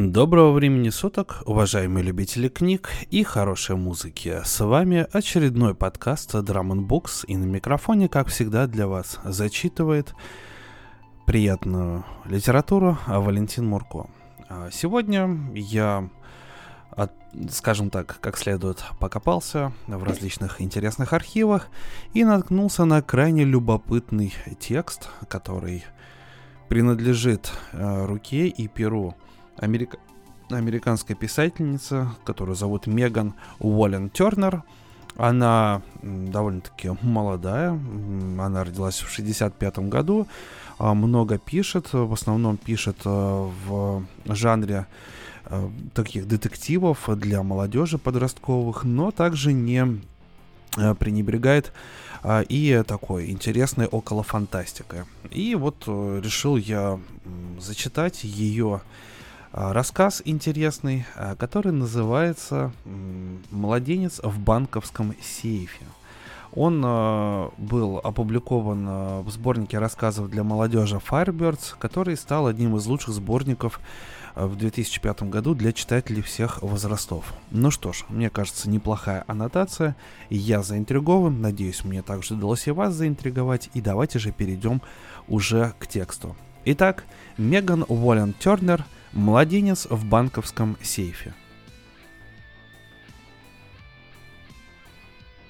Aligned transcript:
Доброго 0.00 0.52
времени 0.52 0.90
суток, 0.90 1.42
уважаемые 1.44 2.04
любители 2.04 2.46
книг 2.46 2.88
и 3.10 3.24
хорошей 3.24 3.74
музыки. 3.74 4.40
С 4.44 4.64
вами 4.64 5.04
очередной 5.12 5.74
подкаст 5.74 6.36
Drum 6.36 6.70
and 6.70 6.86
Books 6.86 7.26
и 7.26 7.36
на 7.36 7.44
микрофоне, 7.46 8.08
как 8.08 8.28
всегда, 8.28 8.68
для 8.68 8.86
вас 8.86 9.18
зачитывает 9.24 10.14
приятную 11.26 12.04
литературу 12.26 12.96
Валентин 13.08 13.66
Мурко. 13.66 14.08
А 14.48 14.70
сегодня 14.70 15.36
я, 15.52 16.08
скажем 17.50 17.90
так, 17.90 18.20
как 18.20 18.38
следует 18.38 18.84
покопался 19.00 19.72
в 19.88 20.04
различных 20.04 20.62
интересных 20.62 21.12
архивах 21.12 21.66
и 22.14 22.22
наткнулся 22.22 22.84
на 22.84 23.02
крайне 23.02 23.42
любопытный 23.42 24.32
текст, 24.60 25.08
который 25.28 25.84
принадлежит 26.68 27.50
э, 27.72 28.04
руке 28.06 28.46
и 28.46 28.68
перу 28.68 29.16
америка... 29.58 29.98
американская 30.50 31.16
писательница, 31.16 32.14
которую 32.24 32.56
зовут 32.56 32.86
Меган 32.86 33.34
Уоллен 33.58 34.10
Тернер. 34.10 34.62
Она 35.16 35.82
довольно-таки 36.02 36.90
молодая, 37.02 37.70
она 37.70 38.62
родилась 38.64 39.00
в 39.00 39.10
65 39.10 39.78
году, 39.80 40.28
а, 40.78 40.94
много 40.94 41.38
пишет, 41.38 41.92
в 41.92 42.12
основном 42.12 42.56
пишет 42.56 42.98
э, 43.04 43.08
в 43.66 44.04
жанре 44.26 44.86
э, 45.46 45.68
таких 45.92 46.28
детективов 46.28 47.08
для 47.18 47.42
молодежи 47.42 47.98
подростковых, 47.98 48.84
но 48.84 49.10
также 49.10 49.52
не 49.52 50.00
э, 50.76 50.94
пренебрегает 50.94 51.72
и 52.48 52.82
такой 52.84 53.30
интересной 53.30 53.86
около 53.86 54.24
фантастикой. 54.24 55.04
И 55.30 55.54
вот 55.54 55.86
решил 55.86 56.56
я 56.56 56.98
зачитать 57.60 58.24
ее 58.24 58.80
а, 58.80 58.82
рассказ 59.52 60.22
интересный, 60.24 61.06
а, 61.16 61.34
который 61.36 61.72
называется 61.72 62.72
«Младенец 63.50 64.20
в 64.22 64.38
банковском 64.38 65.14
сейфе». 65.22 65.84
Он 66.52 66.82
э, 66.84 67.50
был 67.58 67.98
опубликован 67.98 69.22
в 69.22 69.30
сборнике 69.30 69.78
рассказов 69.78 70.30
для 70.30 70.42
молодежи 70.42 70.96
Firebirds, 70.96 71.74
который 71.78 72.16
стал 72.16 72.46
одним 72.46 72.74
из 72.76 72.86
лучших 72.86 73.14
сборников 73.14 73.80
в 74.34 74.56
2005 74.56 75.24
году 75.24 75.54
для 75.54 75.72
читателей 75.72 76.22
всех 76.22 76.62
возрастов. 76.62 77.34
Ну 77.50 77.70
что 77.70 77.92
ж, 77.92 78.04
мне 78.08 78.30
кажется, 78.30 78.70
неплохая 78.70 79.24
аннотация. 79.26 79.94
Я 80.30 80.62
заинтригован, 80.62 81.40
надеюсь, 81.40 81.84
мне 81.84 82.02
также 82.02 82.34
удалось 82.34 82.66
и 82.66 82.70
вас 82.70 82.94
заинтриговать. 82.94 83.68
И 83.74 83.80
давайте 83.80 84.18
же 84.18 84.32
перейдем 84.32 84.80
уже 85.26 85.74
к 85.78 85.86
тексту. 85.86 86.34
Итак, 86.64 87.04
Меган 87.36 87.84
Уоллен 87.88 88.32
Тернер– 88.32 88.84
Младенец 89.12 89.86
в 89.88 90.04
банковском 90.04 90.76
сейфе. 90.82 91.34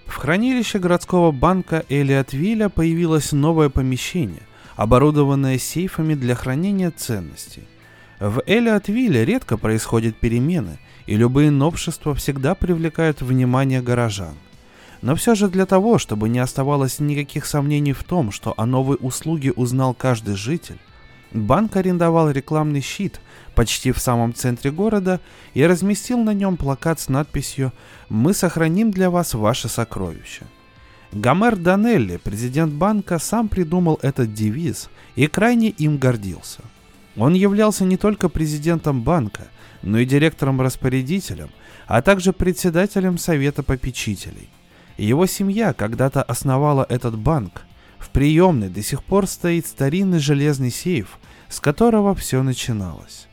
В 0.07 0.15
хранилище 0.15 0.79
городского 0.79 1.33
банка 1.33 1.85
Элиотвилля 1.89 2.69
появилось 2.69 3.33
новое 3.33 3.69
помещение, 3.69 4.43
оборудованное 4.77 5.59
сейфами 5.59 6.15
для 6.15 6.35
хранения 6.35 6.91
ценностей. 6.91 7.65
В 8.21 8.43
Элиотвилле 8.47 9.25
редко 9.25 9.57
происходят 9.57 10.17
перемены, 10.17 10.79
и 11.07 11.17
любые 11.17 11.51
новшества 11.51 12.15
всегда 12.15 12.55
привлекают 12.55 13.23
внимание 13.23 13.81
горожан. 13.81 14.35
Но 15.03 15.15
все 15.15 15.35
же 15.35 15.49
для 15.49 15.67
того, 15.67 15.99
чтобы 15.99 16.29
не 16.29 16.41
оставалось 16.41 16.99
никаких 16.99 17.47
сомнений 17.47 17.93
в 17.93 18.03
том, 18.03 18.33
что 18.33 18.55
о 18.57 18.67
новой 18.67 18.97
услуге 19.01 19.53
узнал 19.53 19.95
каждый 19.95 20.35
житель, 20.35 20.79
банк 21.33 21.77
арендовал 21.77 22.31
рекламный 22.31 22.81
щит, 22.81 23.21
почти 23.55 23.93
в 23.93 23.99
самом 23.99 24.35
центре 24.35 24.71
города 24.71 25.21
и 25.55 25.65
разместил 25.65 26.19
на 26.19 26.35
нем 26.35 26.57
плакат 26.57 27.01
с 27.01 27.09
надписью 27.09 27.73
«Мы 28.09 28.35
сохраним 28.35 28.91
для 28.91 29.11
вас 29.11 29.35
ваше 29.35 29.69
сокровище». 29.69 30.45
Гомер 31.13 31.57
Данелли, 31.57 32.19
президент 32.19 32.73
банка, 32.75 33.19
сам 33.19 33.49
придумал 33.49 33.99
этот 34.03 34.35
девиз 34.35 34.91
и 35.17 35.27
крайне 35.27 35.71
им 35.71 35.97
гордился. 35.97 36.61
Он 37.17 37.33
являлся 37.33 37.85
не 37.85 37.97
только 37.97 38.29
президентом 38.29 39.03
банка, 39.03 39.49
но 39.83 39.99
и 39.99 40.05
директором-распорядителем, 40.05 41.51
а 41.87 42.03
также 42.03 42.33
председателем 42.33 43.17
совета 43.17 43.63
попечителей. 43.63 44.51
Его 44.99 45.27
семья 45.27 45.73
когда-то 45.73 46.23
основала 46.23 46.85
этот 46.89 47.17
банк. 47.17 47.63
В 47.99 48.11
приемной 48.11 48.69
до 48.69 48.83
сих 48.83 49.03
пор 49.03 49.27
стоит 49.27 49.67
старинный 49.67 50.19
железный 50.19 50.71
сейф, 50.71 51.19
с 51.49 51.61
которого 51.61 52.15
все 52.15 52.43
начиналось. 52.43 53.27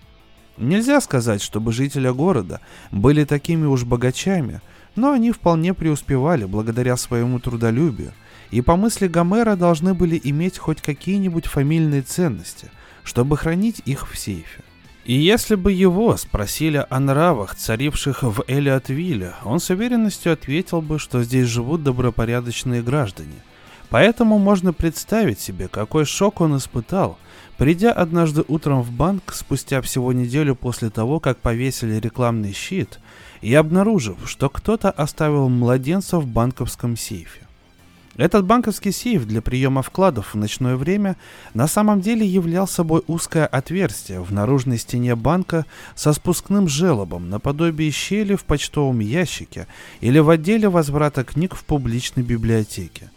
Нельзя 0.58 1.02
сказать, 1.02 1.42
чтобы 1.42 1.74
жители 1.74 2.10
города 2.10 2.62
были 2.92 3.26
такими 3.26 3.66
уж 3.66 3.84
богачами, 3.84 4.62
но 4.96 5.12
они 5.12 5.32
вполне 5.32 5.74
преуспевали 5.74 6.46
благодаря 6.46 6.96
своему 6.96 7.40
трудолюбию, 7.40 8.14
и 8.52 8.62
по 8.62 8.78
мысли 8.78 9.08
Гомера 9.08 9.56
должны 9.56 9.94
были 9.94 10.20
иметь 10.24 10.58
хоть 10.58 10.82
какие-нибудь 10.82 11.48
фамильные 11.48 12.04
ценности, 12.04 12.72
чтобы 13.04 13.38
хранить 13.38 13.82
их 13.86 14.10
в 14.10 14.18
сейфе. 14.18 14.64
И 15.04 15.14
если 15.14 15.54
бы 15.54 15.72
его 15.72 16.18
спросили 16.18 16.84
о 16.90 17.00
нравах, 17.00 17.54
царивших 17.54 18.24
в 18.24 18.44
Элиотвилле, 18.48 19.36
он 19.44 19.60
с 19.60 19.70
уверенностью 19.70 20.34
ответил 20.34 20.82
бы, 20.82 20.98
что 20.98 21.22
здесь 21.22 21.48
живут 21.48 21.84
добропорядочные 21.84 22.82
граждане. 22.82 23.44
Поэтому 23.90 24.40
можно 24.40 24.74
представить 24.74 25.40
себе, 25.40 25.68
какой 25.68 26.06
шок 26.06 26.42
он 26.42 26.58
испытал, 26.58 27.20
Придя 27.58 27.94
однажды 27.94 28.44
утром 28.48 28.82
в 28.82 28.92
банк, 28.92 29.34
спустя 29.34 29.82
всего 29.82 30.12
неделю 30.12 30.56
после 30.56 30.90
того, 30.90 31.22
как 31.22 31.38
повесили 31.38 31.96
рекламный 31.96 32.52
щит, 32.52 33.00
и 33.42 33.54
обнаружив, 33.54 34.18
что 34.26 34.50
кто-то 34.50 34.92
оставил 34.92 35.48
младенца 35.48 36.20
в 36.20 36.28
банковском 36.28 36.98
сейфе. 36.98 37.42
Этот 38.18 38.46
банковский 38.46 38.92
сейф 38.92 39.26
для 39.26 39.42
приема 39.42 39.82
вкладов 39.82 40.34
в 40.34 40.38
ночное 40.38 40.78
время 40.78 41.18
на 41.54 41.68
самом 41.68 42.00
деле 42.00 42.26
являл 42.26 42.66
собой 42.66 43.04
узкое 43.08 43.46
отверстие 43.46 44.22
в 44.22 44.32
наружной 44.32 44.78
стене 44.78 45.16
банка 45.16 45.66
со 45.96 46.14
спускным 46.14 46.68
желобом 46.70 47.30
наподобие 47.30 47.92
щели 47.92 48.36
в 48.36 48.46
почтовом 48.46 49.00
ящике 49.00 49.68
или 50.00 50.20
в 50.20 50.30
отделе 50.30 50.70
возврата 50.70 51.26
книг 51.26 51.56
в 51.56 51.66
публичной 51.66 52.24
библиотеке. 52.24 53.12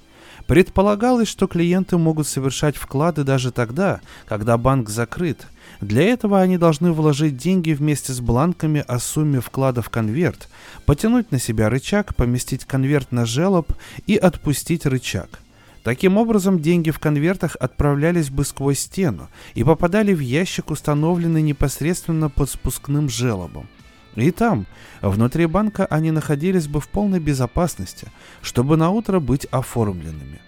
Предполагалось, 0.48 1.28
что 1.28 1.46
клиенты 1.46 1.98
могут 1.98 2.26
совершать 2.26 2.74
вклады 2.74 3.22
даже 3.22 3.52
тогда, 3.52 4.00
когда 4.24 4.56
банк 4.56 4.88
закрыт. 4.88 5.46
Для 5.82 6.02
этого 6.04 6.40
они 6.40 6.56
должны 6.56 6.90
вложить 6.92 7.36
деньги 7.36 7.72
вместе 7.72 8.14
с 8.14 8.20
бланками 8.20 8.82
о 8.88 8.98
сумме 8.98 9.40
вклада 9.40 9.82
в 9.82 9.90
конверт, 9.90 10.48
потянуть 10.86 11.30
на 11.32 11.38
себя 11.38 11.68
рычаг, 11.68 12.16
поместить 12.16 12.64
конверт 12.64 13.12
на 13.12 13.26
желоб 13.26 13.74
и 14.06 14.16
отпустить 14.16 14.86
рычаг. 14.86 15.40
Таким 15.82 16.16
образом, 16.16 16.60
деньги 16.60 16.90
в 16.90 16.98
конвертах 16.98 17.54
отправлялись 17.60 18.30
бы 18.30 18.46
сквозь 18.46 18.78
стену 18.78 19.28
и 19.54 19.62
попадали 19.64 20.14
в 20.14 20.20
ящик, 20.20 20.70
установленный 20.70 21.42
непосредственно 21.42 22.30
под 22.30 22.48
спускным 22.48 23.10
желобом. 23.10 23.68
И 24.18 24.32
там, 24.32 24.66
внутри 25.00 25.46
банка, 25.46 25.86
они 25.86 26.10
находились 26.10 26.66
бы 26.66 26.80
в 26.80 26.88
полной 26.88 27.20
безопасности, 27.20 28.08
чтобы 28.42 28.76
на 28.76 28.90
утро 28.90 29.20
быть 29.20 29.44
оформленными. 29.46 30.40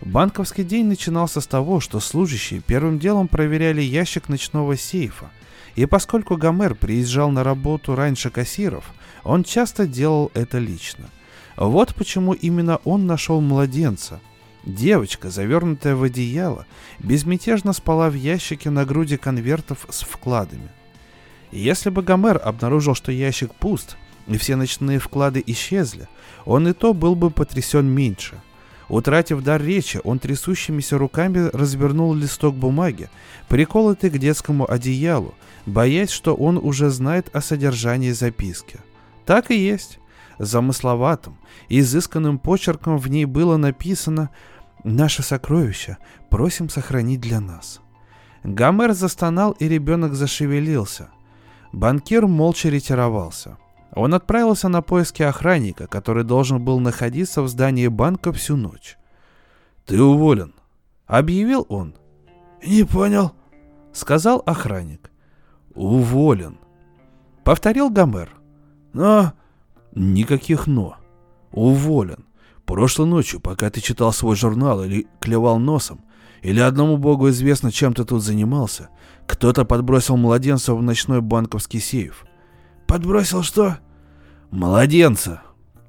Банковский 0.00 0.62
день 0.62 0.86
начинался 0.86 1.40
с 1.40 1.46
того, 1.46 1.80
что 1.80 1.98
служащие 1.98 2.60
первым 2.60 2.98
делом 2.98 3.26
проверяли 3.26 3.82
ящик 3.82 4.28
ночного 4.28 4.76
сейфа, 4.76 5.30
и 5.74 5.86
поскольку 5.86 6.36
Гомер 6.36 6.74
приезжал 6.74 7.30
на 7.30 7.42
работу 7.42 7.96
раньше 7.96 8.30
кассиров, 8.30 8.92
он 9.24 9.42
часто 9.44 9.86
делал 9.86 10.30
это 10.34 10.58
лично. 10.58 11.06
Вот 11.56 11.94
почему 11.94 12.32
именно 12.32 12.76
он 12.84 13.06
нашел 13.06 13.40
младенца. 13.40 14.20
Девочка, 14.64 15.30
завернутая 15.30 15.96
в 15.96 16.02
одеяло, 16.02 16.66
безмятежно 17.00 17.72
спала 17.72 18.08
в 18.08 18.14
ящике 18.14 18.70
на 18.70 18.84
груди 18.84 19.16
конвертов 19.16 19.86
с 19.88 20.02
вкладами. 20.02 20.70
Если 21.52 21.90
бы 21.90 22.02
Гомер 22.02 22.40
обнаружил, 22.42 22.94
что 22.94 23.10
ящик 23.10 23.54
пуст, 23.54 23.96
и 24.28 24.36
все 24.36 24.56
ночные 24.56 24.98
вклады 24.98 25.42
исчезли, 25.46 26.08
он 26.44 26.68
и 26.68 26.72
то 26.72 26.94
был 26.94 27.16
бы 27.16 27.30
потрясен 27.30 27.86
меньше. 27.86 28.40
Утратив 28.88 29.42
дар 29.42 29.62
речи, 29.62 30.00
он 30.02 30.18
трясущимися 30.18 30.98
руками 30.98 31.48
развернул 31.52 32.14
листок 32.14 32.54
бумаги, 32.56 33.08
приколотый 33.48 34.10
к 34.10 34.18
детскому 34.18 34.70
одеялу, 34.70 35.34
боясь, 35.66 36.10
что 36.10 36.34
он 36.34 36.56
уже 36.56 36.90
знает 36.90 37.34
о 37.34 37.40
содержании 37.40 38.10
записки. 38.10 38.78
Так 39.26 39.50
и 39.50 39.56
есть. 39.56 39.98
Замысловатым, 40.38 41.36
изысканным 41.68 42.38
почерком 42.38 42.98
в 42.98 43.08
ней 43.08 43.26
было 43.26 43.56
написано 43.56 44.30
«Наше 44.84 45.22
сокровище 45.22 45.98
просим 46.30 46.68
сохранить 46.68 47.20
для 47.20 47.40
нас». 47.40 47.80
Гомер 48.42 48.92
застонал, 48.92 49.52
и 49.52 49.68
ребенок 49.68 50.14
зашевелился– 50.14 51.10
Банкир 51.72 52.26
молча 52.26 52.68
ретировался. 52.68 53.58
Он 53.94 54.14
отправился 54.14 54.68
на 54.68 54.82
поиски 54.82 55.22
охранника, 55.22 55.86
который 55.86 56.24
должен 56.24 56.64
был 56.64 56.80
находиться 56.80 57.42
в 57.42 57.48
здании 57.48 57.88
банка 57.88 58.32
всю 58.32 58.56
ночь. 58.56 58.96
«Ты 59.86 60.00
уволен»,— 60.00 60.54
объявил 61.06 61.66
он. 61.68 61.94
«Не 62.64 62.84
понял»,— 62.84 63.32
сказал 63.92 64.42
охранник. 64.46 65.10
«Уволен»,— 65.74 66.58
Повторил 67.44 67.90
Гомер. 67.90 68.30
Но... 68.92 69.32
Никаких 69.92 70.66
«но». 70.66 70.96
Уволен. 71.52 72.24
Прошлой 72.64 73.06
ночью, 73.08 73.40
пока 73.40 73.70
ты 73.70 73.80
читал 73.80 74.12
свой 74.12 74.36
журнал 74.36 74.84
или 74.84 75.08
клевал 75.18 75.58
носом, 75.58 76.00
или 76.42 76.60
одному 76.60 76.96
богу 76.96 77.28
известно, 77.30 77.72
чем 77.72 77.92
ты 77.92 78.04
тут 78.04 78.22
занимался, 78.22 78.88
кто-то 79.30 79.64
подбросил 79.64 80.16
младенца 80.16 80.74
в 80.74 80.82
ночной 80.82 81.20
банковский 81.20 81.78
сейф. 81.78 82.24
Подбросил 82.88 83.44
что? 83.44 83.78
Младенца! 84.50 85.42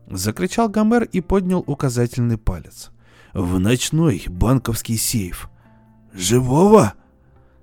Закричал 0.07 0.69
Гомер 0.69 1.05
и 1.05 1.21
поднял 1.21 1.63
указательный 1.65 2.37
палец. 2.37 2.91
В 3.33 3.59
ночной 3.59 4.23
банковский 4.27 4.95
сейф. 4.95 5.49
Живого? 6.13 6.93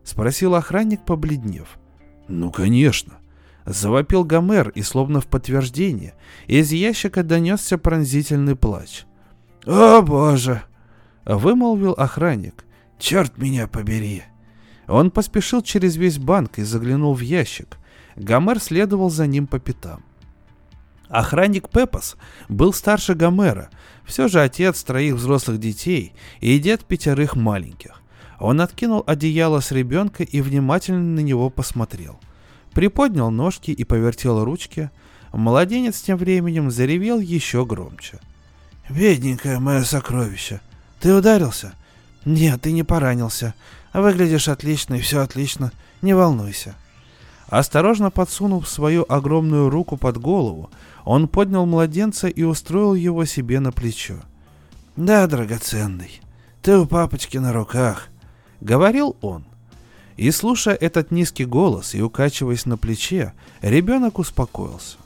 Спросил 0.03 0.57
охранник, 0.57 1.05
побледнев. 1.05 1.79
Ну, 2.27 2.51
конечно. 2.51 3.19
Завопил 3.65 4.25
Гомер, 4.25 4.71
и 4.71 4.83
словно 4.83 5.21
в 5.21 5.29
подтверждение, 5.29 6.15
из 6.49 6.73
ящика 6.73 7.23
донесся 7.23 7.79
пронзительный 7.79 8.57
плач. 8.57 9.05
«О, 9.65 10.03
боже!»— 10.03 10.63
вымолвил 11.25 11.93
охранник. 11.93 12.65
«Черт 12.99 13.39
меня 13.39 13.69
побери!» 13.69 14.25
Он 14.89 15.11
поспешил 15.11 15.63
через 15.63 15.97
весь 15.97 16.19
банк 16.19 16.59
и 16.59 16.63
заглянул 16.63 17.15
в 17.15 17.21
ящик. 17.21 17.77
Гомер 18.17 18.59
следовал 18.59 19.11
за 19.11 19.27
ним 19.27 19.47
по 19.47 19.59
пятам. 19.59 20.03
Охранник 21.09 21.69
Пепос 21.69 22.17
был 22.49 22.73
старше 22.73 23.15
Гомера, 23.15 23.71
все 24.05 24.29
же 24.29 24.41
отец 24.41 24.83
троих 24.83 25.15
взрослых 25.15 25.59
детей 25.59 26.13
и 26.41 26.59
дед 26.59 26.85
пятерых 26.85 27.37
маленьких. 27.37 28.03
Он 28.41 28.61
откинул 28.61 29.05
одеяло 29.07 29.61
с 29.61 29.73
ребенка 29.73 30.23
и 30.23 30.41
внимательно 30.41 31.01
на 31.01 31.21
него 31.21 31.51
посмотрел. 31.51 32.19
Приподнял 32.73 33.31
ножки 33.31 33.71
и 33.71 33.85
повертел 33.85 34.45
ручки. 34.45 34.91
Младенец 35.33 36.01
тем 36.01 36.17
временем 36.17 36.71
заревел 36.71 37.19
еще 37.19 37.65
громче. 37.67 38.21
«Бедненькое 38.89 39.59
мое 39.59 39.83
сокровище! 39.83 40.61
Ты 41.01 41.15
ударился?» 41.15 41.75
«Нет, 42.25 42.63
ты 42.63 42.73
не 42.73 42.83
поранился. 42.83 43.55
Выглядишь 43.93 44.49
отлично 44.49 44.95
и 44.95 45.01
все 45.01 45.21
отлично. 45.21 45.73
Не 46.03 46.15
волнуйся». 46.15 46.75
Осторожно 47.49 48.11
подсунув 48.11 48.69
свою 48.69 49.07
огромную 49.09 49.71
руку 49.71 49.97
под 49.97 50.19
голову, 50.19 50.71
он 51.05 51.29
поднял 51.29 51.65
младенца 51.65 52.29
и 52.29 52.43
устроил 52.43 52.95
его 52.95 53.25
себе 53.25 53.59
на 53.59 53.73
плечо. 53.73 54.17
«Да, 54.97 55.27
драгоценный, 55.27 56.21
ты 56.61 56.77
у 56.77 56.87
папочки 56.87 57.39
на 57.39 57.55
руках»,— 57.55 58.09
говорил 58.61 59.17
он. 59.23 59.45
И 60.19 60.31
слушая 60.33 60.75
этот 60.75 61.11
низкий 61.11 61.47
голос 61.47 61.95
и 61.95 62.03
укачиваясь 62.03 62.67
на 62.67 62.77
плече, 62.77 63.33
ребенок 63.63 64.19
успокоился. 64.19 64.99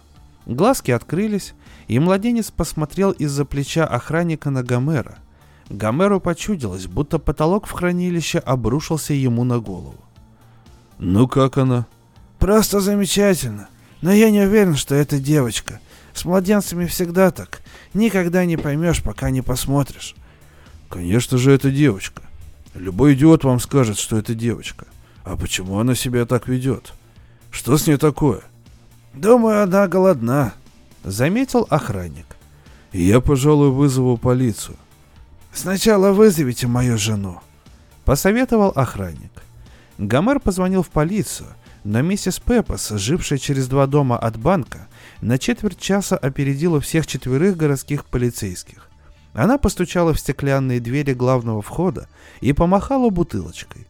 Глазки 0.46 0.90
открылись, 0.90 1.54
и 1.86 1.98
младенец 1.98 2.50
посмотрел 2.50 3.12
из-за 3.12 3.44
плеча 3.44 3.86
охранника 3.86 4.50
на 4.50 4.64
Гомера. 4.64 5.18
Гомеру 5.72 6.20
почудилось, 6.20 6.86
будто 6.86 7.18
потолок 7.18 7.66
в 7.66 7.72
хранилище 7.72 8.38
обрушился 8.38 9.14
ему 9.14 9.42
на 9.42 9.58
голову. 9.58 9.96
«Ну 10.98 11.26
как 11.26 11.56
она?» 11.56 11.86
«Просто 12.38 12.80
замечательно. 12.80 13.68
Но 14.02 14.12
я 14.12 14.30
не 14.30 14.42
уверен, 14.42 14.76
что 14.76 14.94
это 14.94 15.18
девочка. 15.18 15.80
С 16.12 16.26
младенцами 16.26 16.84
всегда 16.84 17.30
так. 17.30 17.62
Никогда 17.94 18.44
не 18.44 18.58
поймешь, 18.58 19.02
пока 19.02 19.30
не 19.30 19.40
посмотришь». 19.40 20.14
«Конечно 20.90 21.38
же, 21.38 21.52
это 21.52 21.70
девочка. 21.70 22.22
Любой 22.74 23.14
идиот 23.14 23.44
вам 23.44 23.58
скажет, 23.58 23.96
что 23.98 24.18
это 24.18 24.34
девочка. 24.34 24.84
А 25.24 25.38
почему 25.38 25.78
она 25.78 25.94
себя 25.94 26.26
так 26.26 26.48
ведет? 26.48 26.92
Что 27.50 27.78
с 27.78 27.86
ней 27.86 27.96
такое?» 27.96 28.42
«Думаю, 29.14 29.62
она 29.62 29.88
голодна»,— 29.88 30.52
заметил 31.02 31.66
охранник. 31.70 32.26
«Я, 32.92 33.22
пожалуй, 33.22 33.70
вызову 33.70 34.18
полицию». 34.18 34.76
«Сначала 35.52 36.12
вызовите 36.12 36.66
мою 36.66 36.96
жену»,— 36.96 37.40
посоветовал 38.04 38.72
охранник. 38.74 39.30
Гомер 39.98 40.40
позвонил 40.40 40.82
в 40.82 40.88
полицию, 40.88 41.48
но 41.84 42.00
миссис 42.00 42.40
Пеппас, 42.40 42.88
жившая 42.90 43.38
через 43.38 43.68
два 43.68 43.86
дома 43.86 44.18
от 44.18 44.38
банка, 44.38 44.88
на 45.20 45.38
четверть 45.38 45.78
часа 45.78 46.16
опередила 46.16 46.80
всех 46.80 47.06
четверых 47.06 47.56
городских 47.56 48.06
полицейских. 48.06 48.88
Она 49.34 49.58
постучала 49.58 50.14
в 50.14 50.20
стеклянные 50.20 50.80
двери 50.80 51.12
главного 51.12 51.62
входа 51.62 52.08
и 52.40 52.52
помахала 52.52 53.10
бутылочкой. 53.10 53.86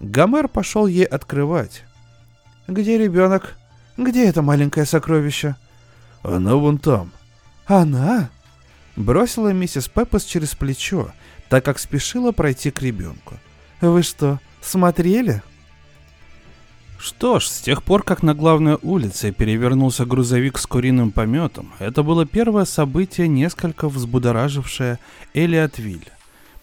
Гомер 0.00 0.48
пошел 0.48 0.86
ей 0.86 1.04
открывать. 1.04 1.84
«Где 2.66 2.98
ребенок? 2.98 3.56
Где 3.96 4.28
это 4.28 4.42
маленькое 4.42 4.86
сокровище?» 4.86 5.54
«Она 6.22 6.56
вон 6.56 6.78
там». 6.78 7.12
«Она?» 7.66 8.30
Бросила 8.96 9.52
миссис 9.52 9.88
Пеппас 9.88 10.24
через 10.24 10.54
плечо, 10.54 11.12
так 11.48 11.64
как 11.64 11.78
спешила 11.78 12.32
пройти 12.32 12.70
к 12.70 12.82
ребенку. 12.82 13.34
«Вы 13.80 14.02
что, 14.02 14.40
смотрели?» 14.62 15.42
Что 16.98 17.38
ж, 17.38 17.46
с 17.46 17.60
тех 17.60 17.82
пор, 17.82 18.02
как 18.02 18.22
на 18.22 18.34
главной 18.34 18.78
улице 18.82 19.30
перевернулся 19.30 20.06
грузовик 20.06 20.58
с 20.58 20.66
куриным 20.66 21.10
пометом, 21.10 21.72
это 21.78 22.02
было 22.02 22.24
первое 22.24 22.64
событие, 22.64 23.28
несколько 23.28 23.90
взбудоражившее 23.90 24.98
Элиотвиль. 25.34 26.10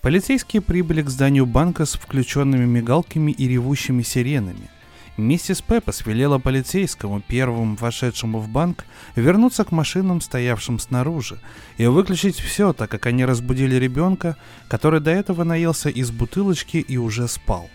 Полицейские 0.02 0.64
прибыли 0.64 1.04
к 1.04 1.10
зданию 1.10 1.46
банка 1.46 1.86
с 1.86 1.94
включенными 1.94 2.66
мигалками 2.66 3.32
и 3.32 3.48
ревущими 3.48 4.02
сиренами. 4.02 4.70
Миссис 5.16 5.62
Пеппас 5.62 6.06
велела 6.08 6.40
полицейскому, 6.40 7.22
первому 7.22 7.76
вошедшему 7.76 8.40
в 8.40 8.50
банк, 8.50 8.86
вернуться 9.16 9.64
к 9.64 9.72
машинам, 9.72 10.22
стоявшим 10.22 10.80
снаружи, 10.80 11.40
и 11.78 11.86
выключить 11.86 12.40
все, 12.40 12.74
так 12.74 12.90
как 12.90 13.06
они 13.06 13.24
разбудили 13.24 13.76
ребенка, 13.76 14.38
который 14.68 15.02
до 15.02 15.12
этого 15.12 15.44
наелся 15.44 15.90
из 15.90 16.10
бутылочки 16.10 16.78
и 16.78 16.98
уже 16.98 17.28
спал. 17.28 17.70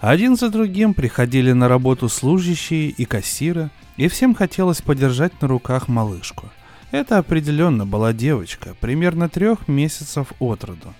Один 0.00 0.36
за 0.36 0.48
другим 0.48 0.94
приходили 0.94 1.50
на 1.50 1.66
работу 1.66 2.08
служащие 2.08 2.90
и 2.90 3.04
кассиры, 3.04 3.70
и 3.96 4.06
всем 4.06 4.32
хотелось 4.32 4.80
подержать 4.80 5.42
на 5.42 5.48
руках 5.48 5.88
малышку. 5.88 6.50
Это 6.92 7.18
определенно 7.18 7.84
была 7.84 8.12
девочка, 8.12 8.76
примерно 8.80 9.28
трех 9.28 9.66
месяцев 9.66 10.32
от 10.38 10.62
роду. 10.62 10.94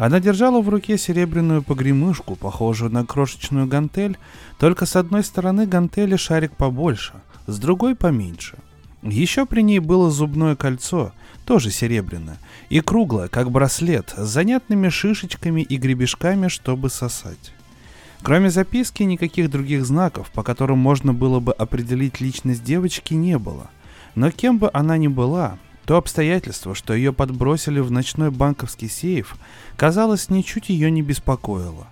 Она 0.00 0.18
держала 0.18 0.62
в 0.62 0.68
руке 0.70 0.96
серебряную 0.96 1.62
погремышку, 1.62 2.34
похожую 2.34 2.90
на 2.90 3.04
крошечную 3.04 3.66
гантель, 3.66 4.16
только 4.58 4.86
с 4.86 4.96
одной 4.96 5.22
стороны 5.22 5.66
гантели 5.66 6.16
шарик 6.16 6.56
побольше, 6.56 7.12
с 7.46 7.58
другой 7.58 7.94
поменьше. 7.94 8.56
Еще 9.02 9.44
при 9.44 9.60
ней 9.60 9.78
было 9.78 10.10
зубное 10.10 10.56
кольцо, 10.56 11.12
тоже 11.44 11.70
серебряное, 11.70 12.38
и 12.70 12.80
круглое, 12.80 13.28
как 13.28 13.50
браслет, 13.50 14.14
с 14.16 14.26
занятными 14.26 14.88
шишечками 14.88 15.60
и 15.60 15.76
гребешками, 15.76 16.48
чтобы 16.48 16.88
сосать. 16.88 17.52
Кроме 18.22 18.48
записки, 18.48 19.02
никаких 19.02 19.50
других 19.50 19.84
знаков, 19.84 20.30
по 20.30 20.42
которым 20.42 20.78
можно 20.78 21.12
было 21.12 21.40
бы 21.40 21.52
определить 21.52 22.22
личность 22.22 22.64
девочки, 22.64 23.12
не 23.12 23.36
было. 23.36 23.68
Но 24.14 24.30
кем 24.30 24.56
бы 24.56 24.70
она 24.72 24.96
ни 24.96 25.08
была, 25.08 25.58
то 25.84 25.96
обстоятельство, 25.96 26.74
что 26.74 26.94
ее 26.94 27.12
подбросили 27.12 27.80
в 27.80 27.90
ночной 27.90 28.30
банковский 28.30 28.88
сейф, 28.88 29.36
казалось, 29.76 30.30
ничуть 30.30 30.68
ее 30.68 30.90
не 30.90 31.02
беспокоило. 31.02 31.86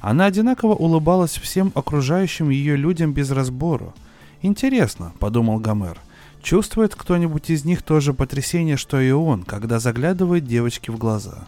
Она 0.00 0.26
одинаково 0.26 0.74
улыбалась 0.74 1.36
всем 1.36 1.70
окружающим 1.74 2.50
ее 2.50 2.76
людям 2.76 3.12
без 3.12 3.30
разбору. 3.30 3.94
«Интересно»,— 4.40 5.12
подумал 5.18 5.60
Гомер,— 5.60 5.98
«чувствует 6.42 6.94
кто-нибудь 6.94 7.50
из 7.50 7.64
них 7.64 7.82
то 7.82 8.00
же 8.00 8.12
потрясение, 8.12 8.76
что 8.76 9.00
и 9.00 9.12
он, 9.12 9.44
когда 9.44 9.78
заглядывает 9.78 10.44
девочке 10.44 10.90
в 10.90 10.98
глаза?» 10.98 11.46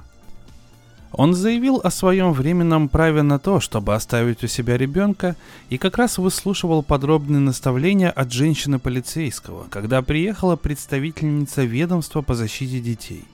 Он 1.17 1.33
заявил 1.33 1.81
о 1.85 1.91
своем 1.91 2.33
временном 2.33 2.89
праве 2.89 3.23
на 3.23 3.39
то, 3.39 3.61
чтобы 3.61 3.95
оставить 3.95 4.43
у 4.43 4.49
себя 4.49 4.77
ребенка, 4.77 5.37
и 5.71 5.79
как 5.79 5.97
раз 5.97 6.19
выслушивал 6.19 6.83
подробные 6.83 7.39
наставления 7.39 8.11
от 8.11 8.33
женщины-полицейского, 8.33 9.67
когда 9.71 10.03
приехала 10.03 10.57
представительница 10.57 11.63
ведомства 11.63 12.23
по 12.23 12.35
защите 12.35 12.81
детей. 12.81 13.25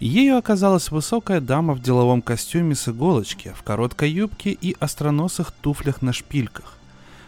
Ею 0.00 0.36
оказалась 0.36 0.90
высокая 0.90 1.40
дама 1.40 1.72
в 1.72 1.80
деловом 1.80 2.20
костюме 2.20 2.74
с 2.74 2.88
иголочки, 2.88 3.54
в 3.56 3.62
короткой 3.62 4.10
юбке 4.10 4.50
и 4.50 4.76
остроносых 4.78 5.50
туфлях 5.50 6.02
на 6.02 6.12
шпильках. 6.12 6.74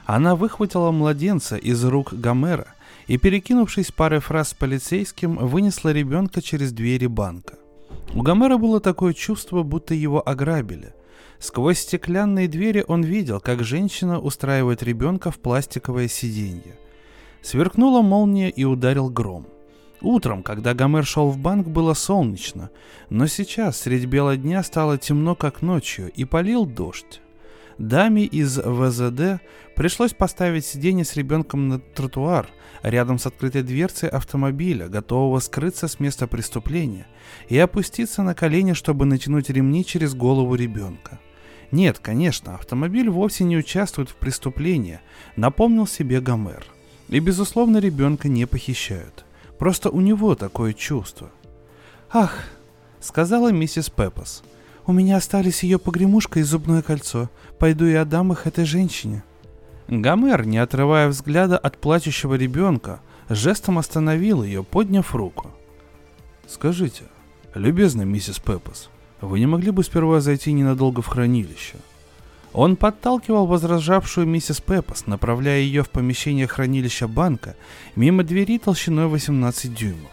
Она 0.04 0.36
выхватила 0.36 0.90
младенца 0.90 1.56
из 1.56 1.82
рук 1.84 2.12
Гомера 2.12 2.66
и, 3.06 3.16
перекинувшись 3.16 3.92
парой 3.92 4.20
фраз 4.20 4.50
с 4.50 4.54
полицейским, 4.54 5.36
вынесла 5.36 5.90
ребенка 5.90 6.42
через 6.42 6.72
двери 6.72 7.06
банка. 7.06 7.54
У 8.14 8.22
Гомера 8.22 8.56
было 8.56 8.80
такое 8.80 9.12
чувство, 9.12 9.62
будто 9.62 9.94
его 9.94 10.26
ограбили. 10.26 10.94
Сквозь 11.38 11.80
стеклянные 11.80 12.48
двери 12.48 12.84
он 12.86 13.02
видел, 13.02 13.40
как 13.40 13.62
женщина 13.62 14.18
устраивает 14.18 14.82
ребенка 14.82 15.30
в 15.30 15.38
пластиковое 15.38 16.08
сиденье. 16.08 16.78
Сверкнула 17.42 18.02
молния 18.02 18.50
и 18.50 18.64
ударил 18.64 19.10
гром. 19.10 19.46
Утром, 20.00 20.42
когда 20.42 20.74
Гомер 20.74 21.04
шел 21.04 21.30
в 21.30 21.38
банк, 21.38 21.68
было 21.68 21.94
солнечно, 21.94 22.70
но 23.08 23.26
сейчас, 23.26 23.78
средь 23.78 24.06
бела 24.06 24.36
дня, 24.36 24.62
стало 24.62 24.98
темно, 24.98 25.34
как 25.34 25.62
ночью, 25.62 26.10
и 26.12 26.24
полил 26.24 26.66
дождь. 26.66 27.20
Даме 27.78 28.24
из 28.24 28.58
ВЗД 28.58 29.42
пришлось 29.74 30.14
поставить 30.14 30.64
сиденье 30.64 31.04
с 31.04 31.14
ребенком 31.14 31.68
на 31.68 31.78
тротуар 31.78 32.48
рядом 32.82 33.18
с 33.18 33.26
открытой 33.26 33.62
дверцей 33.62 34.08
автомобиля, 34.08 34.88
готового 34.88 35.40
скрыться 35.40 35.86
с 35.86 36.00
места 36.00 36.26
преступления, 36.26 37.06
и 37.48 37.58
опуститься 37.58 38.22
на 38.22 38.34
колени, 38.34 38.72
чтобы 38.72 39.04
натянуть 39.04 39.50
ремни 39.50 39.84
через 39.84 40.14
голову 40.14 40.54
ребенка. 40.54 41.18
Нет, 41.70 41.98
конечно, 41.98 42.54
автомобиль 42.54 43.10
вовсе 43.10 43.44
не 43.44 43.58
участвует 43.58 44.08
в 44.08 44.14
преступлении, 44.14 45.00
напомнил 45.36 45.86
себе 45.86 46.20
Гомер. 46.20 46.64
И, 47.08 47.18
безусловно, 47.18 47.78
ребенка 47.78 48.28
не 48.28 48.46
похищают. 48.46 49.24
Просто 49.58 49.90
у 49.90 50.00
него 50.00 50.34
такое 50.34 50.72
чувство. 50.72 51.30
«Ах»,— 52.10 52.44
сказала 53.00 53.52
миссис 53.52 53.90
Пеппас,— 53.90 54.42
«у 54.86 54.92
меня 54.92 55.16
остались 55.16 55.62
ее 55.62 55.78
погремушка 55.78 56.40
и 56.40 56.42
зубное 56.42 56.82
кольцо. 56.82 57.28
Пойду 57.58 57.86
и 57.86 57.94
отдам 57.94 58.32
их 58.32 58.46
этой 58.46 58.64
женщине». 58.64 59.22
Гомер, 59.88 60.46
не 60.46 60.58
отрывая 60.58 61.08
взгляда 61.08 61.58
от 61.58 61.78
плачущего 61.78 62.34
ребенка, 62.34 63.00
жестом 63.28 63.78
остановил 63.78 64.42
ее, 64.42 64.64
подняв 64.64 65.14
руку. 65.14 65.50
«Скажите, 66.48 67.04
любезная 67.54 68.04
миссис 68.04 68.38
Пеппас, 68.38 68.88
вы 69.20 69.38
не 69.38 69.46
могли 69.46 69.70
бы 69.70 69.84
сперва 69.84 70.20
зайти 70.20 70.52
ненадолго 70.52 71.02
в 71.02 71.06
хранилище?» 71.06 71.76
Он 72.52 72.76
подталкивал 72.76 73.46
возражавшую 73.46 74.26
миссис 74.26 74.62
Пеппас, 74.62 75.06
направляя 75.06 75.60
ее 75.60 75.82
в 75.82 75.90
помещение 75.90 76.46
хранилища 76.46 77.06
банка 77.06 77.54
мимо 77.96 78.24
двери 78.24 78.58
толщиной 78.58 79.08
18 79.08 79.74
дюймов. 79.74 80.10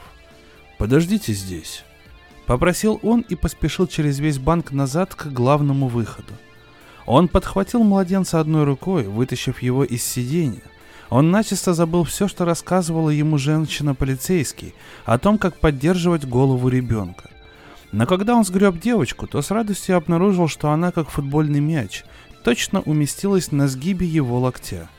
«Подождите 0.78 1.32
здесь»,— 1.34 1.86
попросил 2.46 3.00
он 3.04 3.22
и 3.22 3.36
поспешил 3.36 3.88
через 3.88 4.20
весь 4.20 4.40
банк 4.40 4.72
назад 4.72 5.16
к 5.16 5.28
главному 5.28 5.88
выходу. 5.88 6.34
Он 7.06 7.28
подхватил 7.28 7.84
младенца 7.84 8.40
одной 8.40 8.64
рукой, 8.64 9.04
вытащив 9.04 9.62
его 9.62 9.84
из 9.84 10.04
сиденья. 10.04 10.62
Он 11.10 11.32
начисто 11.32 11.74
забыл 11.74 12.04
все, 12.06 12.28
что 12.28 12.46
рассказывала 12.46 13.10
ему 13.10 13.38
женщина-полицейский 13.38 14.74
о 15.06 15.20
том, 15.20 15.38
как 15.38 15.60
поддерживать 15.60 16.26
голову 16.26 16.70
ребенка. 16.70 17.30
Но 17.92 18.08
когда 18.08 18.36
он 18.36 18.44
сгреб 18.44 18.80
девочку, 18.80 19.28
то 19.28 19.42
с 19.42 19.52
радостью 19.52 19.98
обнаружил, 19.98 20.48
что 20.48 20.72
она, 20.72 20.92
как 20.92 21.10
футбольный 21.10 21.60
мяч, 21.60 22.04
точно 22.44 22.82
уместилась 22.82 23.52
на 23.52 23.68
сгибе 23.68 24.08
его 24.08 24.40
локтя. 24.40 24.90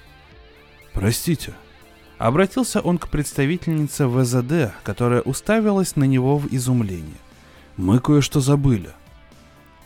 «Простите»,— 0.93 1.55
обратился 2.19 2.81
он 2.81 2.99
к 2.99 3.09
представительнице 3.09 4.07
ВЗД, 4.07 4.73
которая 4.85 5.23
уставилась 5.23 5.97
на 5.97 6.05
него 6.05 6.39
в 6.39 6.47
изумлении. 6.55 7.24
«Мы 7.77 7.99
кое-что 7.99 8.41
забыли». 8.41 8.91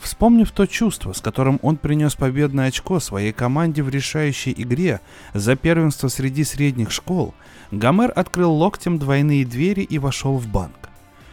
Вспомнив 0.00 0.50
то 0.52 0.66
чувство, 0.66 1.12
с 1.12 1.21
которым 1.21 1.59
он 1.62 1.76
принес 1.76 2.14
победное 2.14 2.68
очко 2.68 3.00
своей 3.00 3.33
команде 3.33 3.83
в 3.83 3.88
решающей 3.88 4.54
игре 4.57 5.00
за 5.35 5.57
первенство 5.57 6.09
среди 6.09 6.45
средних 6.45 6.90
школ, 6.90 7.35
Гомер 7.71 8.12
открыл 8.14 8.52
локтем 8.52 8.99
двойные 8.99 9.45
двери 9.45 9.83
и 9.83 9.99
вошел 9.99 10.37
в 10.38 10.47
банк. 10.47 10.88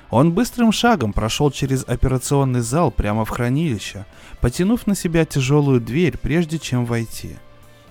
Он 0.09 0.31
быстрым 0.31 0.71
шагом 0.71 1.13
прошел 1.13 1.51
через 1.51 1.83
операционный 1.88 2.62
зал 2.62 2.91
прямо 2.91 3.25
в 3.25 3.29
хранилище, 3.29 4.05
потянув 4.39 4.88
на 4.88 4.95
себя 4.95 5.25
тяжелую 5.25 5.81
дверь, 5.81 6.17
прежде 6.17 6.57
чем 6.57 6.85
войти. 6.85 7.35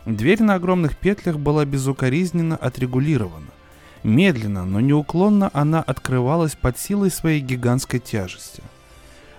Дверь 0.06 0.42
на 0.42 0.54
огромных 0.54 0.96
петлях 0.96 1.38
была 1.38 1.64
безукоризненно 1.64 2.56
отрегулирована. 2.56 3.46
Медленно, 4.04 4.64
но 4.64 4.78
неуклонно 4.78 5.50
она 5.52 5.82
открывалась 5.82 6.54
под 6.54 6.78
силой 6.78 7.10
своей 7.10 7.40
гигантской 7.40 7.98
тяжести– 7.98 8.62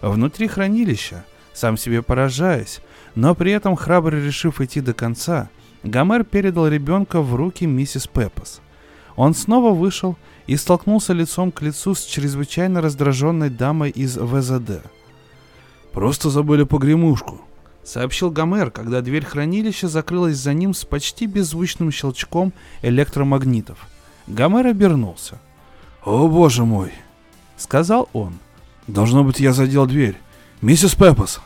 Внутри 0.05 0.47
хранилища, 0.47 1.25
сам 1.53 1.77
себе 1.77 2.03
поражаясь, 2.03 2.79
но 3.15 3.33
при 3.33 3.51
этом 3.51 3.75
храбро 3.75 4.15
решив 4.15 4.61
идти 4.61 4.81
до 4.81 4.93
конца, 4.93 5.49
Гомер 5.83 6.23
передал 6.23 6.67
ребенка 6.67 7.21
в 7.21 7.33
руки 7.35 7.65
миссис 7.65 8.05
Пеппас. 8.05 8.61
Он 9.15 9.33
снова 9.33 9.73
вышел 9.73 10.15
и 10.45 10.57
столкнулся 10.57 11.13
лицом 11.13 11.51
к 11.51 11.63
лицу 11.63 11.95
с 11.95 12.03
чрезвычайно 12.03 12.81
раздраженной 12.81 13.49
дамой 13.49 13.89
из 13.89 14.17
ВЗД. 14.17 14.83
«Просто 15.91 16.29
забыли 16.29 16.63
погремушку»,— 16.63 17.41
сообщил 17.83 18.29
Гомер, 18.29 18.69
когда 18.69 19.01
дверь 19.01 19.25
хранилища 19.25 19.87
закрылась 19.87 20.37
за 20.37 20.53
ним 20.53 20.75
с 20.75 20.85
почти 20.85 21.25
беззвучным 21.25 21.91
щелчком 21.91 22.53
электромагнитов. 22.83 23.87
Гомер 24.27 24.67
обернулся. 24.67 25.39
«О 26.03 26.27
боже 26.27 26.65
мой!»— 26.65 26.91
сказал 27.57 28.09
он. 28.13 28.39
Должно 28.87 29.23
быть, 29.23 29.39
я 29.39 29.53
задел 29.53 29.85
дверь. 29.85 30.17
Миссис 30.61 30.95
Пеппас!» 30.95 31.41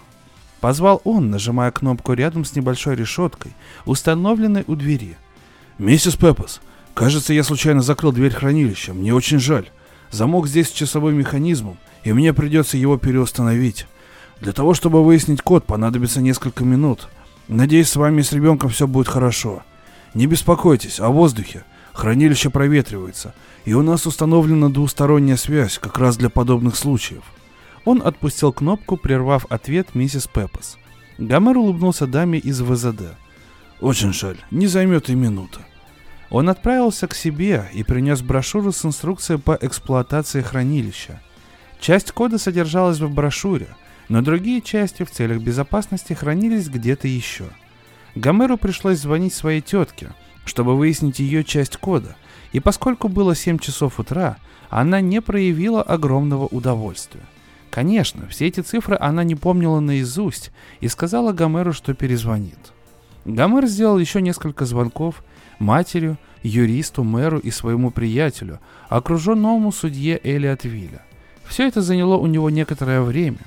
Позвал 0.60 1.02
он, 1.06 1.30
нажимая 1.30 1.72
кнопку 1.72 2.14
рядом 2.14 2.44
с 2.44 2.54
небольшой 2.54 2.96
решеткой, 2.96 3.54
установленной 3.86 4.66
у 4.68 4.76
двери. 4.76 5.18
«Миссис 5.78 6.18
Пеппас, 6.18 6.60
кажется, 6.94 7.34
я 7.34 7.44
случайно 7.44 7.82
закрыл 7.82 8.12
дверь 8.12 8.34
хранилища. 8.34 8.94
Мне 8.94 9.14
очень 9.14 9.40
жаль. 9.40 9.70
Замок 10.12 10.48
здесь 10.48 10.68
с 10.68 10.74
часовым 10.74 11.16
механизмом, 11.16 11.78
и 12.04 12.12
мне 12.12 12.34
придется 12.34 12.76
его 12.76 12.98
переустановить. 12.98 13.88
Для 14.42 14.52
того, 14.52 14.74
чтобы 14.74 15.04
выяснить 15.04 15.42
код, 15.42 15.66
понадобится 15.66 16.22
несколько 16.22 16.66
минут. 16.66 17.08
Надеюсь, 17.48 17.90
с 17.90 17.96
вами 17.96 18.20
и 18.20 18.24
с 18.24 18.34
ребенком 18.34 18.70
все 18.70 18.88
будет 18.88 19.08
хорошо. 19.08 19.64
Не 20.14 20.28
беспокойтесь 20.28 21.00
о 21.00 21.10
воздухе. 21.10 21.64
Хранилище 21.94 22.50
проветривается, 22.50 23.34
и 23.66 23.74
у 23.74 23.82
нас 23.82 24.06
установлена 24.06 24.70
двусторонняя 24.70 25.38
связь 25.38 25.78
как 25.78 25.98
раз 25.98 26.18
для 26.18 26.30
подобных 26.30 26.76
случаев. 26.76 27.24
Он 27.86 28.02
отпустил 28.04 28.54
кнопку, 28.54 28.98
прервав 28.98 29.46
ответ 29.50 29.96
миссис 29.96 30.28
Пеппас. 30.28 30.78
Гомер 31.18 31.58
улыбнулся 31.58 32.08
даме 32.08 32.40
из 32.40 32.62
ВЗД. 32.62 33.16
«Очень 33.82 34.14
жаль, 34.14 34.38
не 34.52 34.68
займет 34.68 35.10
и 35.10 35.16
минута». 35.16 35.62
Он 36.30 36.50
отправился 36.50 37.08
к 37.08 37.16
себе 37.16 37.70
и 37.74 37.84
принес 37.84 38.22
брошюру 38.22 38.72
с 38.72 38.86
инструкцией 38.86 39.40
по 39.40 39.58
эксплуатации 39.60 40.42
хранилища. 40.42 41.22
Часть 41.80 42.12
кода 42.12 42.38
содержалась 42.38 43.00
в 43.00 43.10
брошюре, 43.10 43.70
но 44.10 44.22
другие 44.22 44.62
части 44.62 45.04
в 45.04 45.12
целях 45.12 45.42
безопасности 45.42 46.14
хранились 46.14 46.70
где-то 46.70 47.08
еще. 47.08 47.46
Гомеру 48.16 48.58
пришлось 48.58 49.00
звонить 49.00 49.34
своей 49.34 49.62
тетке, 49.62 50.12
чтобы 50.50 50.76
выяснить 50.76 51.20
ее 51.20 51.44
часть 51.44 51.78
кода, 51.78 52.16
и 52.52 52.60
поскольку 52.60 53.08
было 53.08 53.36
7 53.36 53.60
часов 53.60 54.00
утра, 54.00 54.38
она 54.70 55.00
не 55.00 55.22
проявила 55.22 55.82
огромного 55.82 56.48
удовольствия. 56.48 57.24
Конечно, 57.70 58.28
все 58.28 58.48
эти 58.48 58.62
цифры 58.62 58.98
она 59.00 59.24
не 59.24 59.36
помнила 59.36 59.80
наизусть 59.80 60.52
и 60.80 60.88
сказала 60.88 61.32
Гомеру, 61.32 61.72
что 61.72 61.94
перезвонит. 61.94 62.58
Гомер 63.26 63.68
сделал 63.68 64.00
еще 64.00 64.22
несколько 64.22 64.66
звонков 64.66 65.24
матерью, 65.60 66.18
юристу, 66.42 67.04
мэру 67.04 67.38
и 67.38 67.52
своему 67.52 67.92
приятелю, 67.92 68.60
окруженному 68.88 69.72
судье 69.72 70.20
Элиотвилля. 70.24 71.04
Все 71.46 71.68
это 71.68 71.82
заняло 71.82 72.18
у 72.18 72.28
него 72.28 72.50
некоторое 72.50 73.02
время. 73.02 73.40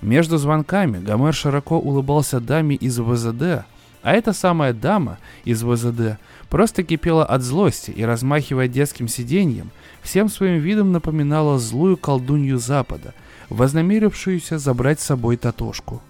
Между 0.00 0.38
звонками 0.38 0.98
Гомер 0.98 1.34
широко 1.34 1.78
улыбался 1.78 2.40
даме 2.40 2.76
из 2.76 2.98
ВЗД, 2.98 3.66
а 4.02 4.12
эта 4.12 4.32
самая 4.32 4.72
дама 4.72 5.18
из 5.44 5.62
ВЗД 5.64 6.18
просто 6.48 6.82
кипела 6.82 7.24
от 7.24 7.42
злости 7.42 7.90
и, 7.90 8.04
размахивая 8.04 8.68
детским 8.68 9.08
сиденьем, 9.08 9.70
всем 10.02 10.28
своим 10.28 10.60
видом 10.60 10.92
напоминала 10.92 11.58
злую 11.58 11.96
колдунью 11.96 12.58
Запада, 12.58 13.14
вознамерившуюся 13.48 14.58
забрать 14.58 15.00
с 15.00 15.04
собой 15.04 15.36
Татошку. 15.36 16.02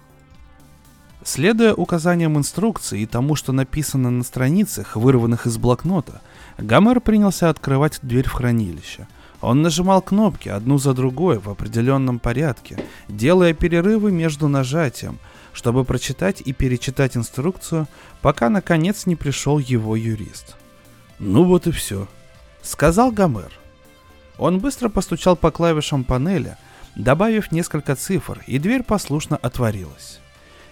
Следуя 1.23 1.73
указаниям 1.73 2.37
инструкции 2.37 3.01
и 3.01 3.05
тому, 3.05 3.35
что 3.35 3.51
написано 3.51 4.09
на 4.09 4.23
страницах, 4.23 4.95
вырванных 4.95 5.45
из 5.45 5.57
блокнота, 5.57 6.21
Гомер 6.57 7.01
принялся 7.01 7.49
открывать 7.49 7.99
дверь 8.01 8.27
в 8.27 8.31
хранилище. 8.31 9.07
Он 9.41 9.61
нажимал 9.61 10.01
кнопки 10.01 10.49
одну 10.49 10.77
за 10.77 10.93
другой 10.93 11.37
в 11.37 11.49
определенном 11.49 12.19
порядке, 12.19 12.79
делая 13.07 13.53
перерывы 13.53 14.11
между 14.11 14.47
нажатием– 14.47 15.19
чтобы 15.57 15.85
прочитать 15.85 16.43
и 16.45 16.53
перечитать 16.53 17.17
инструкцию, 17.17 17.87
пока 18.21 18.47
наконец 18.47 19.07
не 19.07 19.15
пришел 19.15 19.57
его 19.57 19.95
юрист. 19.95 20.55
«Ну 21.17 21.45
вот 21.45 21.65
и 21.65 21.71
все»,— 21.71 22.07
сказал 22.61 23.11
Гомер. 23.11 23.51
Он 24.37 24.59
быстро 24.59 24.87
постучал 24.87 25.35
по 25.35 25.49
клавишам 25.49 26.03
панели, 26.03 26.57
добавив 26.95 27.51
несколько 27.51 27.95
цифр, 27.95 28.43
и 28.45 28.59
дверь 28.59 28.83
послушно 28.83 29.35
отворилась. 29.35 30.19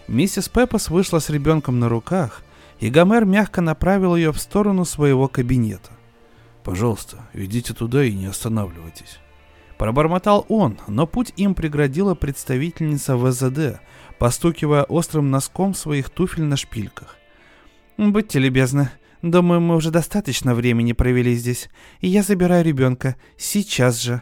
Миссис 0.07 0.49
Пеппас 0.49 0.91
вышла 0.91 1.17
с 1.17 1.31
ребенком 1.31 1.79
на 1.79 1.89
руках, 1.89 2.43
и 2.79 2.91
Гомер 2.91 3.25
мягко 3.25 3.61
направил 3.61 4.15
ее 4.15 4.31
в 4.31 4.37
сторону 4.37 4.85
своего 4.85 5.27
кабинета. 5.27 5.89
«Пожалуйста, 6.63 7.25
идите 7.33 7.73
туда 7.73 8.03
и 8.03 8.13
не 8.13 8.27
останавливайтесь». 8.27 9.17
Пробормотал 9.79 10.45
он, 10.47 10.77
но 10.87 11.07
путь 11.07 11.33
им 11.37 11.55
преградила 11.55 12.13
представительница 12.13 13.17
ВЗД, 13.17 13.79
постукивая 14.19 14.83
острым 14.83 15.31
носком 15.31 15.73
своих 15.73 16.09
туфель 16.09 16.43
на 16.43 16.57
шпильках. 16.57 17.17
«Будьте 17.97 18.39
любезны, 18.39 18.89
думаю, 19.21 19.61
мы 19.61 19.75
уже 19.75 19.91
достаточно 19.91 20.53
времени 20.53 20.93
провели 20.93 21.35
здесь, 21.35 21.69
и 21.99 22.07
я 22.07 22.23
забираю 22.23 22.63
ребенка 22.63 23.15
сейчас 23.37 24.01
же». 24.01 24.21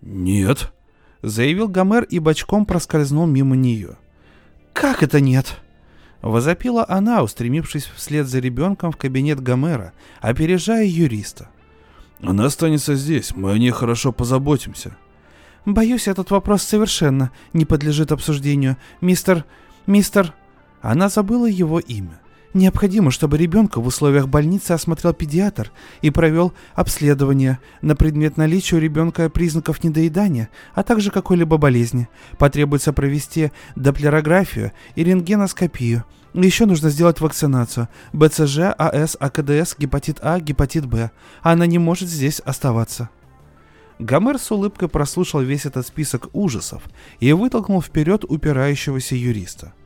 «Нет»,— 0.00 0.72
заявил 1.22 1.68
Гомер 1.68 2.04
и 2.04 2.18
бочком 2.18 2.66
проскользнул 2.66 3.26
мимо 3.26 3.56
нее. 3.56 3.96
«Как 4.72 5.02
это 5.02 5.20
нет?» 5.20 5.60
Возопила 6.22 6.84
она, 6.88 7.22
устремившись 7.22 7.84
вслед 7.84 8.26
за 8.26 8.40
ребенком 8.40 8.90
в 8.90 8.96
кабинет 8.96 9.40
Гомера, 9.40 9.92
опережая 10.20 10.84
юриста. 10.84 11.50
«Она 12.20 12.46
останется 12.46 12.94
здесь, 12.94 13.36
мы 13.36 13.52
о 13.52 13.58
ней 13.58 13.70
хорошо 13.70 14.12
позаботимся». 14.12 14.96
«Боюсь, 15.66 16.08
этот 16.08 16.30
вопрос 16.30 16.62
совершенно 16.62 17.32
не 17.52 17.64
подлежит 17.64 18.12
обсуждению. 18.12 18.76
Мистер... 19.00 19.44
мистер...» 19.86 20.32
Она 20.80 21.08
забыла 21.08 21.46
его 21.46 21.80
имя. 21.80 22.20
Необходимо, 22.54 23.10
чтобы 23.10 23.36
ребенка 23.36 23.80
в 23.80 23.86
условиях 23.86 24.28
больницы 24.28 24.72
осмотрел 24.72 25.12
педиатр 25.12 25.72
и 26.00 26.10
провел 26.10 26.54
обследование 26.74 27.58
на 27.82 27.96
предмет 27.96 28.36
наличия 28.36 28.76
у 28.76 28.78
ребенка 28.78 29.28
признаков 29.28 29.84
недоедания, 29.84 30.48
а 30.74 30.82
также 30.82 31.10
какой-либо 31.10 31.58
болезни. 31.58 32.08
Потребуется 32.38 32.92
провести 32.92 33.50
доплерографию 33.74 34.72
и 34.94 35.04
рентгеноскопию. 35.04 36.04
Еще 36.32 36.66
нужно 36.66 36.90
сделать 36.90 37.20
вакцинацию. 37.20 37.88
БЦЖ, 38.12 38.74
АС, 38.78 39.16
АКДС, 39.18 39.74
гепатит 39.76 40.20
А, 40.22 40.38
гепатит 40.38 40.86
Б. 40.86 41.10
Она 41.42 41.66
не 41.66 41.78
может 41.78 42.08
здесь 42.08 42.40
оставаться. 42.40 43.10
Гомер 43.98 44.38
с 44.38 44.50
улыбкой 44.50 44.88
прослушал 44.88 45.40
весь 45.40 45.66
этот 45.66 45.86
список 45.86 46.28
ужасов 46.32 46.82
и 47.20 47.32
вытолкнул 47.32 47.80
вперед 47.82 48.24
упирающегося 48.24 49.14
юриста– 49.14 49.72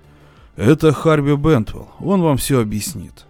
«Это 0.61 0.93
Харви 0.93 1.37
Бентвелл, 1.37 1.89
он 2.01 2.21
вам 2.21 2.37
все 2.37 2.61
объяснит». 2.61 3.27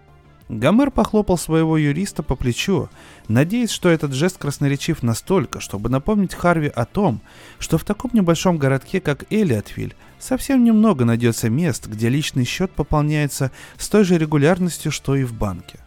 Гомер 0.49 0.91
похлопал 0.91 1.37
своего 1.37 1.77
юриста 1.77 2.23
по 2.23 2.35
плечу, 2.35 2.89
надеясь, 3.29 3.69
что 3.69 3.87
этот 3.87 4.11
жест 4.11 4.37
красноречив 4.37 5.01
настолько, 5.01 5.61
чтобы 5.61 5.89
напомнить 5.89 6.33
Харви 6.33 6.67
о 6.67 6.83
том, 6.83 7.21
что 7.57 7.77
в 7.77 7.85
таком 7.85 8.11
небольшом 8.13 8.57
городке, 8.57 8.99
как 8.99 9.23
Элиотвиль, 9.29 9.95
совсем 10.19 10.65
немного 10.65 11.05
найдется 11.05 11.49
мест, 11.49 11.87
где 11.87 12.09
личный 12.09 12.43
счет 12.43 12.69
пополняется 12.71 13.51
с 13.77 13.87
той 13.87 14.03
же 14.03 14.17
регулярностью, 14.17 14.91
что 14.91 15.15
и 15.15 15.23
в 15.23 15.33
банке. 15.33 15.79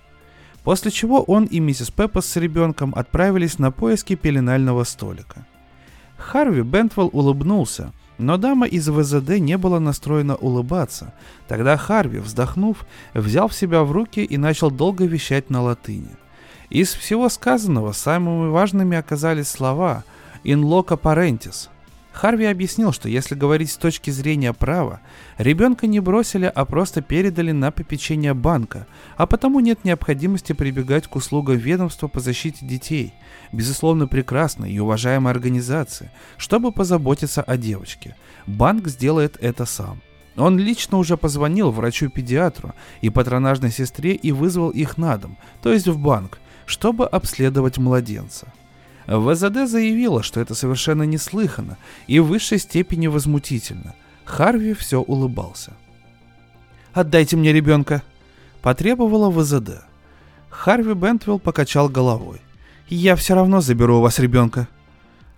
После 0.65 0.91
чего 0.91 1.23
он 1.23 1.45
и 1.45 1.61
миссис 1.61 1.91
Пеппас 1.91 2.27
с 2.27 2.37
ребенком 2.37 2.93
отправились 2.97 3.59
на 3.59 3.71
поиски 3.71 4.17
пеленального 4.17 4.85
столика. 4.85 5.47
Харви 6.17 6.63
Бентвелл 6.63 7.11
улыбнулся– 7.13 7.93
но 8.19 8.37
дама 8.37 8.67
из 8.67 8.89
ВЗД 8.89 9.39
не 9.39 9.59
была 9.59 9.81
настроена 9.81 10.37
улыбаться. 10.37 11.13
Тогда 11.49 11.77
Харви, 11.77 12.19
вздохнув, 12.19 12.87
взял 13.13 13.51
себя 13.51 13.83
в 13.83 13.93
руки 13.93 14.25
и 14.25 14.37
начал 14.37 14.71
долго 14.71 15.05
вещать 15.05 15.51
на 15.51 15.63
латыни. 15.63 16.11
Из 16.71 16.93
всего 16.93 17.29
сказанного 17.29 17.93
самыми 17.93 18.51
важными 18.51 18.97
оказались 18.97 19.49
слова 19.49 20.05
«in 20.45 20.63
loco 20.63 21.01
parentis», 21.01 21.69
Харви 22.15 22.47
объяснил, 22.47 22.93
что 22.93 23.09
если 23.09 23.35
говорить 23.35 23.73
с 23.73 23.77
точки 23.77 24.11
зрения 24.11 24.53
права, 24.53 25.01
ребенка 25.37 25.89
не 25.89 25.99
бросили, 25.99 26.51
а 26.55 26.65
просто 26.65 27.03
передали 27.03 27.51
на 27.51 27.73
попечение 27.73 28.35
банка, 28.35 28.87
а 29.17 29.27
потому 29.27 29.59
нет 29.59 29.85
необходимости 29.85 30.53
прибегать 30.53 31.09
к 31.09 31.17
услугам 31.17 31.57
ведомства 31.57 32.07
по 32.07 32.21
защите 32.21 32.65
детей, 32.65 33.15
безусловно 33.51 34.07
прекрасной 34.07 34.73
и 34.73 34.79
уважаемой 34.79 35.33
организации, 35.33 36.13
чтобы 36.37 36.71
позаботиться 36.71 37.43
о 37.43 37.57
девочке. 37.57 38.17
Банк 38.47 38.87
сделает 38.87 39.37
это 39.41 39.67
сам. 39.67 40.01
Он 40.37 40.57
лично 40.57 40.99
уже 40.99 41.17
позвонил 41.17 41.73
врачу-педиатру 41.73 42.75
и 43.01 43.11
патронажной 43.11 43.73
сестре 43.73 44.15
и 44.15 44.31
вызвал 44.31 44.71
их 44.71 44.99
на 44.99 45.17
дом, 45.17 45.37
то 45.63 45.73
есть 45.73 45.89
в 45.89 45.99
банк, 45.99 46.39
чтобы 46.65 47.07
обследовать 47.07 47.79
младенца. 47.79 48.53
ВЗД 49.07 49.69
заявила, 49.69 50.23
что 50.23 50.41
это 50.41 50.55
совершенно 50.55 51.03
неслыханно 51.03 51.77
и 52.07 52.21
в 52.21 52.27
высшей 52.27 52.59
степени 52.59 53.07
возмутительно. 53.07 53.95
Харви 54.25 54.75
все 54.75 55.01
улыбался. 55.01 55.73
«Отдайте 56.93 57.37
мне 57.37 57.53
ребенка!»– 57.53 58.03
потребовала 58.63 59.31
ВЗД. 59.31 59.83
Харви 60.49 60.95
Бентвилл 60.95 61.39
покачал 61.39 61.89
головой. 61.89 62.41
«Я 62.89 63.17
все 63.17 63.35
равно 63.35 63.61
заберу 63.61 63.99
у 63.99 64.01
вас 64.01 64.19
ребенка». 64.19 64.69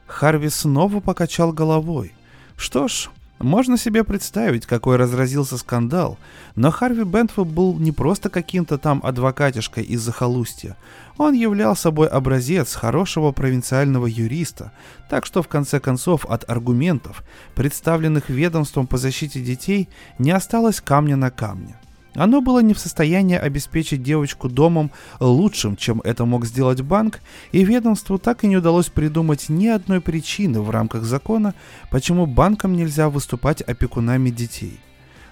Харви 0.06 0.50
снова 0.50 1.00
покачал 1.00 1.52
головой. 1.52 2.14
Что 2.56 2.88
ж, 2.88 3.08
можно 3.38 3.76
себе 3.76 4.02
представить, 4.02 4.64
какой 4.64 4.96
разразился 4.96 5.58
скандал, 5.58 6.18
но 6.54 6.70
Харви 6.70 7.04
Бентфилл 7.04 7.44
был 7.44 7.78
не 7.78 7.92
просто 7.92 8.30
каким-то 8.30 8.78
там 8.78 9.00
адвокатишкой 9.04 9.84
из 9.84 10.00
захолустья. 10.00 10.76
Он 11.18 11.34
являл 11.34 11.76
собой 11.76 12.08
образец 12.08 12.74
хорошего 12.74 13.32
провинциального 13.32 14.06
юриста, 14.06 14.72
так 15.10 15.26
что 15.26 15.42
в 15.42 15.48
конце 15.48 15.80
концов 15.80 16.24
от 16.26 16.48
аргументов, 16.48 17.22
представленных 17.54 18.30
ведомством 18.30 18.86
по 18.86 18.96
защите 18.96 19.40
детей, 19.40 19.88
не 20.18 20.30
осталось 20.30 20.80
камня 20.80 21.16
на 21.16 21.30
камне. 21.30 21.76
Оно 22.16 22.40
было 22.40 22.60
не 22.60 22.72
в 22.72 22.78
состоянии 22.78 23.36
обеспечить 23.36 24.02
девочку 24.02 24.48
домом 24.48 24.90
лучшим, 25.20 25.76
чем 25.76 26.00
это 26.00 26.24
мог 26.24 26.46
сделать 26.46 26.80
банк, 26.80 27.20
и 27.52 27.62
ведомству 27.62 28.18
так 28.18 28.42
и 28.42 28.46
не 28.46 28.56
удалось 28.56 28.88
придумать 28.88 29.48
ни 29.50 29.66
одной 29.66 30.00
причины 30.00 30.62
в 30.62 30.70
рамках 30.70 31.04
закона, 31.04 31.54
почему 31.90 32.26
банкам 32.26 32.74
нельзя 32.74 33.10
выступать 33.10 33.60
опекунами 33.60 34.30
детей. 34.30 34.80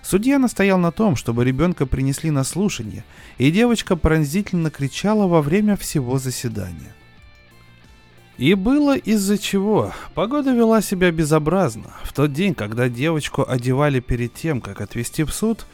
Судья 0.03 0.39
настоял 0.39 0.77
на 0.79 0.93
том, 0.93 1.17
чтобы 1.17 1.47
ребенка 1.47 1.87
принесли 1.87 2.31
на 2.31 2.45
слушание, 2.45 3.05
и 3.39 3.51
девочка 3.51 3.97
пронзительно 3.97 4.71
кричала 4.71 5.27
во 5.27 5.41
время 5.41 5.77
всего 5.79 6.19
заседания. 6.19 6.95
И 8.37 8.53
было 8.53 8.97
из-за 8.97 9.39
чего. 9.39 9.93
Погода 10.15 10.53
вела 10.53 10.83
себя 10.83 11.11
безобразно. 11.11 11.95
В 12.03 12.13
тот 12.13 12.33
день, 12.33 12.55
когда 12.55 12.89
девочку 12.91 13.47
одевали 13.49 14.01
перед 14.01 14.35
тем, 14.35 14.61
как 14.61 14.83
отвезти 14.83 15.23
в 15.23 15.33
суд, 15.33 15.67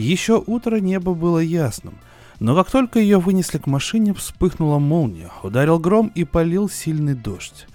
еще 0.00 0.42
утро 0.46 0.76
небо 0.76 1.14
было 1.14 1.38
ясным, 1.38 1.98
но 2.40 2.54
как 2.54 2.70
только 2.70 3.00
ее 3.00 3.18
вынесли 3.18 3.58
к 3.58 3.66
машине, 3.66 4.14
вспыхнула 4.14 4.78
молния, 4.78 5.30
ударил 5.42 5.78
гром 5.78 6.12
и 6.14 6.24
полил 6.24 6.68
сильный 6.68 7.14
дождь. 7.14 7.66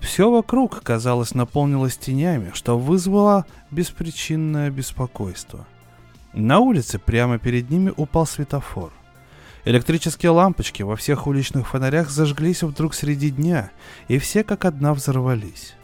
Все 0.00 0.30
вокруг, 0.30 0.82
казалось, 0.82 1.34
наполнилось 1.34 1.96
тенями, 1.96 2.52
что 2.54 2.78
вызвало 2.78 3.46
беспричинное 3.70 4.70
беспокойство. 4.70 5.66
На 6.32 6.58
улице 6.60 6.98
прямо 6.98 7.38
перед 7.38 7.70
ними 7.70 7.92
упал 7.96 8.26
светофор. 8.26 8.92
Электрические 9.64 10.30
лампочки 10.30 10.82
во 10.82 10.96
всех 10.96 11.26
уличных 11.26 11.68
фонарях 11.68 12.10
зажглись 12.10 12.62
вдруг 12.62 12.94
среди 12.94 13.30
дня, 13.30 13.70
и 14.06 14.18
все 14.18 14.44
как 14.44 14.64
одна 14.64 14.94
взорвались. 14.94 15.74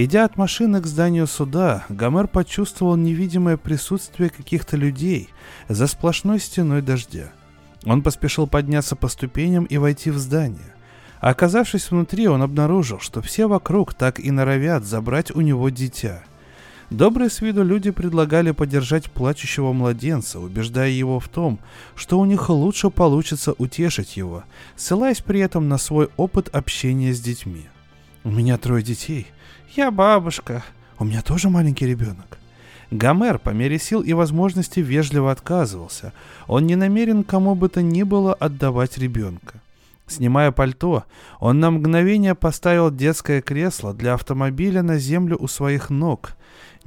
Идя 0.00 0.26
от 0.26 0.36
машины 0.36 0.80
к 0.80 0.86
зданию 0.86 1.26
суда, 1.26 1.84
Гомер 1.88 2.28
почувствовал 2.28 2.94
невидимое 2.94 3.56
присутствие 3.56 4.30
каких-то 4.30 4.76
людей 4.76 5.28
за 5.68 5.88
сплошной 5.88 6.38
стеной 6.38 6.82
дождя. 6.82 7.32
Он 7.84 8.04
поспешил 8.04 8.46
подняться 8.46 8.94
по 8.94 9.08
ступеням 9.08 9.64
и 9.64 9.76
войти 9.76 10.12
в 10.12 10.18
здание. 10.18 10.72
Оказавшись 11.18 11.90
внутри, 11.90 12.28
он 12.28 12.42
обнаружил, 12.42 13.00
что 13.00 13.22
все 13.22 13.48
вокруг 13.48 13.92
так 13.92 14.20
и 14.20 14.30
норовят 14.30 14.84
забрать 14.84 15.34
у 15.34 15.40
него 15.40 15.68
дитя. 15.68 16.22
Добрые 16.90 17.28
с 17.28 17.40
виду 17.40 17.64
люди 17.64 17.90
предлагали 17.90 18.52
поддержать 18.52 19.10
плачущего 19.10 19.72
младенца, 19.72 20.38
убеждая 20.38 20.90
его 20.90 21.18
в 21.18 21.28
том, 21.28 21.58
что 21.96 22.20
у 22.20 22.24
них 22.24 22.48
лучше 22.50 22.90
получится 22.90 23.52
утешить 23.58 24.16
его, 24.16 24.44
ссылаясь 24.76 25.22
при 25.22 25.40
этом 25.40 25.68
на 25.68 25.76
свой 25.76 26.08
опыт 26.16 26.54
общения 26.54 27.12
с 27.12 27.20
детьми. 27.20 27.66
«У 28.22 28.30
меня 28.30 28.58
трое 28.58 28.84
детей», 28.84 29.26
«Я 29.74 29.90
бабушка. 29.90 30.64
У 30.98 31.04
меня 31.04 31.22
тоже 31.22 31.50
маленький 31.50 31.86
ребенок». 31.86 32.38
Гомер 32.90 33.38
по 33.38 33.50
мере 33.50 33.78
сил 33.78 34.00
и 34.00 34.14
возможности 34.14 34.80
вежливо 34.80 35.30
отказывался. 35.30 36.14
Он 36.46 36.66
не 36.66 36.74
намерен 36.74 37.22
кому 37.22 37.54
бы 37.54 37.68
то 37.68 37.82
ни 37.82 38.02
было 38.02 38.32
отдавать 38.32 38.96
ребенка. 38.96 39.60
Снимая 40.06 40.52
пальто, 40.52 41.04
он 41.38 41.60
на 41.60 41.70
мгновение 41.70 42.34
поставил 42.34 42.90
детское 42.90 43.42
кресло 43.42 43.92
для 43.92 44.14
автомобиля 44.14 44.82
на 44.82 44.96
землю 44.98 45.36
у 45.38 45.48
своих 45.48 45.90
ног. 45.90 46.32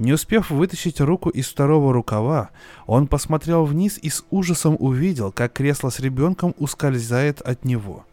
Не 0.00 0.12
успев 0.12 0.50
вытащить 0.50 1.00
руку 1.00 1.28
из 1.28 1.48
второго 1.48 1.92
рукава, 1.92 2.50
он 2.86 3.06
посмотрел 3.06 3.64
вниз 3.64 3.96
и 4.02 4.10
с 4.10 4.24
ужасом 4.30 4.76
увидел, 4.80 5.30
как 5.30 5.52
кресло 5.52 5.90
с 5.90 6.00
ребенком 6.00 6.52
ускользает 6.58 7.40
от 7.42 7.64
него. 7.64 8.04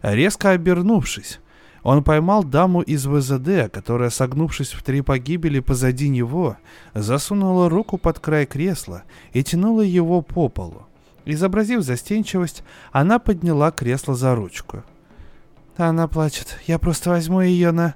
Резко 0.00 0.50
обернувшись, 0.50 1.40
он 1.86 2.02
поймал 2.02 2.42
даму 2.42 2.82
из 2.82 3.06
ВЗД, 3.06 3.70
которая, 3.70 4.10
согнувшись 4.10 4.72
в 4.72 4.82
три 4.82 5.02
погибели 5.02 5.60
позади 5.60 6.08
него, 6.08 6.56
засунула 6.94 7.68
руку 7.68 7.96
под 7.96 8.18
край 8.18 8.44
кресла 8.44 9.04
и 9.32 9.44
тянула 9.44 9.82
его 9.82 10.20
по 10.20 10.48
полу. 10.48 10.82
Изобразив 11.26 11.82
застенчивость, 11.82 12.64
она 12.90 13.20
подняла 13.20 13.70
кресло 13.70 14.16
за 14.16 14.34
ручку. 14.34 14.82
«Она 15.76 16.08
плачет. 16.08 16.58
Я 16.66 16.80
просто 16.80 17.10
возьму 17.10 17.40
ее 17.40 17.70
на...» 17.70 17.94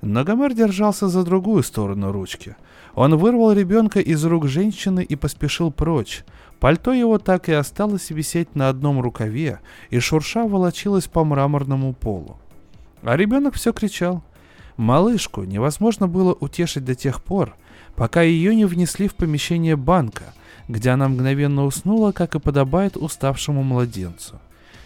Но 0.00 0.22
Гомер 0.22 0.54
держался 0.54 1.08
за 1.08 1.24
другую 1.24 1.64
сторону 1.64 2.12
ручки. 2.12 2.54
Он 2.94 3.16
вырвал 3.16 3.50
ребенка 3.50 3.98
из 3.98 4.24
рук 4.24 4.46
женщины 4.46 5.02
и 5.02 5.16
поспешил 5.16 5.72
прочь. 5.72 6.22
Пальто 6.60 6.92
его 6.92 7.18
так 7.18 7.48
и 7.48 7.52
осталось 7.52 8.10
висеть 8.10 8.54
на 8.54 8.68
одном 8.68 9.00
рукаве, 9.00 9.58
и 9.90 9.98
шурша 9.98 10.46
волочилось 10.46 11.08
по 11.08 11.24
мраморному 11.24 11.94
полу. 11.94 12.38
А 13.04 13.16
ребенок 13.16 13.54
все 13.54 13.72
кричал. 13.72 14.24
Малышку 14.76 15.44
невозможно 15.44 16.08
было 16.08 16.32
утешить 16.32 16.84
до 16.84 16.94
тех 16.94 17.22
пор, 17.22 17.54
пока 17.96 18.22
ее 18.22 18.54
не 18.54 18.64
внесли 18.64 19.08
в 19.08 19.14
помещение 19.14 19.76
банка, 19.76 20.34
где 20.68 20.90
она 20.90 21.08
мгновенно 21.08 21.64
уснула, 21.64 22.12
как 22.12 22.34
и 22.34 22.40
подобает 22.40 22.96
уставшему 22.96 23.62
младенцу. 23.62 24.40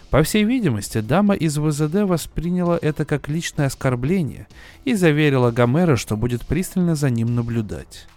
По 0.09 0.21
всей 0.23 0.43
видимости, 0.43 1.01
дама 1.01 1.35
из 1.35 1.57
ВЗД 1.57 2.01
восприняла 2.01 2.77
это 2.81 3.05
как 3.05 3.29
личное 3.29 3.67
оскорбление 3.67 4.47
и 4.83 4.95
заверила 4.95 5.51
Гомера, 5.51 5.95
что 5.95 6.17
будет 6.17 6.45
пристально 6.45 6.95
за 6.95 7.09
ним 7.09 7.35
наблюдать. 7.35 8.07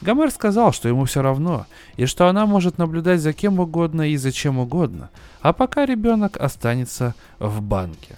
Гомер 0.00 0.30
сказал, 0.32 0.72
что 0.72 0.88
ему 0.88 1.04
все 1.04 1.22
равно, 1.22 1.66
и 1.96 2.06
что 2.06 2.26
она 2.26 2.46
может 2.46 2.78
наблюдать 2.78 3.20
за 3.20 3.32
кем 3.32 3.60
угодно 3.60 4.10
и 4.10 4.16
за 4.16 4.32
чем 4.32 4.58
угодно, 4.58 5.10
а 5.40 5.52
пока 5.52 5.86
ребенок 5.86 6.36
останется 6.38 7.14
в 7.38 7.62
банке. 7.62 8.16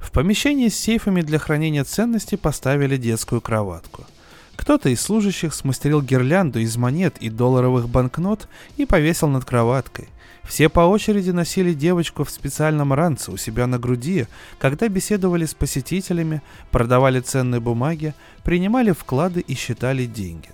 В 0.00 0.12
помещении 0.12 0.68
с 0.68 0.78
сейфами 0.78 1.20
для 1.20 1.38
хранения 1.38 1.84
ценностей 1.84 2.36
поставили 2.36 2.96
детскую 2.96 3.40
кроватку. 3.40 4.04
Кто-то 4.56 4.88
из 4.88 5.00
служащих 5.00 5.54
смастерил 5.54 6.02
гирлянду 6.02 6.58
из 6.58 6.76
монет 6.76 7.16
и 7.20 7.30
долларовых 7.30 7.88
банкнот 7.88 8.48
и 8.76 8.86
повесил 8.86 9.28
над 9.28 9.44
кроваткой. 9.44 10.08
Все 10.42 10.68
по 10.68 10.80
очереди 10.80 11.30
носили 11.30 11.72
девочку 11.72 12.24
в 12.24 12.30
специальном 12.30 12.92
ранце 12.92 13.30
у 13.30 13.36
себя 13.36 13.66
на 13.66 13.78
груди, 13.78 14.26
когда 14.58 14.88
беседовали 14.88 15.46
с 15.46 15.54
посетителями, 15.54 16.42
продавали 16.70 17.20
ценные 17.20 17.60
бумаги, 17.60 18.14
принимали 18.42 18.90
вклады 18.90 19.40
и 19.40 19.54
считали 19.54 20.06
деньги. 20.06 20.50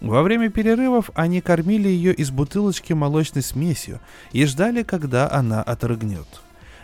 Во 0.00 0.22
время 0.22 0.50
перерывов 0.50 1.10
они 1.14 1.40
кормили 1.40 1.88
ее 1.88 2.14
из 2.14 2.30
бутылочки 2.30 2.92
молочной 2.92 3.42
смесью 3.42 4.00
и 4.32 4.46
ждали, 4.46 4.82
когда 4.82 5.30
она 5.30 5.62
отрыгнет. 5.62 6.28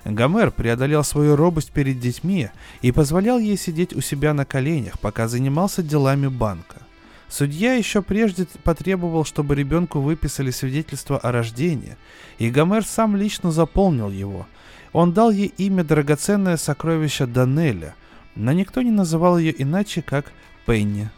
Гомер 0.08 0.52
преодолел 0.52 1.02
свою 1.02 1.34
робость 1.34 1.72
перед 1.72 1.98
детьми 1.98 2.50
и 2.80 2.92
позволял 2.92 3.40
ей 3.40 3.56
сидеть 3.56 3.92
у 3.92 4.00
себя 4.00 4.34
на 4.34 4.44
коленях, 4.44 5.00
пока 5.00 5.26
занимался 5.26 5.82
делами 5.82 6.28
банка. 6.28 6.76
Судья 7.28 7.74
еще 7.74 8.02
прежде 8.02 8.46
потребовал, 8.62 9.24
чтобы 9.24 9.56
ребенку 9.56 10.00
выписали 10.00 10.52
свидетельство 10.52 11.18
о 11.18 11.32
рождении, 11.32 11.96
и 12.38 12.50
Гомер 12.50 12.84
сам 12.84 13.16
лично 13.16 13.50
заполнил 13.50 14.10
его. 14.10 14.46
Он 14.92 15.12
дал 15.12 15.32
ей 15.32 15.52
имя 15.58 15.82
драгоценное 15.82 16.56
сокровище 16.56 17.26
Данеля, 17.26 17.96
но 18.36 18.52
никто 18.52 18.82
не 18.82 18.92
называл 18.92 19.38
ее 19.38 19.60
иначе, 19.60 20.02
как 20.02 20.32
Пенни. 20.66 21.10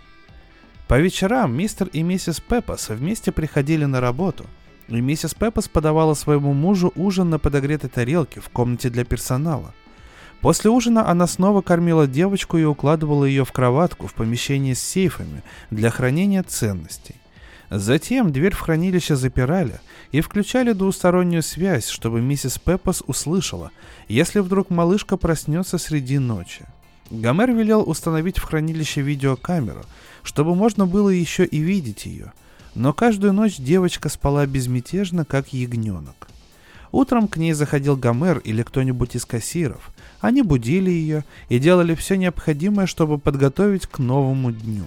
По 0.87 0.99
вечерам 0.99 1.55
мистер 1.55 1.89
и 1.93 2.03
миссис 2.03 2.41
Пеппас 2.41 2.89
вместе 2.89 3.33
приходили 3.33 3.85
на 3.85 4.01
работу– 4.01 4.47
и 4.89 5.01
миссис 5.01 5.35
Пеппас 5.35 5.69
подавала 5.69 6.15
своему 6.15 6.55
мужу 6.55 6.93
ужин 6.97 7.31
на 7.31 7.39
подогретой 7.39 7.91
тарелке 7.91 8.41
в 8.41 8.49
комнате 8.49 8.89
для 8.91 9.05
персонала. 9.05 9.75
После 10.41 10.71
ужина 10.71 11.09
она 11.09 11.27
снова 11.27 11.63
кормила 11.63 12.07
девочку 12.07 12.59
и 12.59 12.65
укладывала 12.65 13.25
ее 13.25 13.45
в 13.45 13.53
кроватку 13.53 14.07
в 14.07 14.15
помещении 14.15 14.73
с 14.73 14.81
сейфами 14.81 15.43
для 15.71 15.91
хранения 15.91 16.43
ценностей. 16.43 17.17
Затем 17.71 18.33
дверь 18.33 18.55
в 18.55 18.61
хранилище 18.61 19.15
запирали 19.15 19.81
и 20.11 20.23
включали 20.23 20.73
двустороннюю 20.73 21.43
связь, 21.43 21.89
чтобы 21.89 22.23
миссис 22.23 22.59
Пеппас 22.59 23.03
услышала, 23.07 23.73
если 24.07 24.39
вдруг 24.39 24.71
малышка 24.71 25.19
проснется 25.19 25.77
среди 25.77 26.19
ночи. 26.19 26.65
Гомер 27.11 27.53
велел 27.53 27.83
установить 27.87 28.39
в 28.39 28.45
хранилище 28.45 29.03
видеокамеру, 29.03 29.85
чтобы 30.23 30.55
можно 30.55 30.87
было 30.87 31.11
еще 31.11 31.45
и 31.45 31.59
видеть 31.59 32.07
ее– 32.07 32.33
но 32.79 32.93
каждую 32.93 33.33
ночь 33.33 33.57
девочка 33.57 34.09
спала 34.09 34.47
безмятежно, 34.47 35.25
как 35.25 35.53
ягненок. 35.53 36.29
Утром 36.93 37.27
к 37.27 37.37
ней 37.37 37.53
заходил 37.53 37.97
Гомер 37.97 38.39
или 38.39 38.63
кто-нибудь 38.63 39.17
из 39.17 39.27
кассиров. 39.27 39.91
Они 40.21 40.43
будили 40.43 40.89
ее 40.89 41.25
и 41.49 41.59
делали 41.59 41.97
все 41.97 42.17
необходимое, 42.17 42.87
чтобы 42.87 43.19
подготовить 43.19 43.89
к 43.89 43.99
новому 43.99 44.53
дню. 44.53 44.85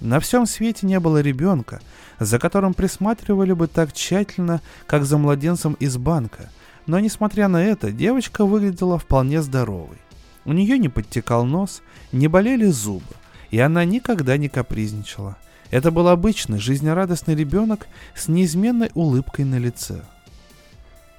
На 0.00 0.18
всем 0.18 0.46
свете 0.46 0.84
не 0.84 0.98
было 0.98 1.20
ребенка, 1.20 1.80
за 2.18 2.40
которым 2.40 2.74
присматривали 2.74 3.52
бы 3.52 3.68
так 3.68 3.92
тщательно, 3.92 4.60
как 4.86 5.04
за 5.04 5.16
младенцем 5.16 5.74
из 5.74 5.96
банка, 5.96 6.50
но 6.86 6.98
несмотря 6.98 7.46
на 7.46 7.62
это, 7.64 7.92
девочка 7.92 8.44
выглядела 8.44 8.98
вполне 8.98 9.42
здоровой. 9.42 9.98
У 10.44 10.52
нее 10.52 10.76
не 10.76 10.88
подтекал 10.88 11.44
нос, 11.44 11.82
не 12.10 12.26
болели 12.26 12.66
зубы, 12.66 13.14
и 13.52 13.60
она 13.60 13.84
никогда 13.84 14.36
не 14.36 14.48
капризничала– 14.48 15.36
это 15.72 15.90
был 15.90 16.08
обычный, 16.08 16.58
жизнерадостный 16.58 17.34
ребенок 17.34 17.86
с 18.14 18.28
неизменной 18.28 18.90
улыбкой 18.92 19.46
на 19.46 19.58
лице. 19.58 20.02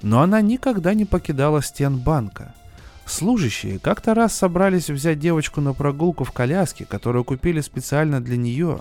Но 0.00 0.22
она 0.22 0.40
никогда 0.40 0.94
не 0.94 1.04
покидала 1.04 1.60
стен 1.60 1.98
банка. 1.98 2.54
Служащие 3.04 3.80
как-то 3.80 4.14
раз 4.14 4.32
собрались 4.32 4.88
взять 4.88 5.18
девочку 5.18 5.60
на 5.60 5.74
прогулку 5.74 6.22
в 6.22 6.30
коляске, 6.30 6.84
которую 6.84 7.24
купили 7.24 7.60
специально 7.60 8.20
для 8.20 8.36
нее, 8.36 8.78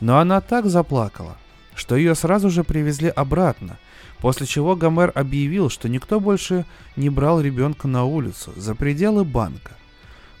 но 0.00 0.20
она 0.20 0.40
так 0.40 0.66
заплакала, 0.66 1.36
что 1.74 1.96
ее 1.96 2.14
сразу 2.14 2.48
же 2.48 2.62
привезли 2.62 3.08
обратно, 3.08 3.76
после 4.18 4.46
чего 4.46 4.76
Гомер 4.76 5.10
объявил, 5.16 5.68
что 5.68 5.88
никто 5.88 6.20
больше 6.20 6.64
не 6.94 7.10
брал 7.10 7.40
ребенка 7.40 7.88
на 7.88 8.04
улицу, 8.04 8.52
за 8.54 8.76
пределы 8.76 9.24
банка. 9.24 9.72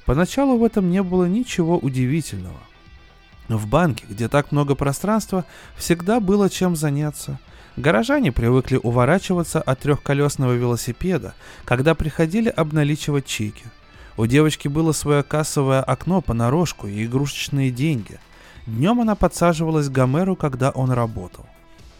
Поначалу 0.06 0.56
в 0.56 0.62
этом 0.62 0.88
не 0.88 1.02
было 1.02 1.24
ничего 1.24 1.76
удивительного. 1.76 2.60
В 3.48 3.66
банке, 3.66 4.04
где 4.08 4.28
так 4.28 4.52
много 4.52 4.74
пространства, 4.74 5.44
всегда 5.76 6.20
было 6.20 6.50
чем 6.50 6.76
заняться. 6.76 7.38
Горожане 7.76 8.30
привыкли 8.32 8.78
уворачиваться 8.82 9.62
от 9.62 9.80
трехколесного 9.80 10.52
велосипеда, 10.52 11.34
когда 11.64 11.94
приходили 11.94 12.48
обналичивать 12.48 13.24
чеки. 13.24 13.64
У 14.16 14.26
девочки 14.26 14.68
было 14.68 14.92
свое 14.92 15.22
кассовое 15.22 15.80
окно 15.80 16.20
понарошку 16.20 16.88
и 16.88 17.04
игрушечные 17.04 17.70
деньги. 17.70 18.18
Днем 18.66 19.00
она 19.00 19.14
подсаживалась 19.14 19.88
к 19.88 19.92
Гомеру, 19.92 20.36
когда 20.36 20.70
он 20.70 20.90
работал. 20.90 21.46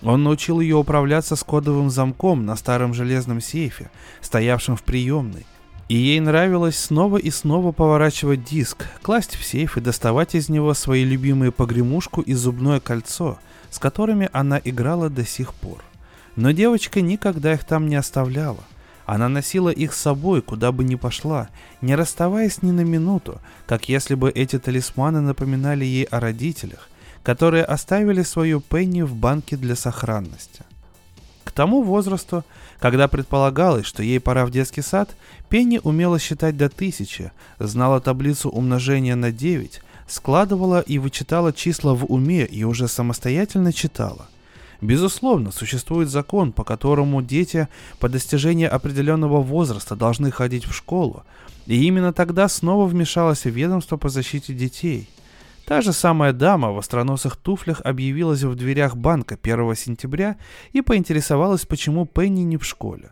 Он 0.03 0.23
научил 0.25 0.61
ее 0.61 0.77
управляться 0.77 1.35
с 1.35 1.43
кодовым 1.43 1.91
замком 1.91 2.45
на 2.45 2.57
старом 2.57 2.93
железном 2.93 3.41
сейфе, 3.41 3.91
стоявшем 4.21 4.77
в 4.77 4.83
приемной, 4.83 5.47
и 5.89 5.97
ей 5.97 6.21
нравилось 6.21 6.79
снова 6.79 7.17
и 7.17 7.31
снова 7.31 7.73
поворачивать 7.73 8.45
диск, 8.45 8.87
класть 9.03 9.37
в 9.37 9.45
сейф 9.45 9.79
и 9.79 9.81
доставать 9.81 10.35
из 10.35 10.49
него 10.51 10.75
свои 10.75 11.03
любимые 11.03 11.51
погремушку 11.51 12.21
и 12.21 12.35
зубное 12.35 12.79
кольцо, 12.79 13.39
с 13.71 13.79
которыми 13.79 14.29
она 14.33 14.61
играла 14.63 15.09
до 15.09 15.25
сих 15.25 15.55
пор. 15.55 15.83
Но 16.37 16.51
девочка 16.51 17.01
никогда 17.01 17.55
их 17.55 17.65
там 17.65 17.89
не 17.89 17.97
оставляла. 17.97 18.63
Она 19.07 19.31
носила 19.31 19.71
их 19.71 19.95
с 19.95 20.01
собой, 20.01 20.43
куда 20.43 20.71
бы 20.71 20.85
ни 20.85 20.95
пошла, 20.95 21.49
не 21.81 21.95
расставаясь 21.95 22.61
ни 22.61 22.71
на 22.71 22.83
минуту, 22.83 23.41
как 23.67 23.89
если 23.89 24.15
бы 24.15 24.31
эти 24.31 24.59
талисманы 24.59 25.23
напоминали 25.23 25.87
ей 25.87 26.05
о 26.05 26.21
родителях, 26.21 26.91
которые 27.23 27.65
оставили 27.65 28.23
свою 28.23 28.61
Пенни 28.61 29.01
в 29.01 29.15
банке 29.15 29.57
для 29.57 29.77
сохранности. 29.77 30.63
К 31.45 31.51
тому 31.51 31.83
возрасту, 31.83 32.45
когда 32.79 33.09
предполагалось, 33.09 33.87
что 33.87 34.03
ей 34.03 34.21
пора 34.21 34.47
в 34.47 34.51
детский 34.51 34.83
сад, 34.83 35.11
Пенни 35.49 35.81
умела 35.83 36.19
считать 36.19 36.57
до 36.57 36.69
тысячи, 36.69 37.33
знала 37.59 38.01
таблицу 38.01 38.51
умножения 38.51 39.17
на 39.17 39.33
9, 39.33 39.81
складывала 40.07 40.81
и 40.81 40.99
вычитала 40.99 41.53
числа 41.53 41.95
в 41.95 42.05
уме 42.05 42.45
и 42.45 42.65
уже 42.65 42.89
самостоятельно 42.89 43.73
читала. 43.73 44.29
Безусловно, 44.81 45.51
существует 45.51 46.09
закон, 46.09 46.53
по 46.53 46.63
которому 46.63 47.21
дети 47.21 47.67
по 47.99 48.09
достижении 48.09 48.67
определенного 48.67 49.43
возраста 49.43 49.97
должны 49.97 50.31
ходить 50.31 50.67
в 50.67 50.73
школу, 50.73 51.25
и 51.67 51.85
именно 51.85 52.13
тогда 52.13 52.49
снова 52.49 52.87
вмешалось 52.87 53.45
ведомство 53.45 53.97
по 53.97 54.09
защите 54.09 54.55
детей– 54.55 55.09
Та 55.69 55.83
же 55.83 55.93
самая 55.93 56.33
дама 56.33 56.73
в 56.73 56.79
остроносых 56.79 57.37
туфлях 57.37 57.83
объявилась 57.85 58.43
в 58.43 58.55
дверях 58.55 58.97
банка 58.97 59.37
1 59.43 59.75
сентября 59.75 60.39
и 60.73 60.81
поинтересовалась, 60.81 61.67
почему 61.67 62.07
Пенни 62.07 62.41
не 62.41 62.57
в 62.57 62.65
школе. 62.65 63.11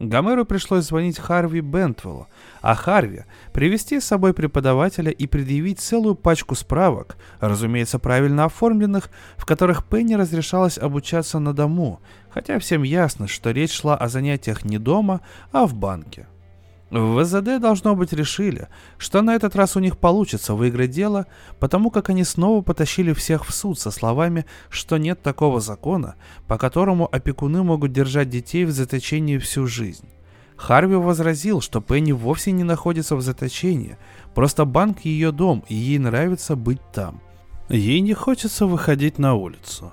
Гомеру 0.00 0.46
пришлось 0.46 0.86
звонить 0.86 1.18
Харви 1.18 1.60
Бентвеллу, 1.60 2.26
а 2.62 2.74
Харви 2.74 3.24
привести 3.52 4.00
с 4.00 4.06
собой 4.06 4.32
преподавателя 4.32 5.10
и 5.10 5.26
предъявить 5.26 5.80
целую 5.80 6.14
пачку 6.14 6.54
справок, 6.54 7.18
разумеется, 7.40 7.98
правильно 7.98 8.46
оформленных, 8.46 9.10
в 9.36 9.44
которых 9.44 9.84
Пенни 9.84 10.14
разрешалось 10.14 10.78
обучаться 10.78 11.38
на 11.40 11.52
дому, 11.52 12.00
хотя 12.30 12.58
всем 12.58 12.84
ясно, 12.84 13.28
что 13.28 13.50
речь 13.50 13.72
шла 13.72 13.94
о 13.94 14.08
занятиях 14.08 14.64
не 14.64 14.78
дома, 14.78 15.20
а 15.52 15.66
в 15.66 15.74
банке. 15.74 16.26
В 16.90 17.20
ВЗД, 17.20 17.60
должно 17.60 17.94
быть, 17.94 18.14
решили, 18.14 18.68
что 18.96 19.20
на 19.20 19.34
этот 19.34 19.54
раз 19.54 19.76
у 19.76 19.80
них 19.80 19.98
получится 19.98 20.54
выиграть 20.54 20.90
дело, 20.90 21.26
потому 21.58 21.90
как 21.90 22.08
они 22.08 22.24
снова 22.24 22.62
потащили 22.62 23.12
всех 23.12 23.44
в 23.44 23.52
суд 23.52 23.78
со 23.78 23.90
словами, 23.90 24.46
что 24.70 24.96
нет 24.96 25.20
такого 25.22 25.60
закона, 25.60 26.14
по 26.46 26.56
которому 26.56 27.06
опекуны 27.06 27.62
могут 27.62 27.92
держать 27.92 28.30
детей 28.30 28.64
в 28.64 28.70
заточении 28.70 29.36
всю 29.36 29.66
жизнь. 29.66 30.08
Харви 30.56 30.96
возразил, 30.96 31.60
что 31.60 31.80
Пенни 31.80 32.12
вовсе 32.12 32.52
не 32.52 32.64
находится 32.64 33.16
в 33.16 33.22
заточении, 33.22 33.98
просто 34.34 34.64
банк 34.64 35.00
ее 35.00 35.30
дом, 35.30 35.64
и 35.68 35.74
ей 35.74 35.98
нравится 35.98 36.56
быть 36.56 36.80
там. 36.92 37.20
Ей 37.68 38.00
не 38.00 38.14
хочется 38.14 38.64
выходить 38.64 39.18
на 39.18 39.34
улицу. 39.34 39.92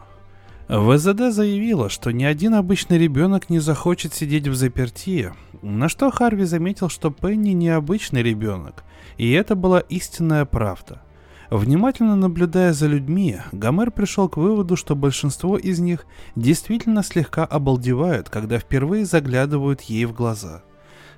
ВЗД 0.68 1.32
заявила, 1.32 1.90
что 1.90 2.12
ни 2.12 2.24
один 2.24 2.56
обычный 2.56 2.98
ребенок 2.98 3.50
не 3.50 3.60
захочет 3.60 4.16
сидеть 4.16 4.48
в 4.48 4.56
заперти, 4.56 5.32
на 5.62 5.90
что 5.90 6.10
Харви 6.10 6.46
заметил, 6.46 6.90
что 6.90 7.12
Пенни 7.12 7.52
не 7.52 7.70
обычный 7.70 8.24
ребенок, 8.24 8.84
и 9.18 9.32
это 9.32 9.56
была 9.56 9.80
истинная 9.80 10.46
правда. 10.46 11.02
Внимательно 11.52 12.16
наблюдая 12.16 12.74
за 12.74 12.88
людьми, 12.88 13.38
Гомер 13.52 13.92
пришел 13.92 14.28
к 14.28 14.38
выводу, 14.38 14.76
что 14.76 14.96
большинство 14.96 15.58
из 15.58 15.80
них 15.80 16.08
действительно 16.36 17.04
слегка 17.04 17.46
обалдевают, 17.46 18.30
когда 18.30 18.58
впервые 18.58 19.06
заглядывают 19.06 19.82
ей 19.82 20.06
в 20.06 20.14
глаза. 20.14 20.64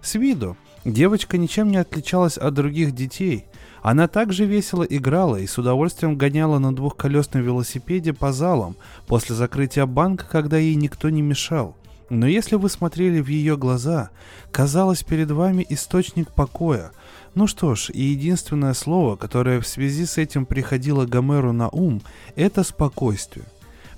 С 0.02 0.16
виду 0.16 0.58
девочка 0.86 1.38
ничем 1.38 1.70
не 1.70 1.78
отличалась 1.78 2.38
от 2.38 2.54
других 2.54 2.94
детей. 2.94 3.46
Она 3.82 4.08
также 4.08 4.46
весело 4.46 4.84
играла 4.84 5.38
и 5.38 5.48
с 5.48 5.58
удовольствием 5.58 6.18
гоняла 6.18 6.60
на 6.60 6.76
двухколесном 6.76 7.44
велосипеде 7.44 8.14
по 8.14 8.32
залам 8.32 8.76
после 9.06 9.36
закрытия 9.36 9.86
банка, 9.86 10.26
когда 10.30 10.58
ей 10.58 10.76
никто 10.76 11.10
не 11.10 11.22
мешал. 11.22 11.76
Но 12.10 12.26
если 12.26 12.56
вы 12.56 12.70
смотрели 12.70 13.20
в 13.20 13.28
ее 13.28 13.58
глаза, 13.58 14.12
казалось 14.52 15.04
перед 15.04 15.30
вами 15.30 15.66
источник 15.70 16.32
покоя, 16.32 16.92
ну 17.36 17.48
что 17.48 17.76
ж, 17.76 17.90
и 17.94 18.02
единственное 18.02 18.74
слово, 18.74 19.16
которое 19.16 19.60
в 19.60 19.68
связи 19.68 20.06
с 20.06 20.18
этим 20.18 20.46
приходило 20.46 21.06
Гомеру 21.06 21.52
на 21.52 21.70
ум, 21.70 22.02
это 22.36 22.64
спокойствие. 22.64 23.46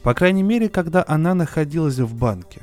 По 0.01 0.13
крайней 0.13 0.43
мере, 0.43 0.69
когда 0.69 1.05
она 1.07 1.33
находилась 1.35 1.99
в 1.99 2.13
банке. 2.15 2.61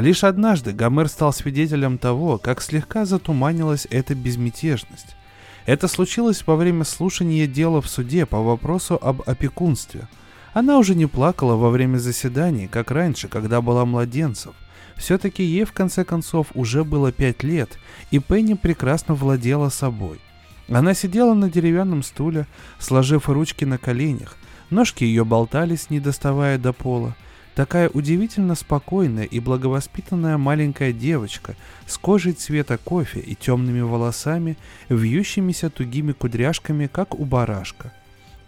Лишь 0.00 0.24
однажды 0.24 0.72
Гомер 0.72 1.08
стал 1.08 1.32
свидетелем 1.32 1.96
того, 1.96 2.36
как 2.38 2.60
слегка 2.60 3.06
затуманилась 3.06 3.86
эта 3.90 4.14
безмятежность. 4.14 5.16
Это 5.64 5.88
случилось 5.88 6.46
во 6.46 6.56
время 6.56 6.84
слушания 6.84 7.46
дела 7.46 7.80
в 7.80 7.88
суде 7.88 8.26
по 8.26 8.42
вопросу 8.42 8.98
об 9.00 9.22
опекунстве. 9.26 10.06
Она 10.52 10.78
уже 10.78 10.94
не 10.94 11.06
плакала 11.06 11.56
во 11.56 11.70
время 11.70 11.96
заседаний, 11.96 12.68
как 12.68 12.90
раньше, 12.90 13.28
когда 13.28 13.62
была 13.62 13.84
младенцем. 13.84 14.52
Все-таки 14.96 15.42
ей 15.42 15.64
в 15.64 15.72
конце 15.72 16.04
концов 16.04 16.48
уже 16.54 16.84
было 16.84 17.10
пять 17.10 17.42
лет, 17.42 17.78
и 18.10 18.18
Пенни 18.18 18.54
прекрасно 18.54 19.14
владела 19.14 19.70
собой. 19.70 20.20
Она 20.68 20.94
сидела 20.94 21.34
на 21.34 21.50
деревянном 21.50 22.02
стуле, 22.02 22.46
сложив 22.78 23.28
ручки 23.28 23.64
на 23.64 23.78
коленях, 23.78 24.36
ножки 24.70 25.04
ее 25.04 25.24
болтались, 25.24 25.90
не 25.90 26.00
доставая 26.00 26.58
до 26.58 26.72
пола. 26.72 27.14
Такая 27.56 27.88
удивительно 27.88 28.54
спокойная 28.54 29.24
и 29.24 29.40
благовоспитанная 29.40 30.36
маленькая 30.36 30.92
девочка 30.92 31.56
с 31.86 31.96
кожей 31.96 32.34
цвета 32.34 32.76
кофе 32.76 33.20
и 33.20 33.34
темными 33.34 33.80
волосами, 33.80 34.58
вьющимися 34.90 35.70
тугими 35.70 36.12
кудряшками, 36.12 36.86
как 36.86 37.18
у 37.18 37.24
барашка. 37.24 37.94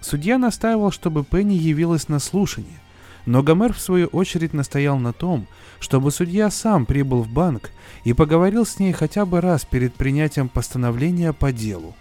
Судья 0.03 0.37
настаивал, 0.37 0.90
чтобы 0.90 1.25
Пенни 1.25 1.55
явилась 1.55 2.09
на 2.09 2.18
слушание, 2.18 2.81
но 3.25 3.42
Гомер 3.42 3.73
в 3.73 3.81
свою 3.81 4.09
очередь 4.09 4.53
настоял 4.53 4.99
на 4.99 5.14
том, 5.14 5.47
чтобы 5.81 6.11
судья 6.11 6.51
сам 6.51 6.85
прибыл 6.85 7.23
в 7.23 7.31
банк 7.31 7.71
и 8.05 8.12
поговорил 8.12 8.66
с 8.66 8.79
ней 8.79 8.92
хотя 8.92 9.25
бы 9.25 9.40
раз 9.40 9.64
перед 9.64 9.94
принятием 9.94 10.51
постановления 10.51 11.33
по 11.33 11.51
делу. 11.51 11.97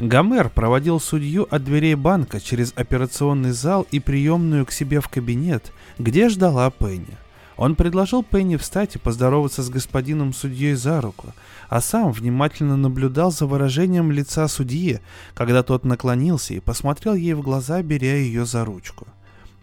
Гомер 0.00 0.48
проводил 0.48 0.98
судью 0.98 1.46
от 1.50 1.62
дверей 1.62 1.94
банка 1.94 2.40
через 2.40 2.72
операционный 2.74 3.50
зал 3.50 3.86
и 3.90 4.00
приемную 4.00 4.64
к 4.64 4.72
себе 4.72 4.98
в 5.02 5.08
кабинет, 5.08 5.74
где 5.98 6.30
ждала 6.30 6.70
Пенни. 6.70 7.18
Он 7.58 7.74
предложил 7.74 8.22
Пенни 8.22 8.56
встать 8.56 8.96
и 8.96 8.98
поздороваться 8.98 9.62
с 9.62 9.68
господином 9.68 10.32
судьей 10.32 10.72
за 10.72 11.02
руку, 11.02 11.34
а 11.68 11.82
сам 11.82 12.12
внимательно 12.12 12.78
наблюдал 12.78 13.30
за 13.30 13.44
выражением 13.44 14.10
лица 14.10 14.48
судьи, 14.48 15.00
когда 15.34 15.62
тот 15.62 15.84
наклонился 15.84 16.54
и 16.54 16.60
посмотрел 16.60 17.12
ей 17.12 17.34
в 17.34 17.42
глаза, 17.42 17.82
беря 17.82 18.16
ее 18.16 18.46
за 18.46 18.64
ручку. 18.64 19.06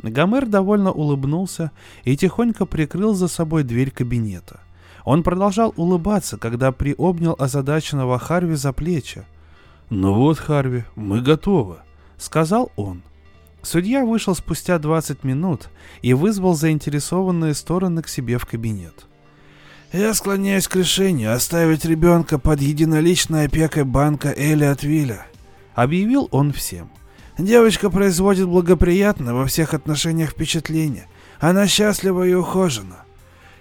Гомер 0.04 0.46
довольно 0.46 0.92
улыбнулся 0.92 1.72
и 2.04 2.16
тихонько 2.16 2.68
прикрыл 2.68 3.16
за 3.16 3.28
собой 3.28 3.64
дверь 3.64 3.90
кабинета. 3.90 4.60
Он 5.04 5.24
продолжал 5.24 5.74
улыбаться, 5.78 6.38
когда 6.38 6.72
приобнял 6.72 7.36
озадаченного 7.40 8.20
Харви 8.20 8.54
за 8.54 8.72
плечи. 8.72 9.26
«Ну 9.90 10.14
вот, 10.14 10.38
Харви, 10.38 10.84
мы 10.96 11.22
готовы»,— 11.22 11.78
сказал 12.18 12.72
он. 12.76 13.04
Судья 13.62 14.06
вышел 14.06 14.36
спустя 14.36 14.80
20 14.80 15.24
минут 15.24 15.70
и 16.02 16.14
вызвал 16.14 16.56
заинтересованные 16.56 17.54
стороны 17.54 18.02
к 18.02 18.10
себе 18.10 18.38
в 18.38 18.46
кабинет. 18.46 19.06
«Я 19.94 20.14
склоняюсь 20.14 20.68
к 20.68 20.76
решению 20.76 21.34
оставить 21.34 21.86
ребенка 21.86 22.38
под 22.38 22.62
единоличной 22.62 23.46
опекой 23.46 23.86
банка 23.86 24.34
Элиотвилля»,— 24.36 25.26
объявил 25.76 26.28
он 26.32 26.52
всем. 26.52 26.90
Девочка 27.38 27.90
производит 27.90 28.48
благоприятное 28.48 29.34
во 29.34 29.46
всех 29.46 29.74
отношениях 29.74 30.32
впечатление. 30.32 31.08
Она 31.40 31.68
счастлива 31.68 32.28
и 32.28 32.34
ухожена. 32.34 33.06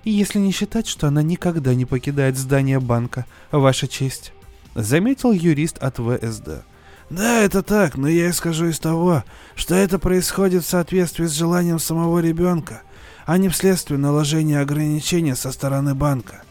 Если 0.02 0.38
не 0.38 0.50
считать, 0.50 0.86
что 0.86 1.08
она 1.08 1.22
никогда 1.22 1.74
не 1.74 1.84
покидает 1.84 2.38
здание 2.38 2.80
банка, 2.80 3.26
Ваша 3.50 3.86
честь, 3.86 4.32
заметил 4.76 5.32
юрист 5.32 5.78
от 5.78 5.96
ВСД. 5.96 6.64
Да, 7.08 7.40
это 7.40 7.62
так, 7.62 7.96
но 7.96 8.08
я 8.08 8.30
исхожу 8.30 8.66
из 8.66 8.78
того, 8.78 9.24
что 9.54 9.74
это 9.74 9.98
происходит 9.98 10.64
в 10.64 10.68
соответствии 10.68 11.26
с 11.26 11.32
желанием 11.32 11.78
самого 11.78 12.18
ребенка, 12.18 12.82
а 13.24 13.38
не 13.38 13.48
вследствие 13.48 13.98
наложения 13.98 14.60
ограничений 14.60 15.34
со 15.34 15.52
стороны 15.52 15.94
банка. 15.94 16.42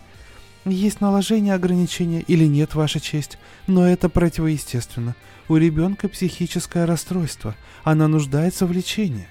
Есть 0.65 1.01
наложение 1.01 1.53
ограничения 1.53 2.21
или 2.21 2.45
нет, 2.45 2.73
Ваша 2.73 2.99
честь, 2.99 3.37
но 3.67 3.87
это 3.87 4.09
противоестественно. 4.09 5.15
У 5.47 5.57
ребенка 5.57 6.09
психическое 6.09 6.85
расстройство. 6.85 7.55
Она 7.83 8.07
нуждается 8.07 8.65
в 8.65 8.71
лечении. 8.71 9.27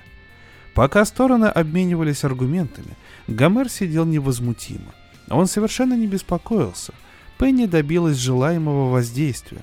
Пока 0.75 1.05
стороны 1.05 1.47
обменивались 1.47 2.23
аргументами, 2.23 2.97
Гомер 3.27 3.69
сидел 3.69 4.05
невозмутимо. 4.05 4.95
Он 5.29 5.47
совершенно 5.47 5.95
не 5.95 6.07
беспокоился. 6.07 6.93
Пенни 7.39 7.67
добилась 7.67 8.17
желаемого 8.17 8.91
воздействия. 8.91 9.63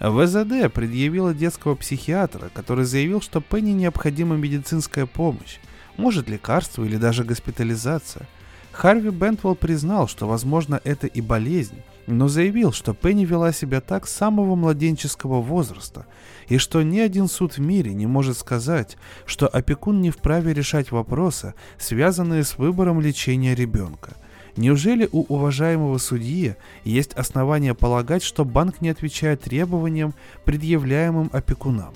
ВЗД 0.00 0.72
предъявила 0.72 1.32
детского 1.32 1.76
психиатра, 1.76 2.50
который 2.52 2.84
заявил, 2.84 3.20
что 3.20 3.40
Пенни 3.40 3.70
необходима 3.70 4.36
медицинская 4.36 5.06
помощь, 5.06 5.58
может 5.96 6.28
лекарство 6.28 6.84
или 6.84 6.96
даже 6.96 7.22
госпитализация. 7.22 8.26
Харви 8.72 9.10
Бентвелл 9.10 9.54
признал, 9.54 10.08
что 10.08 10.26
возможно 10.26 10.80
это 10.82 11.06
и 11.06 11.20
болезнь, 11.20 11.82
но 12.06 12.26
заявил, 12.26 12.72
что 12.72 12.94
Пенни 12.94 13.24
вела 13.24 13.52
себя 13.52 13.80
так 13.80 14.08
с 14.08 14.12
самого 14.12 14.56
младенческого 14.56 15.40
возраста, 15.40 16.06
и 16.48 16.58
что 16.58 16.82
ни 16.82 16.98
один 16.98 17.28
суд 17.28 17.52
в 17.52 17.60
мире 17.60 17.92
не 17.92 18.06
может 18.06 18.38
сказать, 18.38 18.96
что 19.26 19.46
опекун 19.46 20.00
не 20.00 20.10
вправе 20.10 20.54
решать 20.54 20.90
вопросы, 20.90 21.54
связанные 21.78 22.42
с 22.44 22.58
выбором 22.58 23.00
лечения 23.00 23.54
ребенка. 23.54 24.16
Неужели 24.56 25.08
у 25.12 25.22
уважаемого 25.22 25.98
судьи 25.98 26.56
есть 26.84 27.14
основания 27.14 27.74
полагать, 27.74 28.22
что 28.22 28.44
банк 28.44 28.80
не 28.80 28.90
отвечает 28.90 29.42
требованиям, 29.42 30.14
предъявляемым 30.44 31.30
опекунам? 31.32 31.94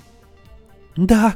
«Да», 0.95 1.35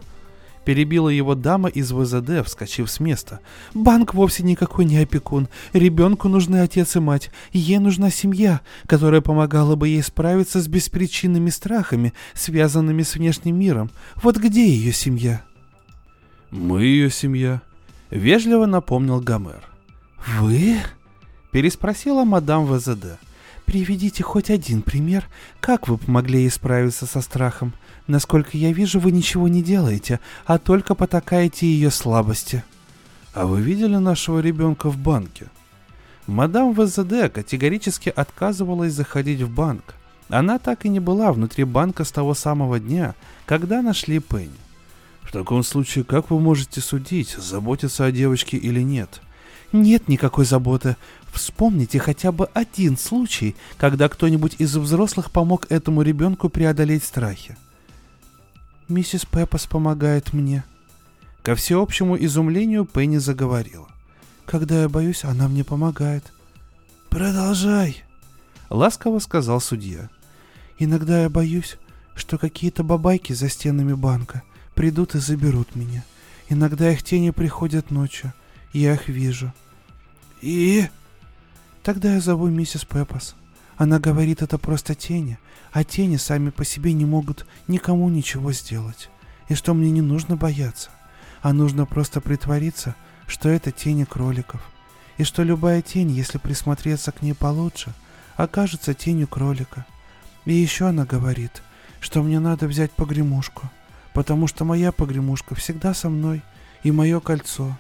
Перебила 0.66 1.10
его 1.10 1.34
дама 1.34 1.70
из 1.70 1.92
ВЗД, 1.92 2.46
вскочив 2.46 2.90
с 2.90 3.00
места. 3.00 3.40
«Банк 3.74 4.14
вовсе 4.14 4.44
никакой 4.44 4.86
не 4.86 4.98
опекун. 5.00 5.48
Ребенку 5.74 6.28
нужны 6.28 6.58
отец 6.58 6.96
и 6.96 7.00
мать. 7.00 7.32
Ей 7.52 7.80
нужна 7.80 8.12
семья, 8.12 8.62
которая 8.86 9.22
помогала 9.22 9.76
бы 9.76 9.88
ей 9.88 10.04
справиться 10.04 10.62
с 10.62 10.68
беспричинными 10.68 11.50
страхами, 11.50 12.14
связанными 12.36 13.02
с 13.02 13.16
внешним 13.16 13.60
миром. 13.60 13.90
Вот 14.22 14.38
где 14.38 14.68
ее 14.68 14.94
семья?» 14.94 15.42
«Мы 16.52 16.84
ее 16.84 17.10
семья»,— 17.10 17.62
вежливо 18.12 18.68
напомнил 18.68 19.20
Гомер. 19.20 19.68
«Вы?»— 20.40 20.78
переспросила 21.52 22.24
мадам 22.24 22.66
ВЗД. 22.66 23.20
«Приведите 23.66 24.24
хоть 24.24 24.50
один 24.50 24.82
пример, 24.82 25.28
как 25.60 25.88
вы 25.88 25.98
помогли 25.98 26.42
ей 26.42 26.50
справиться 26.50 27.06
со 27.06 27.22
страхом. 27.22 27.74
Насколько 28.08 28.58
я 28.58 28.74
вижу, 28.74 29.00
вы 29.00 29.12
ничего 29.12 29.48
не 29.48 29.62
делаете, 29.62 30.20
а 30.46 30.58
только 30.58 30.96
потакаете 30.96 31.68
ее 31.68 31.92
слабости». 31.92 32.64
«А 33.34 33.46
вы 33.46 33.62
видели 33.62 33.96
нашего 33.96 34.40
ребенка 34.40 34.90
в 34.90 34.98
банке?» 34.98 35.48
Мадам 36.28 36.74
ВЗД 36.74 37.32
категорически 37.34 38.10
отказывалась 38.10 38.94
заходить 38.94 39.42
в 39.42 39.50
банк. 39.50 39.96
Она 40.30 40.60
так 40.60 40.86
и 40.86 40.90
не 40.90 41.00
была 41.00 41.32
внутри 41.32 41.64
банка 41.64 42.04
с 42.04 42.12
того 42.12 42.34
самого 42.34 42.80
дня, 42.80 43.16
когда 43.46 43.82
нашли 43.82 44.20
Пенни. 44.20 44.52
В 45.22 45.32
таком 45.32 45.64
случае, 45.64 46.04
как 46.04 46.30
вы 46.30 46.40
можете 46.40 46.82
судить, 46.82 47.32
заботиться 47.32 48.06
о 48.06 48.12
девочке 48.12 48.58
или 48.58 48.82
нет? 48.82 49.22
Нет 49.72 50.08
никакой 50.08 50.46
заботы. 50.46 50.98
Вспомните 51.32 52.00
хотя 52.00 52.32
бы 52.32 52.50
один 52.54 52.98
случай, 52.98 53.56
когда 53.78 54.10
кто-нибудь 54.10 54.56
из 54.60 54.76
взрослых 54.76 55.32
помог 55.32 55.66
этому 55.70 56.02
ребенку 56.02 56.50
преодолеть 56.50 57.04
страхи. 57.04 57.58
Миссис 58.90 59.26
Пеппас 59.26 59.68
помогает 59.68 60.34
мне. 60.34 60.66
Ко 61.42 61.56
всеобщему 61.56 62.18
изумлению 62.18 62.86
Пенни 62.86 63.18
заговорила. 63.18 63.88
Когда 64.46 64.82
я 64.82 64.90
боюсь, 64.90 65.24
она 65.24 65.48
мне 65.48 65.64
помогает. 65.64 66.34
Продолжай, 67.10 68.04
ласково 68.70 69.20
сказал 69.20 69.62
судья. 69.62 70.10
Иногда 70.78 71.24
я 71.24 71.30
боюсь, 71.30 71.78
что 72.16 72.38
какие-то 72.38 72.84
бабайки 72.84 73.32
за 73.32 73.48
стенами 73.50 73.94
банка 73.94 74.44
придут 74.76 75.16
и 75.16 75.20
заберут 75.20 75.76
меня. 75.76 76.04
Иногда 76.50 76.92
их 76.92 77.02
тени 77.04 77.30
приходят 77.30 77.92
ночью, 77.92 78.34
я 78.74 78.94
их 78.96 79.08
вижу. 79.08 79.54
И? 80.42 80.88
Тогда 81.84 82.16
я 82.16 82.20
зову 82.20 82.48
миссис 82.48 82.86
Пеппас. 82.86 83.36
Она 83.78 84.00
говорит, 84.00 84.42
это 84.42 84.58
просто 84.58 84.94
тени, 84.94 85.40
а 85.72 85.84
тени 85.84 86.18
сами 86.18 86.50
по 86.50 86.66
себе 86.66 86.94
не 86.94 87.06
могут 87.06 87.46
никому 87.68 88.10
ничего 88.10 88.52
сделать. 88.52 89.10
И 89.50 89.56
что 89.56 89.74
мне 89.74 89.90
не 89.90 90.02
нужно 90.02 90.36
бояться, 90.36 90.92
а 91.42 91.54
нужно 91.54 91.86
просто 91.86 92.22
притвориться, 92.22 92.96
что 93.28 93.50
это 93.50 93.72
тени 93.72 94.04
кроликов. 94.04 94.62
И 95.18 95.24
что 95.24 95.44
любая 95.44 95.82
тень, 95.82 96.12
если 96.12 96.38
присмотреться 96.38 97.12
к 97.12 97.22
ней 97.22 97.34
получше, 97.34 97.94
окажется 98.36 98.94
тенью 98.94 99.28
кролика. 99.28 99.86
И 100.46 100.54
еще 100.54 100.88
она 100.88 101.06
говорит, 101.06 101.62
что 102.00 102.24
мне 102.24 102.40
надо 102.40 102.68
взять 102.68 102.92
погремушку, 102.92 103.70
потому 104.14 104.48
что 104.48 104.66
моя 104.66 104.92
погремушка 104.92 105.56
всегда 105.56 105.94
со 105.94 106.10
мной, 106.10 106.42
и 106.84 106.92
мое 106.92 107.20
кольцо. 107.20 107.78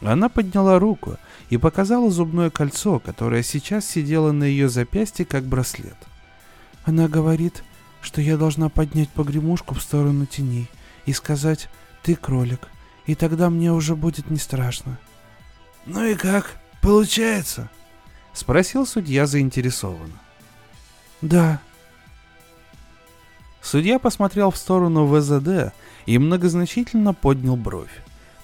Она 0.00 0.28
подняла 0.28 0.78
руку 0.78 1.16
и 1.50 1.56
показала 1.56 2.10
зубное 2.10 2.50
кольцо, 2.50 2.98
которое 2.98 3.42
сейчас 3.42 3.86
сидело 3.86 4.32
на 4.32 4.44
ее 4.44 4.68
запястье 4.68 5.24
как 5.24 5.44
браслет. 5.44 5.96
Она 6.84 7.08
говорит, 7.08 7.62
что 8.00 8.20
я 8.20 8.36
должна 8.36 8.68
поднять 8.68 9.10
погремушку 9.10 9.74
в 9.74 9.82
сторону 9.82 10.26
теней 10.26 10.68
и 11.06 11.12
сказать 11.12 11.68
«ты 12.02 12.16
кролик», 12.16 12.68
и 13.06 13.14
тогда 13.14 13.50
мне 13.50 13.72
уже 13.72 13.96
будет 13.96 14.30
не 14.30 14.38
страшно. 14.38 14.98
«Ну 15.86 16.04
и 16.04 16.14
как? 16.14 16.56
Получается?»— 16.80 17.70
спросил 18.32 18.86
судья 18.86 19.26
заинтересованно. 19.26 20.18
«Да». 21.20 21.60
Судья 23.60 23.98
посмотрел 24.00 24.50
в 24.50 24.56
сторону 24.56 25.06
ВЗД 25.06 25.72
и 26.06 26.18
многозначительно 26.18 27.14
поднял 27.14 27.56
бровь. 27.56 28.02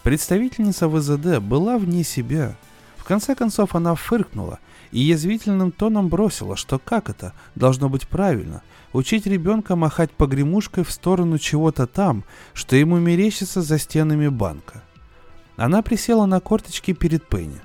Представительница 0.08 0.88
ВЗД 0.88 1.38
была 1.38 1.76
вне 1.76 2.02
себя. 2.02 2.56
В 2.96 3.04
конце 3.04 3.34
концов 3.34 3.74
она 3.74 3.94
фыркнула 3.94 4.58
и 4.90 5.00
язвительным 5.00 5.70
тоном 5.70 6.08
бросила, 6.08 6.56
что 6.56 6.78
как 6.78 7.10
это 7.10 7.34
должно 7.54 7.90
быть 7.90 8.08
правильно– 8.08 8.62
учить 8.94 9.26
ребенка 9.26 9.76
махать 9.76 10.10
погремушкой 10.10 10.84
в 10.84 10.90
сторону 10.90 11.36
чего-то 11.38 11.86
там, 11.86 12.24
что 12.54 12.74
ему 12.74 12.96
мерещится 12.96 13.60
за 13.60 13.78
стенами 13.78 14.28
банка. 14.28 14.82
Она 15.58 15.82
присела 15.82 16.24
на 16.24 16.40
корточки 16.40 16.94
перед 16.94 17.28
Пенни. 17.28 17.60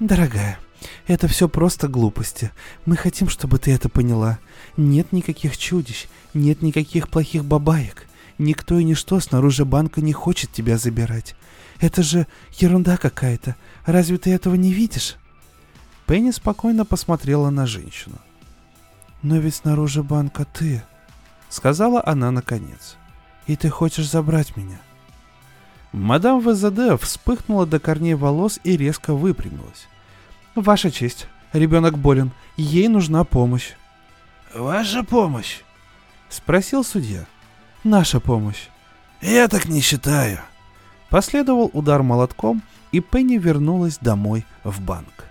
«Дорогая, 0.00 0.58
это 1.06 1.28
все 1.28 1.48
просто 1.48 1.86
глупости. 1.86 2.50
Мы 2.84 2.96
хотим, 2.96 3.28
чтобы 3.28 3.60
ты 3.60 3.70
это 3.70 3.88
поняла. 3.88 4.40
Нет 4.76 5.12
никаких 5.12 5.56
чудищ, 5.56 6.08
нет 6.34 6.62
никаких 6.62 7.08
плохих 7.08 7.44
бабаек. 7.44 8.08
Никто 8.38 8.76
и 8.76 8.82
ничто 8.82 9.20
снаружи 9.20 9.64
банка 9.64 10.00
не 10.00 10.12
хочет 10.12 10.50
тебя 10.50 10.78
забирать. 10.78 11.36
Это 11.80 12.02
же 12.02 12.26
ерунда 12.52 12.96
какая-то. 12.96 13.56
Разве 13.84 14.18
ты 14.18 14.32
этого 14.32 14.54
не 14.54 14.72
видишь?» 14.72 15.16
Пенни 16.06 16.30
спокойно 16.30 16.84
посмотрела 16.84 17.50
на 17.50 17.66
женщину. 17.66 18.16
«Но 19.22 19.38
ведь 19.38 19.56
снаружи 19.56 20.02
банка 20.02 20.44
ты»,— 20.44 20.82
сказала 21.48 22.02
она 22.04 22.30
наконец. 22.30 22.96
«И 23.46 23.56
ты 23.56 23.70
хочешь 23.70 24.10
забрать 24.10 24.56
меня?» 24.56 24.78
Мадам 25.92 26.40
ВЗД 26.40 27.00
вспыхнула 27.00 27.66
до 27.66 27.78
корней 27.78 28.14
волос 28.14 28.58
и 28.64 28.76
резко 28.76 29.14
выпрямилась. 29.14 29.88
«Ваша 30.54 30.90
честь, 30.90 31.26
ребенок 31.52 31.98
болен, 31.98 32.32
ей 32.56 32.88
нужна 32.88 33.24
помощь». 33.24 33.72
«Ваша 34.54 35.04
помощь?»— 35.04 35.62
спросил 36.28 36.84
судья. 36.84 37.26
«Наша 37.82 38.20
помощь». 38.20 38.68
«Я 39.20 39.48
так 39.48 39.66
не 39.66 39.80
считаю», 39.80 40.40
Последовал 41.10 41.70
удар 41.72 42.02
молотком, 42.02 42.62
и 42.92 43.00
Пенни 43.00 43.36
вернулась 43.36 43.98
домой 43.98 44.44
в 44.62 44.80
банк. 44.80 45.26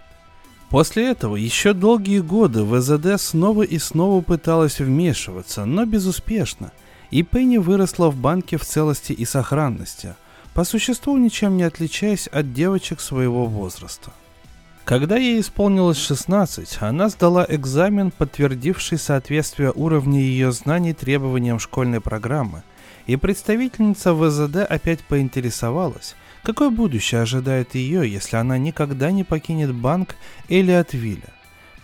После 0.69 1.07
этого 1.09 1.36
еще 1.36 1.73
долгие 1.73 2.19
годы 2.19 2.63
ВЗД 2.63 3.21
снова 3.21 3.63
и 3.63 3.77
снова 3.77 4.21
пыталась 4.21 4.79
вмешиваться, 4.79 5.65
но 5.65 5.86
безуспешно, 5.86 6.71
и 7.12 7.21
Пенни 7.21 7.57
выросла 7.57 8.09
в 8.09 8.15
банке 8.15 8.57
в 8.57 8.65
целости 8.65 9.13
и 9.13 9.23
сохранности, 9.23 10.15
по 10.53 10.63
существу 10.63 11.17
ничем 11.17 11.57
не 11.57 11.63
отличаясь 11.63 12.27
от 12.27 12.53
девочек 12.53 13.01
своего 13.01 13.45
возраста. 13.45 14.12
Когда 14.83 15.15
ей 15.15 15.39
исполнилось 15.39 15.97
16, 15.97 16.77
она 16.81 17.09
сдала 17.09 17.45
экзамен, 17.47 18.12
подтвердивший 18.12 18.97
соответствие 18.97 19.71
уровня 19.73 20.19
ее 20.19 20.51
знаний 20.51 20.93
требованиям 20.93 21.59
школьной 21.59 22.01
программы– 22.01 22.63
и 23.05 23.15
представительница 23.15 24.13
ВЗД 24.13 24.57
опять 24.57 25.03
поинтересовалась, 25.03 26.15
какое 26.43 26.69
будущее 26.69 27.21
ожидает 27.21 27.75
ее, 27.75 28.09
если 28.09 28.37
она 28.37 28.57
никогда 28.57 29.11
не 29.11 29.23
покинет 29.23 29.73
банк 29.73 30.15
Элиотвилля. 30.47 31.33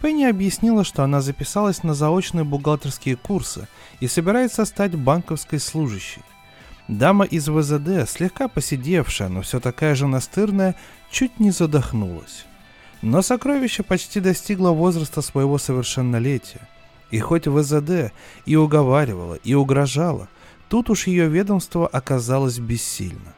Пенни 0.02 0.24
объяснила, 0.24 0.86
что 0.86 1.04
она 1.04 1.20
записалась 1.20 1.84
на 1.84 1.94
заочные 1.94 2.46
бухгалтерские 2.46 3.18
курсы 3.18 3.68
и 4.00 4.08
собирается 4.08 4.64
стать 4.64 4.96
банковской 4.96 5.60
служащей. 5.60 6.22
Дама 6.88 7.26
из 7.26 7.50
ВЗД, 7.50 8.10
слегка 8.10 8.48
посидевшая, 8.48 9.28
но 9.28 9.42
все 9.42 9.60
такая 9.60 9.96
же 9.96 10.08
настырная, 10.08 10.76
чуть 11.12 11.40
не 11.40 11.52
задохнулась. 11.52 12.46
Но 13.02 13.22
сокровище 13.22 13.84
почти 13.84 14.22
достигло 14.22 14.72
возраста 14.72 15.22
своего 15.22 15.58
совершеннолетия. 15.58 16.68
И 17.12 17.20
хоть 17.20 17.48
ВЗД 17.48 18.14
и 18.46 18.56
уговаривала, 18.56 19.36
и 19.36 19.54
угрожала– 19.54 20.30
Тут 20.70 20.92
уж 20.92 21.08
ее 21.08 21.28
ведомство 21.28 21.88
оказалось 21.88 22.60
бессильно. 22.60 23.34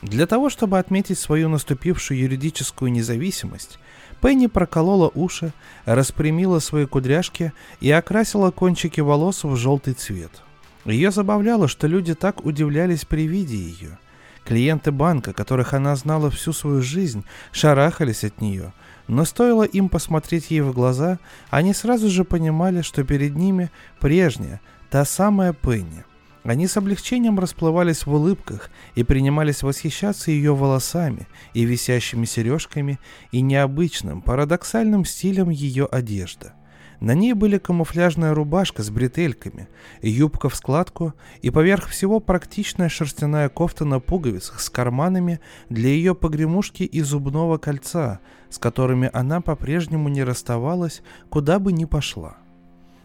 Для 0.00 0.26
того, 0.26 0.50
чтобы 0.50 0.78
отметить 0.78 1.18
свою 1.18 1.48
наступившую 1.48 2.18
юридическую 2.18 2.90
независимость, 2.90 3.78
Пенни 4.20 4.46
проколола 4.46 5.10
уши, 5.14 5.52
распрямила 5.84 6.60
свои 6.60 6.86
кудряшки 6.86 7.52
и 7.80 7.90
окрасила 7.90 8.50
кончики 8.50 9.00
волос 9.00 9.44
в 9.44 9.54
желтый 9.56 9.94
цвет. 9.94 10.42
Ее 10.84 11.10
забавляло, 11.10 11.68
что 11.68 11.86
люди 11.86 12.14
так 12.14 12.44
удивлялись 12.44 13.04
при 13.04 13.26
виде 13.26 13.56
ее. 13.56 13.98
Клиенты 14.44 14.90
банка, 14.90 15.32
которых 15.32 15.74
она 15.74 15.94
знала 15.94 16.30
всю 16.30 16.52
свою 16.52 16.82
жизнь, 16.82 17.24
шарахались 17.52 18.24
от 18.24 18.40
нее, 18.40 18.72
но 19.08 19.24
стоило 19.24 19.62
им 19.62 19.88
посмотреть 19.88 20.50
ей 20.50 20.62
в 20.62 20.72
глаза, 20.72 21.18
они 21.50 21.74
сразу 21.74 22.08
же 22.08 22.24
понимали, 22.24 22.82
что 22.82 23.04
перед 23.04 23.36
ними 23.36 23.70
прежняя, 24.00 24.60
та 24.90 25.04
самая 25.04 25.52
Пенни. 25.52 26.04
Они 26.44 26.66
с 26.66 26.76
облегчением 26.76 27.38
расплывались 27.38 28.04
в 28.04 28.12
улыбках 28.12 28.70
и 28.96 29.04
принимались 29.04 29.62
восхищаться 29.62 30.32
ее 30.32 30.54
волосами 30.54 31.28
и 31.54 31.64
висящими 31.64 32.24
сережками 32.24 32.98
и 33.30 33.40
необычным, 33.40 34.22
парадоксальным 34.22 35.04
стилем 35.04 35.50
ее 35.50 35.86
одежды. 35.86 36.52
На 36.98 37.14
ней 37.14 37.32
были 37.32 37.58
камуфляжная 37.58 38.32
рубашка 38.32 38.82
с 38.84 38.90
бретельками, 38.90 39.68
юбка 40.02 40.48
в 40.48 40.54
складку 40.54 41.14
и 41.40 41.50
поверх 41.50 41.88
всего 41.88 42.20
практичная 42.20 42.88
шерстяная 42.88 43.48
кофта 43.48 43.84
на 43.84 43.98
пуговицах 43.98 44.60
с 44.60 44.70
карманами 44.70 45.40
для 45.68 45.88
ее 45.88 46.14
погремушки 46.14 46.84
и 46.84 47.00
зубного 47.00 47.58
кольца, 47.58 48.20
с 48.50 48.58
которыми 48.58 49.10
она 49.12 49.40
по-прежнему 49.40 50.08
не 50.08 50.22
расставалась, 50.22 51.02
куда 51.28 51.58
бы 51.58 51.72
ни 51.72 51.86
пошла. 51.86 52.36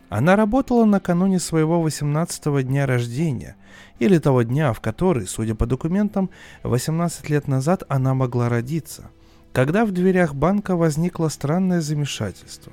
Она 0.09 0.35
работала 0.35 0.85
накануне 0.85 1.39
своего 1.39 1.85
18-го 1.85 2.61
дня 2.61 2.85
рождения, 2.85 3.57
или 3.99 4.19
того 4.19 4.43
дня, 4.43 4.71
в 4.71 4.79
который, 4.79 5.27
судя 5.27 5.53
по 5.53 5.65
документам, 5.65 6.29
18 6.63 7.29
лет 7.29 7.47
назад 7.47 7.83
она 7.89 8.13
могла 8.13 8.47
родиться, 8.47 9.09
когда 9.51 9.85
в 9.85 9.91
дверях 9.91 10.33
банка 10.33 10.75
возникло 10.75 11.27
странное 11.27 11.81
замешательство. 11.81 12.71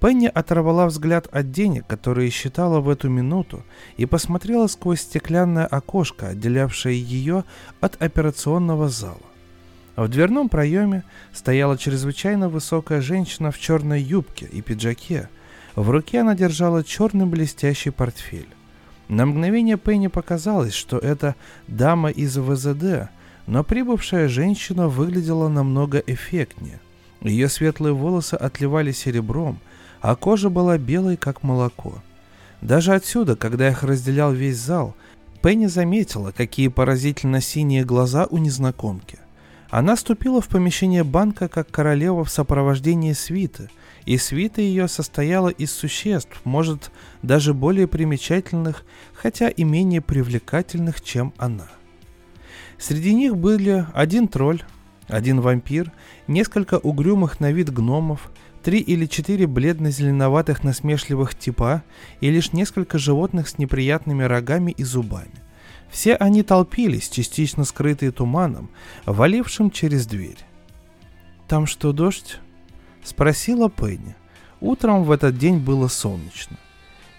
Пенни 0.00 0.26
оторвала 0.26 0.86
взгляд 0.86 1.26
от 1.32 1.50
денег, 1.50 1.86
которые 1.86 2.30
считала 2.30 2.80
в 2.80 2.90
эту 2.90 3.08
минуту, 3.08 3.64
и 3.96 4.06
посмотрела 4.06 4.66
сквозь 4.66 5.00
стеклянное 5.00 5.66
окошко, 5.66 6.28
отделявшее 6.28 7.00
ее 7.00 7.44
от 7.80 8.00
операционного 8.00 8.88
зала. 8.88 9.16
В 9.96 10.08
дверном 10.08 10.50
проеме 10.50 11.02
стояла 11.32 11.78
чрезвычайно 11.78 12.50
высокая 12.50 13.00
женщина 13.00 13.50
в 13.50 13.58
черной 13.58 14.02
юбке 14.02 14.46
и 14.46 14.60
пиджаке, 14.60 15.30
в 15.76 15.90
руке 15.90 16.22
она 16.22 16.34
держала 16.34 16.82
черный 16.82 17.26
блестящий 17.26 17.90
портфель. 17.90 18.48
На 19.08 19.26
мгновение 19.26 19.76
Пенни 19.76 20.08
показалось, 20.08 20.72
что 20.72 20.98
это 20.98 21.36
дама 21.68 22.08
из 22.10 22.36
ВЗД, 22.36 23.10
но 23.46 23.62
прибывшая 23.62 24.26
женщина 24.28 24.88
выглядела 24.88 25.48
намного 25.48 25.98
эффектнее. 25.98 26.80
Ее 27.20 27.48
светлые 27.48 27.92
волосы 27.92 28.34
отливали 28.34 28.90
серебром, 28.90 29.58
а 30.00 30.16
кожа 30.16 30.48
была 30.48 30.78
белой, 30.78 31.16
как 31.16 31.42
молоко. 31.42 32.02
Даже 32.62 32.94
отсюда, 32.94 33.36
когда 33.36 33.68
их 33.68 33.82
разделял 33.82 34.32
весь 34.32 34.58
зал, 34.58 34.96
Пенни 35.42 35.66
заметила, 35.66 36.32
какие 36.32 36.68
поразительно 36.68 37.40
синие 37.40 37.84
глаза 37.84 38.26
у 38.30 38.38
незнакомки. 38.38 39.18
Она 39.68 39.96
ступила 39.96 40.40
в 40.40 40.48
помещение 40.48 41.04
банка 41.04 41.48
как 41.48 41.70
королева 41.70 42.24
в 42.24 42.30
сопровождении 42.30 43.12
свиты– 43.12 43.68
и 44.06 44.16
свита 44.18 44.62
ее 44.62 44.88
состояла 44.88 45.48
из 45.48 45.72
существ, 45.72 46.40
может, 46.44 46.90
даже 47.22 47.52
более 47.52 47.86
примечательных, 47.86 48.84
хотя 49.12 49.48
и 49.48 49.64
менее 49.64 50.00
привлекательных, 50.00 51.02
чем 51.02 51.34
она. 51.36 51.68
Среди 52.78 53.14
них 53.14 53.36
были 53.36 53.86
один 53.92 54.28
тролль, 54.28 54.62
Один 55.08 55.40
вампир, 55.40 55.92
несколько 56.26 56.78
угрюмых 56.78 57.38
на 57.38 57.52
вид 57.52 57.72
гномов, 57.72 58.32
три 58.64 58.80
или 58.80 59.06
четыре 59.06 59.46
бледно-зеленоватых 59.46 60.64
насмешливых 60.64 61.36
типа 61.38 61.84
и 62.20 62.28
лишь 62.30 62.52
несколько 62.52 62.98
животных 62.98 63.46
с 63.46 63.58
неприятными 63.58 64.24
рогами 64.24 64.72
и 64.72 64.82
зубами. 64.82 65.30
Все 65.88 66.16
они 66.16 66.42
толпились, 66.42 67.08
частично 67.08 67.64
скрытые 67.64 68.10
туманом, 68.10 68.70
валившим 69.04 69.70
через 69.70 70.06
дверь. 70.06 70.38
«Там 71.46 71.66
что, 71.66 71.92
дождь?»— 71.92 72.40
спросила 73.06 73.70
Пенни. 73.70 74.16
Утром 74.60 75.04
в 75.04 75.10
этот 75.10 75.38
день 75.38 75.58
было 75.58 75.88
солнечно. 75.88 76.56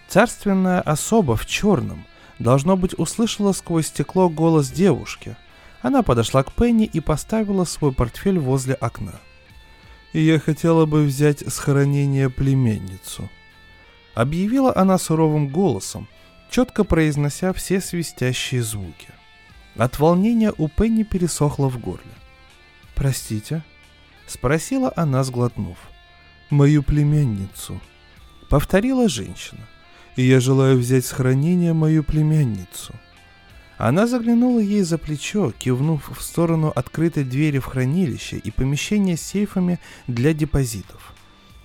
Царственная 0.08 0.82
особа 0.82 1.36
в 1.36 1.46
черном, 1.46 2.06
должно 2.40 2.78
быть, 2.78 2.98
услышала 2.98 3.52
сквозь 3.52 3.88
стекло 3.88 4.30
голос 4.30 4.70
девушки. 4.70 5.36
Она 5.82 6.02
подошла 6.02 6.44
к 6.44 6.54
Пенни 6.54 6.86
и 6.86 7.00
поставила 7.00 7.66
свой 7.66 7.92
портфель 7.92 8.40
возле 8.40 8.74
окна 8.74 9.14
я 10.14 10.40
хотела 10.40 10.86
бы 10.86 11.04
взять 11.04 11.42
с 11.42 11.58
хоронения 11.60 12.30
племенницу. 12.30 13.30
Объявила 14.14 14.76
она 14.76 14.98
суровым 14.98 15.50
голосом, 15.50 16.08
четко 16.50 16.84
произнося 16.84 17.54
все 17.54 17.82
свистящие 17.82 18.64
звуки. 18.64 19.10
От 19.76 20.00
волнения 20.00 20.54
у 20.58 20.70
Пенни 20.70 21.04
пересохло 21.04 21.70
в 21.70 21.80
горле. 21.80 22.12
«Простите?»— 22.96 23.64
спросила 24.28 24.94
она, 24.96 25.24
сглотнув. 25.24 25.78
«Мою 26.50 26.84
племянницу»,— 26.84 27.82
повторила 28.50 29.10
женщина. 29.10 29.68
«И 30.16 30.24
я 30.24 30.40
желаю 30.40 30.78
взять 30.78 31.06
с 31.06 31.12
хранения 31.12 31.74
мою 31.74 32.04
племянницу». 32.04 32.94
Она 33.78 34.08
заглянула 34.08 34.60
ей 34.60 34.82
за 34.82 34.98
плечо, 34.98 35.52
кивнув 35.52 36.10
в 36.18 36.22
сторону 36.22 36.72
открытой 36.76 37.24
двери 37.24 37.60
в 37.60 37.66
хранилище 37.66 38.38
и 38.38 38.50
помещения 38.50 39.18
с 39.18 39.22
сейфами 39.22 39.80
для 40.08 40.34
депозитов. 40.34 41.14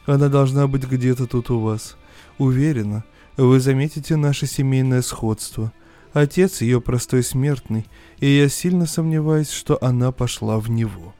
«Она 0.04 0.28
должна 0.28 0.66
быть 0.66 0.84
где-то 0.84 1.26
тут 1.26 1.50
у 1.50 1.60
вас. 1.60 1.96
Уверена, 2.38 3.04
вы 3.36 3.60
заметите 3.60 4.16
наше 4.16 4.46
семейное 4.46 5.00
сходство. 5.00 5.72
Отец 6.12 6.60
ее 6.60 6.80
простой 6.82 7.22
смертный, 7.22 7.86
и 8.18 8.26
я 8.26 8.48
сильно 8.48 8.86
сомневаюсь, 8.86 9.50
что 9.50 9.78
она 9.82 10.12
пошла 10.12 10.58
в 10.58 10.68
него». 10.68 11.14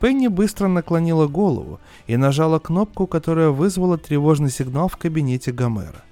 Пенни 0.00 0.28
быстро 0.28 0.68
наклонила 0.68 1.26
голову 1.26 1.80
и 2.06 2.16
нажала 2.16 2.58
кнопку, 2.58 3.06
которая 3.06 3.50
вызвала 3.50 3.98
тревожный 3.98 4.50
сигнал 4.50 4.88
в 4.88 4.96
кабинете 4.96 5.52
Гомера. 5.52 6.04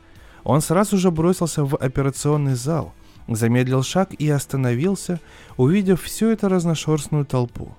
Он 0.45 0.61
сразу 0.61 0.97
же 0.97 1.11
бросился 1.11 1.65
в 1.65 1.77
операционный 1.77 2.55
зал– 2.55 2.93
замедлил 3.29 3.83
шаг 3.83 4.13
и 4.15 4.29
остановился, 4.31 5.21
увидев 5.57 6.03
всю 6.03 6.29
эту 6.29 6.49
разношерстную 6.49 7.25
толпу. 7.25 7.75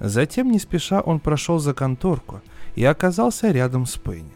Затем, 0.00 0.50
не 0.50 0.58
спеша, 0.58 1.00
он 1.00 1.20
прошел 1.20 1.58
за 1.58 1.74
конторку 1.74 2.40
и 2.74 2.84
оказался 2.84 3.50
рядом 3.50 3.86
с 3.86 3.96
Пенни. 3.96 4.32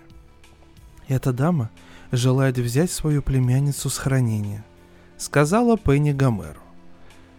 «Эта 1.09 1.33
дама 1.33 1.71
желает 2.13 2.59
взять 2.59 2.91
свою 2.91 3.23
племянницу 3.23 3.91
с 3.91 3.99
хранения»,— 3.99 4.65
сказала 5.17 5.77
Пенни 5.77 6.13
Гомеру. 6.13 6.61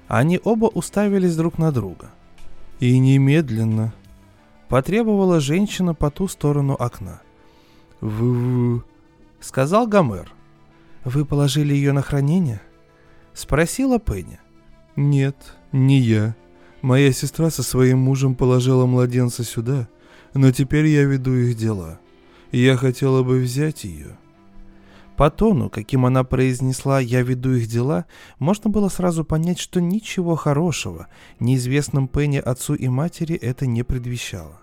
Они 0.08 0.40
оба 0.44 0.66
уставились 0.66 1.36
друг 1.36 1.58
на 1.58 1.72
друга. 1.72 2.12
«И 2.80 2.98
немедленно»,— 3.00 3.94
потребовала 4.70 5.40
женщина 5.40 5.94
по 5.94 6.12
ту 6.12 6.28
сторону 6.28 6.74
окна. 6.74 7.22
«Вы-вы»,— 8.02 8.84
сказал 9.40 9.88
Гомер. 9.88 10.32
«Вы 11.04 11.26
положили 11.26 11.74
ее 11.74 11.94
на 11.94 12.02
хранение?» 12.02 12.62
Спросила 13.34 14.00
Пенни. 14.00 14.40
«Нет, 14.96 15.36
не 15.72 16.00
я. 16.00 16.36
Моя 16.82 17.12
сестра 17.12 17.50
со 17.50 17.64
своим 17.64 18.00
мужем 18.00 18.36
положила 18.36 18.86
младенца 18.86 19.44
сюда, 19.44 19.88
но 20.34 20.52
теперь 20.52 20.88
я 20.88 21.04
веду 21.04 21.34
их 21.34 21.56
дела. 21.56 22.00
Я 22.52 22.78
хотела 22.78 23.24
бы 23.24 23.40
взять 23.40 23.84
ее». 23.84 24.18
По 25.18 25.32
тону, 25.32 25.70
каким 25.70 26.06
она 26.06 26.24
произнесла 26.26 27.00
«я 27.00 27.22
веду 27.22 27.54
их 27.54 27.68
дела», 27.68 28.06
можно 28.38 28.70
было 28.70 28.90
сразу 28.90 29.24
понять, 29.24 29.60
что 29.60 29.80
ничего 29.80 30.36
хорошего 30.36 31.08
неизвестным 31.40 32.08
Пенни 32.10 32.38
отцу 32.38 32.76
и 32.76 32.90
матери 32.90 33.36
это 33.36 33.66
не 33.66 33.84
предвещало. 33.84 34.60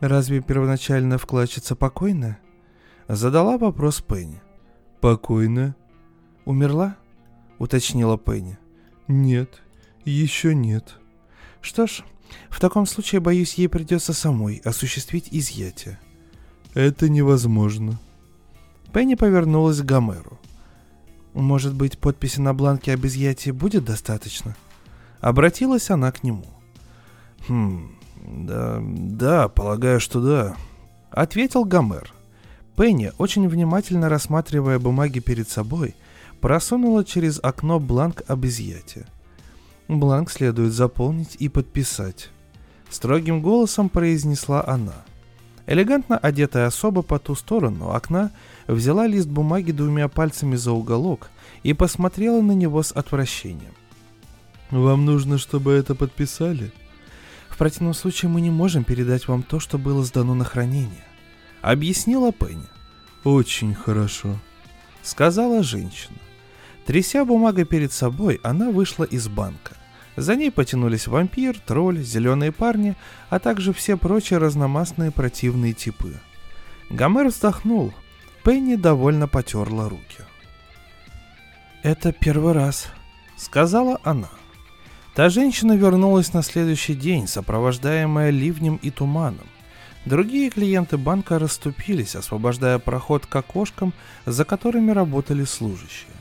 «Разве 0.00 0.42
первоначальная 0.42 1.16
вкладчица 1.16 1.74
покойная?» 1.74 2.38
Задала 3.08 3.56
вопрос 3.56 4.02
Пенни. 4.02 4.42
«Покойная?» 5.00 5.74
«Умерла?»— 6.44 6.96
уточнила 7.58 8.18
Пенни. 8.18 8.58
«Нет, 9.08 9.62
еще 10.04 10.54
нет». 10.54 10.98
«Что 11.62 11.86
ж, 11.86 12.02
в 12.50 12.60
таком 12.60 12.84
случае, 12.84 13.20
боюсь, 13.20 13.54
ей 13.54 13.68
придется 13.68 14.12
самой 14.12 14.60
осуществить 14.64 15.28
изъятие». 15.30 15.98
«Это 16.74 17.08
невозможно». 17.08 17.98
Пенни 18.92 19.14
повернулась 19.14 19.80
к 19.80 19.84
Гомеру. 19.84 20.38
«Может 21.34 21.74
быть, 21.74 21.98
подписи 21.98 22.40
на 22.40 22.54
бланке 22.54 22.94
об 22.94 23.04
изъятии 23.06 23.50
будет 23.50 23.84
достаточно?» 23.84 24.56
Обратилась 25.20 25.90
она 25.90 26.12
к 26.12 26.22
нему. 26.22 26.46
«Хм, 27.48 27.90
да, 28.24 28.78
да, 28.82 29.48
полагаю, 29.48 30.00
что 30.00 30.20
да»,— 30.20 30.56
ответил 31.10 31.64
Гомер. 31.64 32.12
Пенни, 32.76 33.12
очень 33.18 33.48
внимательно 33.48 34.08
рассматривая 34.08 34.78
бумаги 34.78 35.20
перед 35.20 35.48
собой,— 35.48 35.94
просунула 36.40 37.04
через 37.04 37.40
окно 37.42 37.80
бланк 37.80 38.22
об 38.28 38.46
изъятии. 38.46 39.06
Бланк 39.88 40.30
следует 40.30 40.72
заполнить 40.72 41.36
и 41.38 41.48
подписать. 41.48 42.30
Строгим 42.90 43.42
голосом 43.42 43.88
произнесла 43.88 44.64
она. 44.66 45.04
Элегантно 45.66 46.16
одетая 46.16 46.66
особа 46.66 47.02
по 47.02 47.18
ту 47.18 47.34
сторону 47.34 47.90
окна 47.90 48.30
взяла 48.66 49.06
лист 49.06 49.28
бумаги 49.28 49.72
двумя 49.72 50.08
пальцами 50.08 50.56
за 50.56 50.72
уголок 50.72 51.30
и 51.62 51.72
посмотрела 51.72 52.40
на 52.40 52.52
него 52.52 52.82
с 52.82 52.92
отвращением. 52.92 53.74
«Вам 54.70 55.04
нужно, 55.04 55.38
чтобы 55.38 55.72
это 55.72 55.94
подписали?» 55.94 56.72
«В 57.48 57.58
противном 57.58 57.94
случае 57.94 58.30
мы 58.30 58.40
не 58.40 58.50
можем 58.50 58.84
передать 58.84 59.28
вам 59.28 59.42
то, 59.42 59.60
что 59.60 59.78
было 59.78 60.04
сдано 60.04 60.34
на 60.34 60.44
хранение»,— 60.44 61.04
объяснила 61.62 62.32
Пенни. 62.32 62.66
«Очень 63.24 63.74
хорошо»,— 63.74 64.36
сказала 65.02 65.62
женщина. 65.62 66.18
Тряся 66.84 67.24
бумагой 67.24 67.64
перед 67.64 67.92
собой, 67.92 68.40
она 68.44 68.70
вышла 68.70 69.04
из 69.04 69.28
банка. 69.28 69.76
За 70.16 70.34
ней 70.34 70.50
потянулись 70.50 71.08
вампир, 71.08 71.58
тролль, 71.58 72.00
зеленые 72.02 72.52
парни, 72.52 72.96
а 73.28 73.38
также 73.38 73.72
все 73.72 73.96
прочие 73.96 74.38
разномастные 74.38 75.10
противные 75.10 75.72
типы. 75.72 76.14
Гомер 76.88 77.28
вздохнул. 77.28 77.92
Пенни 78.46 78.76
довольно 78.76 79.26
потерла 79.26 79.88
руки. 79.88 80.22
«Это 81.82 82.12
первый 82.12 82.52
раз»,— 82.52 82.86
сказала 83.36 83.98
она. 84.04 84.28
Та 85.16 85.30
женщина 85.30 85.72
вернулась 85.72 86.32
на 86.32 86.44
следующий 86.44 86.94
день, 86.94 87.26
сопровождаемая 87.26 88.30
ливнем 88.30 88.76
и 88.76 88.92
туманом. 88.92 89.48
Другие 90.04 90.50
клиенты 90.50 90.96
банка 90.96 91.40
расступились, 91.40 92.14
освобождая 92.14 92.78
проход 92.78 93.26
к 93.26 93.34
окошкам, 93.34 93.92
за 94.26 94.44
которыми 94.44 94.92
работали 94.92 95.42
служащие. 95.42 96.14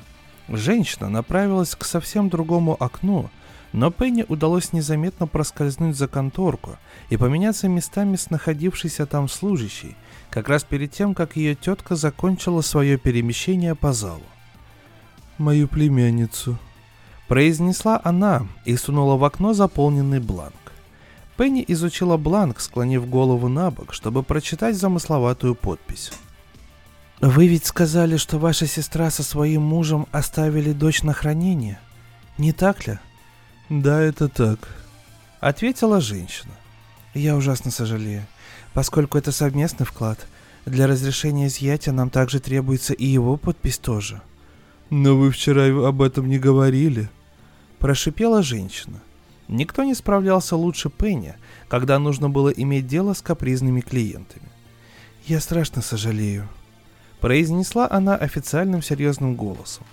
Женщина 0.49 1.09
направилась 1.09 1.75
к 1.75 1.85
совсем 1.85 2.29
другому 2.29 2.75
окну, 2.79 3.29
но 3.71 3.91
Пенни 3.91 4.25
удалось 4.27 4.73
незаметно 4.73 5.27
проскользнуть 5.27 5.95
за 5.95 6.07
конторку 6.07 6.77
и 7.11 7.17
поменяться 7.17 7.67
местами 7.67 8.15
с 8.15 8.31
находившейся 8.31 9.05
там 9.05 9.29
служащей, 9.29 9.95
как 10.35 10.49
раз 10.49 10.65
перед 10.65 10.91
тем, 10.91 11.15
как 11.15 11.37
ее 11.37 11.55
тетка 11.55 11.95
закончила 11.95 12.59
свое 12.59 12.97
перемещение 12.97 13.73
по 13.73 13.93
залу. 13.93 14.25
«Мою 15.37 15.69
племянницу»,— 15.69 16.57
произнесла 17.29 18.01
она 18.03 18.45
и 18.65 18.75
сунула 18.75 19.15
в 19.15 19.23
окно 19.23 19.53
заполненный 19.53 20.19
бланк. 20.19 20.73
Пенни 21.37 21.63
изучила 21.69 22.17
бланк, 22.17 22.59
склонив 22.59 23.09
голову 23.09 23.47
на 23.47 23.71
бок, 23.71 23.93
чтобы 23.93 24.23
прочитать 24.23 24.75
замысловатую 24.75 25.55
подпись. 25.55 26.11
Вы 27.21 27.47
ведь 27.47 27.65
сказали, 27.65 28.17
что 28.17 28.37
ваша 28.37 28.67
сестра 28.67 29.11
со 29.11 29.23
своим 29.23 29.61
мужем 29.61 30.05
оставили 30.11 30.73
дочь 30.73 31.01
на 31.01 31.13
хранение, 31.13 31.79
не 32.37 32.51
так 32.51 32.87
ли? 32.87 32.99
Да, 33.69 34.01
это 34.01 34.27
так, 34.27 34.59
ответила 35.39 36.01
женщина. 36.01 36.51
Я 37.13 37.37
ужасно 37.37 37.71
сожалею, 37.71 38.25
поскольку 38.75 39.17
это 39.17 39.31
совместный 39.31 39.85
вклад. 39.85 40.27
Для 40.65 40.85
разрешения 40.85 41.47
изъятия 41.47 41.91
нам 41.91 42.09
также 42.09 42.39
требуется 42.39 42.93
и 42.93 43.05
его 43.05 43.37
подпись 43.37 43.77
тоже. 43.77 44.21
Но 44.89 45.15
вы 45.15 45.31
вчера 45.31 45.65
об 45.87 46.01
этом 46.01 46.27
не 46.27 46.37
говорили, 46.37 47.09
прошипела 47.79 48.43
женщина. 48.43 49.01
Никто 49.47 49.83
не 49.83 49.95
справлялся 49.95 50.55
лучше 50.57 50.89
Пенни, 50.89 51.35
когда 51.69 51.97
нужно 51.99 52.29
было 52.29 52.49
иметь 52.49 52.85
дело 52.85 53.13
с 53.13 53.21
капризными 53.21 53.79
клиентами. 53.79 54.49
Я 55.25 55.39
страшно 55.39 55.81
сожалею, 55.81 56.49
произнесла 57.21 57.87
она 57.89 58.15
официальным 58.15 58.81
серьезным 58.81 59.35
голосом. 59.35 59.85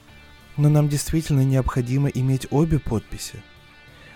Но 0.57 0.69
нам 0.69 0.89
действительно 0.89 1.45
необходимо 1.45 2.09
иметь 2.09 2.49
обе 2.51 2.79
подписи. 2.79 3.43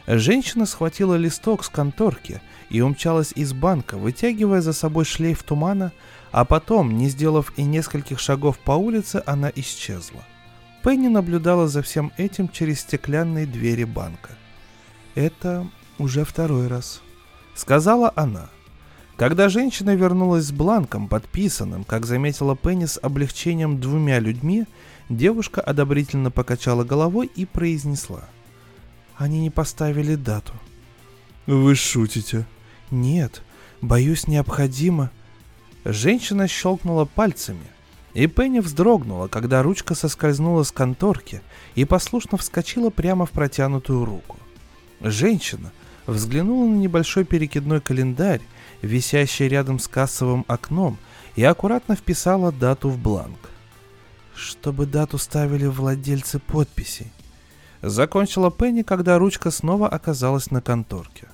Женщина 0.06 0.66
схватила 0.66 1.14
листок 1.14 1.64
с 1.64 1.68
конторки 1.68 2.40
и 2.70 2.80
умчалась 2.80 3.32
из 3.34 3.52
банка, 3.52 3.96
вытягивая 3.96 4.60
за 4.60 4.72
собой 4.72 5.04
шлейф 5.04 5.42
тумана, 5.42 5.92
а 6.32 6.44
потом, 6.44 6.96
не 6.96 7.08
сделав 7.08 7.52
и 7.56 7.62
нескольких 7.62 8.18
шагов 8.18 8.58
по 8.58 8.72
улице, 8.72 9.22
она 9.26 9.50
исчезла. 9.54 10.24
Пенни 10.82 11.08
наблюдала 11.08 11.68
за 11.68 11.82
всем 11.82 12.12
этим 12.16 12.48
через 12.48 12.80
стеклянные 12.80 13.46
двери 13.46 13.84
банка. 13.84 14.30
«Это 15.14 15.66
уже 15.98 16.24
второй 16.24 16.68
раз»,— 16.68 17.02
сказала 17.54 18.12
она. 18.14 18.50
Когда 19.16 19.48
женщина 19.48 19.96
вернулась 19.96 20.44
с 20.44 20.52
бланком, 20.52 21.08
подписанным, 21.08 21.84
как 21.84 22.04
заметила 22.04 22.54
Пенни 22.54 22.84
с 22.84 23.00
облегчением 23.02 23.80
двумя 23.80 24.18
людьми, 24.18 24.66
девушка 25.08 25.62
одобрительно 25.62 26.30
покачала 26.30 26.84
головой 26.84 27.30
и 27.34 27.46
произнесла. 27.46 28.24
«Они 29.16 29.40
не 29.40 29.50
поставили 29.50 30.16
дату». 30.16 30.52
«Вы 31.46 31.74
шутите?» 31.74 32.44
«Нет, 32.90 33.42
боюсь, 33.80 34.28
необходимо». 34.28 35.10
Женщина 35.84 36.48
щелкнула 36.48 37.04
пальцами, 37.04 37.66
и 38.14 38.26
Пенни 38.26 38.60
вздрогнула, 38.60 39.28
когда 39.28 39.62
ручка 39.62 39.94
соскользнула 39.94 40.62
с 40.62 40.72
конторки 40.72 41.42
и 41.74 41.84
послушно 41.84 42.38
вскочила 42.38 42.90
прямо 42.90 43.26
в 43.26 43.30
протянутую 43.30 44.04
руку. 44.04 44.36
Женщина 45.00 45.70
взглянула 46.06 46.66
на 46.66 46.76
небольшой 46.76 47.24
перекидной 47.24 47.80
календарь, 47.80 48.40
висящий 48.82 49.48
рядом 49.48 49.78
с 49.78 49.86
кассовым 49.86 50.44
окном, 50.48 50.98
и 51.34 51.44
аккуратно 51.44 51.94
вписала 51.94 52.50
дату 52.52 52.88
в 52.88 52.98
бланк. 52.98 53.50
Чтобы 54.34 54.86
дату 54.86 55.18
ставили 55.18 55.66
владельцы 55.66 56.38
подписей. 56.38 57.12
Закончила 57.82 58.50
Пенни, 58.50 58.82
когда 58.82 59.18
ручка 59.18 59.50
снова 59.50 59.88
оказалась 59.88 60.50
на 60.50 60.60
конторке. 60.60 61.28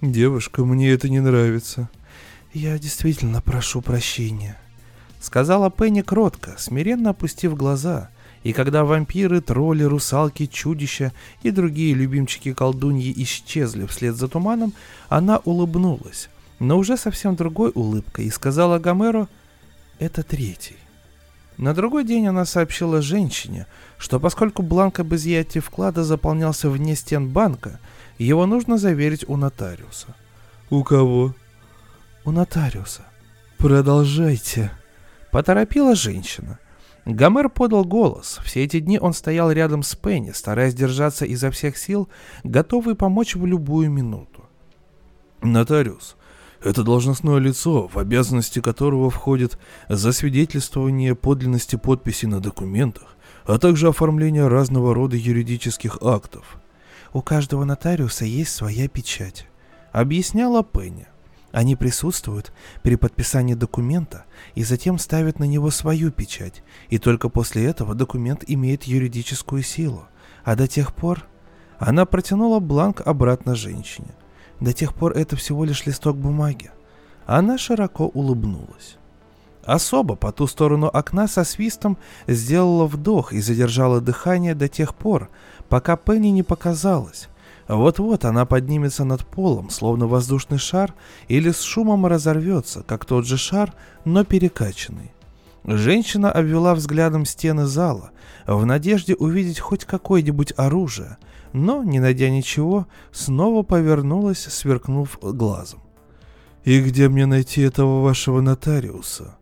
«Девушка, 0.00 0.64
мне 0.64 0.90
это 0.90 1.08
не 1.08 1.20
нравится». 1.20 1.88
«Я 2.52 2.78
действительно 2.78 3.40
прошу 3.40 3.82
прощения»,— 3.82 4.58
сказала 5.20 5.70
Пенни 5.70 6.02
кротко, 6.02 6.54
смиренно 6.58 7.10
опустив 7.10 7.56
глаза— 7.56 8.10
и 8.46 8.52
когда 8.52 8.84
вампиры, 8.84 9.40
тролли, 9.40 9.82
русалки, 9.82 10.46
чудища 10.46 11.12
и 11.42 11.50
другие 11.50 11.94
любимчики 11.94 12.52
колдуньи 12.52 13.12
исчезли 13.24 13.86
вслед 13.86 14.14
за 14.14 14.28
туманом, 14.28 14.72
она 15.08 15.38
улыбнулась, 15.38 16.28
но 16.60 16.78
уже 16.78 16.96
совсем 16.96 17.34
другой 17.34 17.72
улыбкой, 17.74 18.26
и 18.26 18.30
сказала 18.30 18.78
Гомеру 18.78 19.28
«Это 19.98 20.22
третий». 20.22 20.76
На 21.56 21.74
другой 21.74 22.04
день 22.04 22.28
она 22.28 22.44
сообщила 22.44 23.02
женщине, 23.02 23.66
что 23.98 24.20
поскольку 24.20 24.62
бланк 24.62 25.00
об 25.00 25.12
изъятии 25.12 25.58
вклада 25.58 26.04
заполнялся 26.04 26.70
вне 26.70 26.94
стен 26.94 27.28
банка, 27.28 27.80
его 28.24 28.46
нужно 28.46 28.78
заверить 28.78 29.28
у 29.28 29.36
нотариуса. 29.36 30.14
«У 30.70 30.82
кого?» 30.82 31.34
«У 32.24 32.30
нотариуса». 32.30 33.02
«Продолжайте»,— 33.58 34.72
поторопила 35.32 35.94
женщина. 35.94 36.58
Гомер 37.04 37.48
подал 37.48 37.84
голос. 37.84 38.40
Все 38.44 38.64
эти 38.64 38.80
дни 38.80 38.98
он 38.98 39.12
стоял 39.12 39.52
рядом 39.52 39.82
с 39.84 39.94
Пенни, 39.94 40.32
стараясь 40.32 40.74
держаться 40.74 41.24
изо 41.24 41.50
всех 41.50 41.78
сил, 41.78 42.08
готовый 42.42 42.96
помочь 42.96 43.36
в 43.36 43.46
любую 43.46 43.90
минуту. 43.90 44.44
«Нотариус, 45.40 46.16
это 46.64 46.82
должностное 46.82 47.38
лицо, 47.38 47.86
в 47.86 47.96
обязанности 47.98 48.60
которого 48.60 49.08
входит 49.08 49.56
засвидетельствование 49.88 51.14
подлинности 51.14 51.76
подписи 51.76 52.26
на 52.26 52.40
документах, 52.40 53.16
а 53.44 53.58
также 53.58 53.88
оформление 53.88 54.48
разного 54.48 54.92
рода 54.92 55.16
юридических 55.16 55.98
актов. 56.02 56.58
У 57.12 57.22
каждого 57.22 57.64
нотариуса 57.64 58.24
есть 58.24 58.54
своя 58.54 58.88
печать»,— 58.88 59.46
объясняла 59.92 60.62
Пенни. 60.62 61.06
Они 61.52 61.74
присутствуют 61.74 62.52
при 62.82 62.96
подписании 62.96 63.54
документа 63.54 64.24
и 64.54 64.62
затем 64.62 64.98
ставят 64.98 65.38
на 65.38 65.44
него 65.44 65.70
свою 65.70 66.10
печать, 66.10 66.62
и 66.90 66.98
только 66.98 67.28
после 67.30 67.64
этого 67.64 67.94
документ 67.94 68.44
имеет 68.46 68.84
юридическую 68.84 69.62
силу. 69.62 70.04
А 70.44 70.54
до 70.54 70.66
тех 70.68 70.94
пор... 70.94 71.26
Она 71.78 72.06
протянула 72.06 72.58
бланк 72.58 73.02
обратно 73.06 73.54
женщине. 73.54 74.08
До 74.60 74.72
тех 74.72 74.94
пор 74.94 75.12
это 75.12 75.36
всего 75.36 75.64
лишь 75.64 75.84
листок 75.84 76.16
бумаги. 76.16 76.70
Она 77.26 77.58
широко 77.58 78.06
улыбнулась. 78.06 78.96
Особо 79.64 80.14
по 80.14 80.30
ту 80.30 80.46
сторону 80.46 80.86
окна 80.86 81.26
со 81.26 81.42
свистом 81.42 81.98
сделала 82.28 82.86
вдох 82.86 83.32
и 83.32 83.40
задержала 83.40 84.00
дыхание 84.00 84.54
до 84.54 84.68
тех 84.68 84.94
пор, 84.94 85.28
пока 85.68 85.96
Пенни 85.96 86.28
не 86.28 86.42
показалось, 86.42 87.28
вот-вот 87.68 88.24
она 88.24 88.46
поднимется 88.46 89.04
над 89.04 89.26
полом, 89.26 89.70
словно 89.70 90.06
воздушный 90.06 90.58
шар, 90.58 90.94
или 91.28 91.50
с 91.50 91.62
шумом 91.62 92.06
разорвется, 92.06 92.82
как 92.82 93.04
тот 93.04 93.26
же 93.26 93.36
шар, 93.36 93.72
но 94.04 94.24
перекачанный. 94.24 95.12
Женщина 95.64 96.30
обвела 96.30 96.76
взглядом 96.76 97.24
стены 97.24 97.66
зала, 97.66 98.10
в 98.46 98.64
надежде 98.64 99.16
увидеть 99.16 99.58
хоть 99.58 99.84
какое-нибудь 99.84 100.52
оружие, 100.56 101.16
но, 101.52 101.82
не 101.82 101.98
найдя 101.98 102.30
ничего, 102.30 102.86
снова 103.10 103.64
повернулась, 103.64 104.44
сверкнув 104.44 105.18
глазом. 105.20 105.80
«И 106.64 106.80
где 106.80 107.08
мне 107.08 107.26
найти 107.26 107.62
этого 107.62 108.02
вашего 108.02 108.40
нотариуса?» 108.40 109.36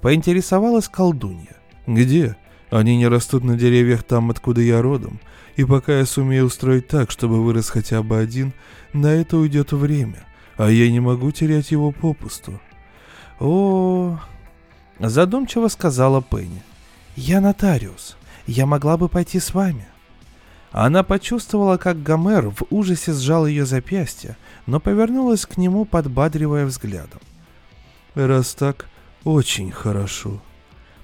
Поинтересовалась 0.00 0.88
колдунья. 0.88 1.56
«Где? 1.86 2.36
Они 2.70 2.96
не 2.96 3.06
растут 3.06 3.44
на 3.44 3.56
деревьях 3.56 4.02
там, 4.02 4.30
откуда 4.30 4.60
я 4.60 4.82
родом, 4.82 5.20
и 5.56 5.64
пока 5.64 5.98
я 5.98 6.06
сумею 6.06 6.46
устроить 6.46 6.88
так, 6.88 7.10
чтобы 7.10 7.42
вырос 7.42 7.70
хотя 7.70 8.02
бы 8.02 8.18
один, 8.18 8.52
на 8.92 9.06
это 9.08 9.36
уйдет 9.36 9.72
время, 9.72 10.24
а 10.56 10.70
я 10.70 10.90
не 10.90 11.00
могу 11.00 11.30
терять 11.30 11.70
его 11.70 11.92
попусту. 11.92 12.60
О, 13.38 14.18
задумчиво 14.98 15.68
сказала 15.68 16.22
Пенни. 16.22 16.62
Я 17.14 17.40
нотариус. 17.40 18.16
Я 18.46 18.66
могла 18.66 18.96
бы 18.96 19.08
пойти 19.08 19.40
с 19.40 19.54
вами. 19.54 19.86
Она 20.70 21.02
почувствовала, 21.02 21.78
как 21.78 22.02
Гомер 22.02 22.50
в 22.50 22.64
ужасе 22.70 23.12
сжал 23.12 23.46
ее 23.46 23.64
запястье, 23.64 24.36
но 24.66 24.78
повернулась 24.78 25.46
к 25.46 25.56
нему, 25.56 25.84
подбадривая 25.84 26.66
взглядом. 26.66 27.20
«Раз 28.14 28.54
так, 28.54 28.86
очень 29.24 29.70
хорошо»,— 29.70 30.42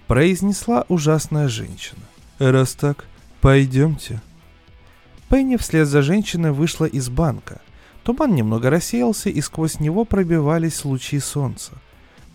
произнесла 0.06 0.84
ужасная 0.88 1.48
женщина. 1.48 2.02
«Раз 2.38 2.74
так, 2.74 3.04
пойдемте». 3.40 4.20
Пенни 5.28 5.56
вслед 5.56 5.88
за 5.88 6.02
женщиной 6.02 6.52
вышла 6.52 6.84
из 6.84 7.08
банка. 7.08 7.60
Туман 8.02 8.34
немного 8.34 8.68
рассеялся, 8.68 9.30
и 9.30 9.40
сквозь 9.40 9.80
него 9.80 10.04
пробивались 10.04 10.84
лучи 10.84 11.18
солнца. 11.20 11.72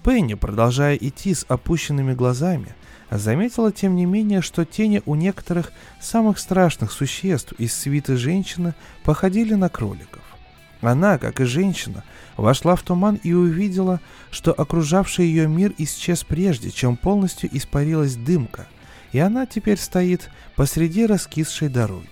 Пенни, 0.04 0.34
продолжая 0.34 0.96
идти 0.96 1.34
с 1.34 1.46
опущенными 1.48 2.14
глазами, 2.14 2.74
заметила 3.12 3.72
тем 3.72 3.96
не 3.96 4.06
менее, 4.06 4.42
что 4.42 4.66
тени 4.66 5.02
у 5.06 5.16
некоторых 5.16 5.72
самых 6.02 6.40
страшных 6.40 6.92
существ 6.92 7.54
из 7.54 7.74
свиты 7.74 8.18
женщины 8.18 8.74
походили 9.04 9.54
на 9.54 9.70
кроликов. 9.70 10.22
Она, 10.88 11.18
как 11.18 11.42
и 11.42 11.44
женщина, 11.44 12.06
вошла 12.38 12.78
в 12.78 12.82
туман 12.82 13.20
и 13.22 13.34
увидела, 13.34 14.00
что 14.32 14.54
окружавший 14.54 15.26
ее 15.26 15.46
мир 15.46 15.74
исчез 15.78 16.24
прежде, 16.24 16.72
чем 16.72 16.96
полностью 16.96 17.50
испарилась 17.52 18.16
дымка, 18.16 18.68
и 19.12 19.20
она 19.20 19.46
теперь 19.46 19.80
стоит 19.80 20.30
посреди 20.56 21.06
раскисшей 21.06 21.68
дороги. 21.68 22.08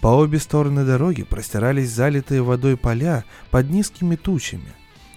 По 0.00 0.08
обе 0.08 0.38
стороны 0.38 0.86
дороги 0.86 1.24
простирались 1.24 1.90
залитые 1.90 2.40
водой 2.40 2.78
поля 2.78 3.24
под 3.50 3.68
низкими 3.68 4.16
тучами. 4.16 4.72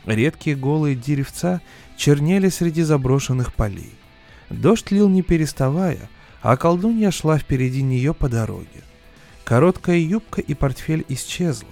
Редкие 0.05 0.57
голые 0.57 0.97
деревца 0.97 1.61
чернели 1.95 2.49
среди 2.49 2.81
заброшенных 2.81 3.53
полей. 3.53 3.93
Дождь 4.49 4.91
лил 4.91 5.07
не 5.07 5.21
переставая, 5.21 6.09
а 6.41 6.57
колдунья 6.57 7.11
шла 7.11 7.38
впереди 7.38 7.81
нее 7.81 8.13
по 8.13 8.27
дороге. 8.27 8.84
Короткая 9.45 9.99
юбка 9.99 10.41
и 10.41 10.53
портфель 10.53 11.05
исчезла. 11.07 11.69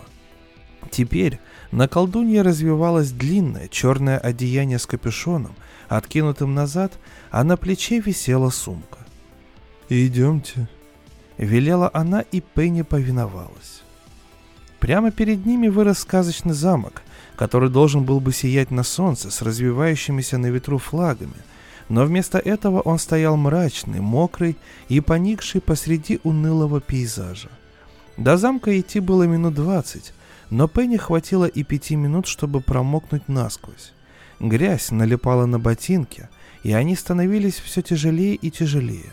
Теперь 0.90 1.40
на 1.72 1.88
колдунье 1.88 2.42
развивалось 2.42 3.12
длинное 3.12 3.68
черное 3.68 4.18
одеяние 4.18 4.80
с 4.80 4.86
капюшоном, 4.86 5.56
откинутым 5.88 6.54
назад, 6.54 6.94
а 7.30 7.44
на 7.44 7.58
плече 7.58 8.00
висела 8.00 8.50
сумка. 8.50 9.00
«Идемте», 9.90 10.68
Велела 11.42 11.90
она, 11.92 12.22
и 12.22 12.40
Пенни 12.40 12.84
повиновалась. 12.84 13.82
Прямо 14.80 15.10
перед 15.10 15.44
ними 15.44 15.70
вырос 15.70 16.00
сказочный 16.00 16.54
замок, 16.54 17.02
который 17.36 17.72
должен 17.72 18.04
был 18.04 18.20
бы 18.20 18.32
сиять 18.32 18.70
на 18.70 18.84
солнце 18.84 19.32
с 19.32 19.42
развивающимися 19.42 20.38
на 20.38 20.48
ветру 20.48 20.78
флагами, 20.78 21.34
но 21.90 22.06
вместо 22.06 22.38
этого 22.38 22.82
он 22.82 23.00
стоял 23.00 23.38
мрачный, 23.38 24.02
мокрый 24.02 24.56
и 24.88 25.02
поникший 25.02 25.62
посреди 25.62 26.20
унылого 26.24 26.80
пейзажа. 26.80 27.50
До 28.18 28.38
замка 28.38 28.80
идти 28.80 29.00
было 29.00 29.24
минут 29.24 29.56
двадцать, 29.56 30.14
но 30.52 30.68
Пенни 30.68 30.98
хватило 30.98 31.46
и 31.46 31.64
пяти 31.64 31.96
минут, 31.96 32.28
чтобы 32.28 32.60
промокнуть 32.60 33.28
насквозь. 33.28 33.94
Грязь 34.40 34.92
налипала 34.92 35.46
на 35.46 35.60
ботинки, 35.60 36.30
и 36.62 36.74
они 36.74 36.96
становились 36.96 37.56
все 37.56 37.82
тяжелее 37.82 38.36
и 38.36 38.52
тяжелее. 38.52 39.12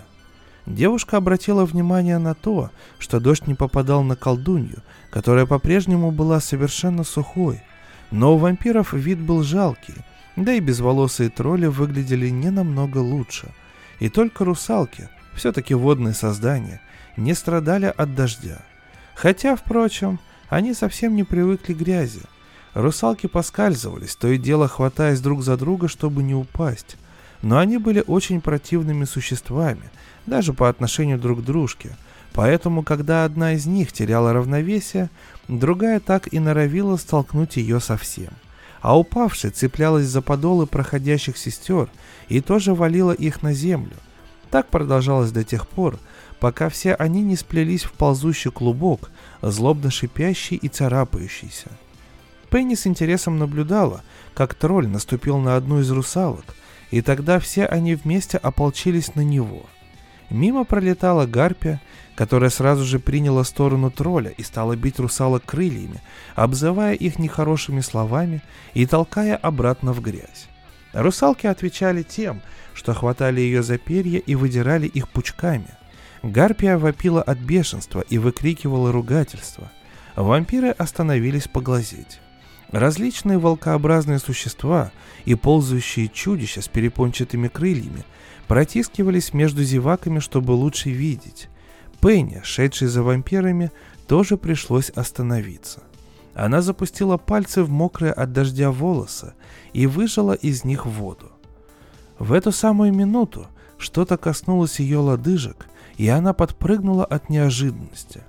Девушка 0.67 1.17
обратила 1.17 1.65
внимание 1.65 2.19
на 2.19 2.35
то, 2.35 2.71
что 2.99 3.21
дождь 3.21 3.47
не 3.47 3.55
попадал 3.55 4.03
на 4.03 4.17
колдунью, 4.17 4.83
которая 5.11 5.47
по-прежнему 5.47 6.11
была 6.11 6.41
совершенно 6.41 7.05
сухой. 7.05 7.63
Но 8.11 8.35
у 8.35 8.39
вампиров 8.39 8.93
вид 8.93 9.21
был 9.21 9.43
жалкий, 9.43 9.95
да 10.37 10.53
и 10.53 10.61
безволосые 10.61 11.31
тролли 11.31 11.67
выглядели 11.67 12.29
не 12.29 12.51
намного 12.51 12.99
лучше. 12.99 13.49
И 14.01 14.09
только 14.09 14.45
русалки, 14.45 15.09
все-таки 15.35 15.73
водные 15.73 16.15
создания, 16.15 16.81
не 17.17 17.35
страдали 17.35 17.93
от 17.97 18.15
дождя. 18.15 18.59
Хотя, 19.15 19.57
впрочем, 19.57 20.19
они 20.49 20.75
совсем 20.75 21.15
не 21.15 21.25
привыкли 21.25 21.75
к 21.75 21.79
грязи. 21.79 22.23
Русалки 22.75 23.27
поскальзывались, 23.27 24.17
то 24.17 24.29
и 24.29 24.39
дело 24.39 24.69
хватаясь 24.69 25.21
друг 25.21 25.43
за 25.43 25.57
друга, 25.57 25.89
чтобы 25.89 26.23
не 26.23 26.35
упасть. 26.35 26.97
Но 27.43 27.59
они 27.59 27.79
были 27.79 28.03
очень 28.07 28.41
противными 28.41 29.05
существами, 29.05 29.91
даже 30.27 30.53
по 30.53 30.69
отношению 30.69 31.19
друг 31.19 31.41
к 31.41 31.45
дружке. 31.45 31.97
Поэтому, 32.33 32.83
когда 32.83 33.25
одна 33.25 33.55
из 33.55 33.67
них 33.67 33.93
теряла 33.93 34.33
равновесие, 34.33 35.11
другая 35.49 35.99
так 36.01 36.33
и 36.33 36.39
норовила 36.39 36.97
столкнуть 36.97 37.57
ее 37.57 37.81
совсем. 37.81 38.31
А 38.81 38.99
упавшая 38.99 39.51
цеплялась 39.51 40.07
за 40.07 40.23
подолы 40.23 40.67
проходящих 40.67 41.37
сестер 41.37 41.89
и 42.29 42.41
тоже 42.41 42.75
валила 42.75 43.13
их 43.13 43.43
на 43.43 43.53
землю. 43.53 43.97
Так 44.51 44.69
продолжалось 44.69 45.33
до 45.33 45.45
тех 45.45 45.67
пор, 45.69 45.99
пока 46.39 46.69
все 46.69 46.95
они 46.95 47.23
не 47.23 47.37
сплелись 47.37 47.83
в 47.83 47.93
ползущий 47.93 48.51
клубок, 48.51 49.11
злобно 49.43 49.91
шипящий 49.91 50.57
и 50.57 50.69
царапающийся. 50.69 51.71
Пенни 52.51 52.75
с 52.75 52.87
интересом 52.87 53.39
наблюдала, 53.39 54.03
как 54.35 54.55
тролль 54.55 54.89
наступил 54.89 55.39
на 55.39 55.57
одну 55.57 55.81
из 55.81 55.91
русалок, 55.91 56.45
и 56.91 57.03
тогда 57.03 57.39
все 57.39 57.67
они 57.67 57.95
вместе 57.95 58.39
ополчились 58.39 59.15
на 59.15 59.21
него. 59.21 59.67
Мимо 60.31 60.65
пролетала 60.65 61.27
гарпия, 61.27 61.81
которая 62.15 62.51
сразу 62.51 62.85
же 62.85 62.99
приняла 62.99 63.45
сторону 63.45 63.91
тролля 63.91 64.31
и 64.31 64.43
стала 64.43 64.77
бить 64.77 64.99
русалок 64.99 65.45
крыльями, 65.45 66.03
обзывая 66.35 66.95
их 66.95 67.19
нехорошими 67.19 67.81
словами 67.81 68.43
и 68.75 68.87
толкая 68.87 69.37
обратно 69.37 69.93
в 69.93 70.01
грязь. 70.01 70.49
Русалки 70.93 71.47
отвечали 71.47 72.03
тем, 72.03 72.41
что 72.75 72.95
хватали 72.95 73.41
ее 73.41 73.63
за 73.63 73.79
перья 73.79 74.19
и 74.19 74.35
выдирали 74.35 74.87
их 74.87 75.09
пучками. 75.09 75.69
Гарпия 76.23 76.79
вопила 76.79 77.23
от 77.23 77.39
бешенства 77.39 78.01
и 78.01 78.19
выкрикивала 78.19 78.93
ругательства. 78.93 79.71
Вампиры 80.17 80.71
остановились 80.71 81.47
поглазеть. 81.49 82.21
Различные 82.71 83.39
волкообразные 83.39 84.19
существа 84.19 84.93
и 85.25 85.35
ползающие 85.35 86.09
чудища 86.09 86.61
с 86.61 86.69
перепончатыми 86.69 87.49
крыльями 87.49 88.05
протискивались 88.47 89.33
между 89.33 89.63
зеваками, 89.63 90.19
чтобы 90.19 90.53
лучше 90.53 90.91
видеть. 90.91 91.49
Пенни, 92.01 92.41
шедшей 92.45 92.89
за 92.89 93.03
вампирами, 93.03 93.71
тоже 94.07 94.37
пришлось 94.37 94.91
остановиться. 94.91 95.83
Она 96.35 96.63
запустила 96.63 97.17
пальцы 97.17 97.63
в 97.63 97.71
мокрые 97.71 98.13
от 98.13 98.33
дождя 98.33 98.71
волосы 98.71 99.35
и 99.73 99.87
выжала 99.87 100.35
из 100.35 100.65
них 100.65 100.87
воду. 100.87 101.33
В 102.19 102.33
эту 102.33 102.53
самую 102.53 102.95
минуту 102.95 103.47
что-то 103.77 104.17
коснулось 104.17 104.79
ее 104.81 104.99
лодыжек, 104.99 105.67
и 105.99 106.09
она 106.09 106.33
подпрыгнула 106.33 107.05
от 107.05 107.29
неожиданности. 107.29 108.23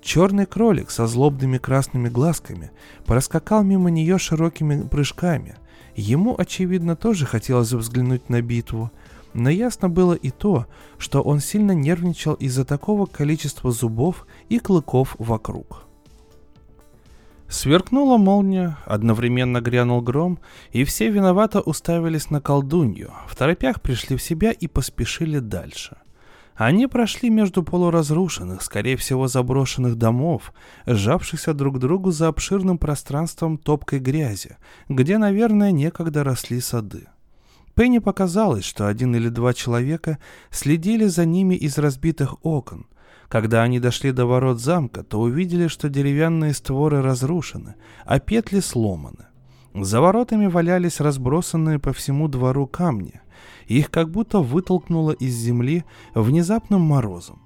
Черный 0.00 0.46
кролик 0.46 0.90
со 0.90 1.06
злобными 1.06 1.58
красными 1.58 2.08
глазками 2.08 2.70
проскакал 3.04 3.62
мимо 3.62 3.90
нее 3.90 4.16
широкими 4.16 4.86
прыжками. 4.86 5.56
Ему, 5.94 6.34
очевидно, 6.38 6.96
тоже 6.96 7.26
хотелось 7.26 7.72
взглянуть 7.72 8.30
на 8.30 8.40
битву, 8.40 8.90
но 9.34 9.50
ясно 9.50 9.90
было 9.90 10.14
и 10.14 10.30
то, 10.30 10.66
что 10.98 11.20
он 11.20 11.40
сильно 11.40 11.72
нервничал 11.72 12.34
из-за 12.34 12.64
такого 12.64 13.06
количества 13.06 13.72
зубов 13.72 14.26
и 14.48 14.58
клыков 14.58 15.16
вокруг. 15.18 15.84
Сверкнула 17.48 18.16
молния, 18.16 18.78
одновременно 18.86 19.60
грянул 19.60 20.00
гром, 20.00 20.38
и 20.70 20.84
все 20.84 21.10
виновато 21.10 21.60
уставились 21.60 22.30
на 22.30 22.40
колдунью, 22.40 23.10
в 23.26 23.34
торопях 23.34 23.82
пришли 23.82 24.16
в 24.16 24.22
себя 24.22 24.52
и 24.52 24.68
поспешили 24.68 25.40
дальше– 25.40 25.96
они 26.66 26.86
прошли 26.86 27.30
между 27.30 27.62
полуразрушенных, 27.62 28.60
скорее 28.60 28.98
всего 28.98 29.28
заброшенных 29.28 29.96
домов, 29.96 30.52
сжавшихся 30.84 31.54
друг 31.54 31.76
к 31.76 31.78
другу 31.78 32.10
за 32.10 32.28
обширным 32.28 32.76
пространством 32.76 33.56
топкой 33.56 33.98
грязи, 33.98 34.58
где, 34.86 35.16
наверное, 35.16 35.70
некогда 35.70 36.22
росли 36.22 36.60
сады. 36.60 37.06
Пенни 37.74 37.98
показалось, 37.98 38.66
что 38.66 38.88
один 38.88 39.16
или 39.16 39.30
два 39.30 39.54
человека 39.54 40.18
следили 40.50 41.06
за 41.06 41.24
ними 41.24 41.54
из 41.54 41.78
разбитых 41.78 42.44
окон. 42.44 42.84
Когда 43.28 43.62
они 43.62 43.80
дошли 43.80 44.12
до 44.12 44.26
ворот 44.26 44.60
замка, 44.60 45.02
то 45.02 45.18
увидели, 45.18 45.66
что 45.66 45.88
деревянные 45.88 46.52
створы 46.52 47.00
разрушены, 47.00 47.76
а 48.04 48.20
петли 48.20 48.60
сломаны. 48.60 49.28
За 49.72 50.02
воротами 50.02 50.46
валялись 50.46 51.00
разбросанные 51.00 51.78
по 51.78 51.94
всему 51.94 52.28
двору 52.28 52.66
камни– 52.66 53.22
их 53.66 53.90
как 53.90 54.10
будто 54.10 54.40
вытолкнуло 54.40 55.12
из 55.12 55.34
земли 55.34 55.84
внезапным 56.14 56.80
морозом. 56.80 57.40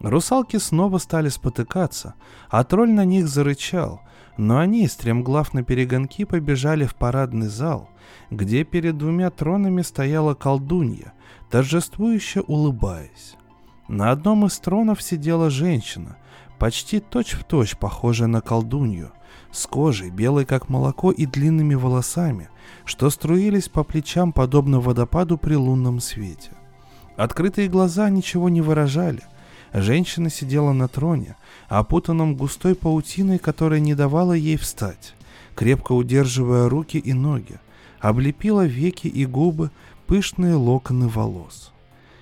Русалки 0.00 0.56
снова 0.56 0.98
стали 0.98 1.28
спотыкаться, 1.28 2.14
а 2.48 2.64
тролль 2.64 2.90
на 2.90 3.04
них 3.04 3.28
зарычал, 3.28 4.00
но 4.38 4.58
они, 4.58 4.86
стремглав 4.88 5.52
на 5.52 5.62
перегонки, 5.62 6.24
побежали 6.24 6.86
в 6.86 6.94
парадный 6.94 7.48
зал, 7.48 7.90
где 8.30 8.64
перед 8.64 8.96
двумя 8.96 9.30
тронами 9.30 9.82
стояла 9.82 10.34
колдунья, 10.34 11.12
торжествующе 11.50 12.40
улыбаясь. 12.40 13.36
На 13.88 14.10
одном 14.10 14.46
из 14.46 14.58
тронов 14.58 15.02
сидела 15.02 15.50
женщина, 15.50 16.16
почти 16.58 17.00
точь-в-точь 17.00 17.70
точь 17.70 17.78
похожая 17.78 18.28
на 18.28 18.40
колдунью, 18.40 19.12
с 19.50 19.66
кожей, 19.66 20.10
белой 20.10 20.46
как 20.46 20.68
молоко 20.68 21.10
и 21.10 21.26
длинными 21.26 21.74
волосами– 21.74 22.48
что 22.84 23.10
струились 23.10 23.68
по 23.68 23.84
плечам 23.84 24.32
подобно 24.32 24.80
водопаду 24.80 25.38
при 25.38 25.54
лунном 25.54 26.00
свете. 26.00 26.50
Открытые 27.16 27.68
глаза 27.68 28.08
ничего 28.10 28.48
не 28.48 28.60
выражали. 28.60 29.22
Женщина 29.72 30.30
сидела 30.30 30.72
на 30.72 30.88
троне, 30.88 31.36
опутанном 31.68 32.34
густой 32.34 32.74
паутиной, 32.74 33.38
которая 33.38 33.80
не 33.80 33.94
давала 33.94 34.32
ей 34.32 34.56
встать, 34.56 35.14
крепко 35.54 35.92
удерживая 35.92 36.68
руки 36.68 36.98
и 36.98 37.12
ноги, 37.12 37.60
облепила 38.00 38.64
веки 38.64 39.06
и 39.06 39.26
губы 39.26 39.70
пышные 40.06 40.54
локоны 40.54 41.08
волос. 41.08 41.72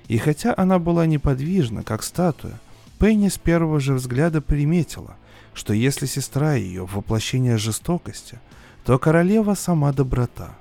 И 0.08 0.18
хотя 0.18 0.54
она 0.56 0.78
была 0.78 1.06
неподвижна, 1.06 1.82
как 1.82 2.02
статуя, 2.02 2.58
Пенни 2.98 3.28
с 3.28 3.38
первого 3.38 3.78
же 3.78 3.94
взгляда 3.94 4.40
приметила, 4.40 5.16
что 5.54 5.72
если 5.72 6.06
сестра 6.06 6.54
ее– 6.54 6.84
воплощение 6.92 7.56
жестокости, 7.56 8.40
то 8.88 8.98
королева 8.98 9.52
сама 9.52 9.92
доброта. 9.92 10.56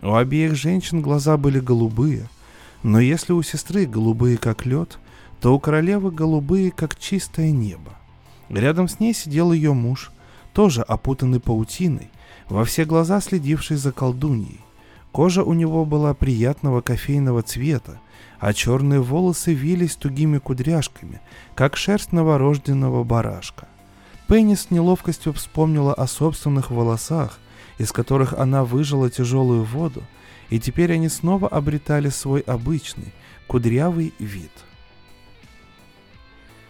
У 0.00 0.14
обеих 0.14 0.54
женщин 0.54 1.02
глаза 1.02 1.36
были 1.36 1.60
голубые, 1.60 2.26
но 2.82 2.98
если 2.98 3.34
у 3.34 3.42
сестры 3.42 3.84
голубые 3.84 4.38
как 4.38 4.64
лед, 4.64 4.98
то 5.42 5.54
у 5.54 5.60
королевы 5.60 6.10
голубые 6.10 6.70
как 6.70 6.98
чистое 6.98 7.50
небо. 7.50 7.92
Рядом 8.48 8.88
с 8.88 9.00
ней 9.00 9.12
сидел 9.12 9.52
ее 9.52 9.74
муж, 9.74 10.12
тоже 10.54 10.80
опутанный 10.80 11.40
паутиной, 11.40 12.10
во 12.48 12.64
все 12.64 12.86
глаза 12.86 13.20
следивший 13.20 13.76
за 13.76 13.92
колдуньей. 13.92 14.62
Кожа 15.12 15.44
у 15.44 15.52
него 15.52 15.84
была 15.84 16.14
приятного 16.14 16.80
кофейного 16.80 17.42
цвета, 17.42 18.00
а 18.40 18.54
черные 18.54 19.02
волосы 19.02 19.52
вились 19.52 19.94
тугими 19.96 20.38
кудряшками, 20.38 21.20
как 21.54 21.76
шерсть 21.76 22.12
новорожденного 22.12 23.04
барашка. 23.04 23.68
Пенни 24.26 24.54
с 24.54 24.70
неловкостью 24.70 25.34
вспомнила 25.34 25.92
о 25.92 26.06
собственных 26.06 26.70
волосах, 26.70 27.38
из 27.78 27.92
которых 27.92 28.32
она 28.32 28.64
выжила 28.64 29.08
тяжелую 29.08 29.64
воду, 29.64 30.02
и 30.50 30.58
теперь 30.58 30.92
они 30.92 31.08
снова 31.08 31.48
обретали 31.48 32.08
свой 32.08 32.40
обычный, 32.40 33.12
кудрявый 33.46 34.12
вид. 34.18 34.52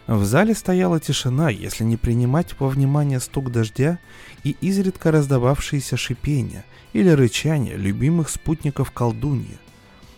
В 0.07 0.25
зале 0.25 0.55
стояла 0.55 1.01
тишина, 1.01 1.51
если 1.51 1.85
не 1.85 1.99
принимать 1.99 2.59
во 2.59 2.69
внимание 2.69 3.21
стук 3.21 3.53
дождя 3.53 3.99
и 4.43 4.57
изредка 4.63 5.11
раздававшиеся 5.11 5.99
шипения 5.99 6.65
или 6.95 7.11
рычания 7.11 7.77
любимых 7.77 8.31
спутников 8.31 8.91
колдуньи. 8.91 9.59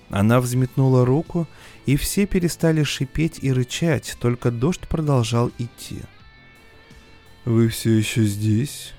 Она 0.09 0.41
взметнула 0.41 1.05
руку, 1.05 1.49
и 1.86 1.97
все 1.97 2.26
перестали 2.26 2.84
шипеть 2.84 3.38
и 3.43 3.53
рычать, 3.53 4.16
только 4.20 4.53
дождь 4.53 4.86
продолжал 4.88 5.51
идти. 5.59 6.03
«Вы 7.45 7.68
все 7.68 7.91
еще 7.91 8.24
здесь?» 8.24 8.93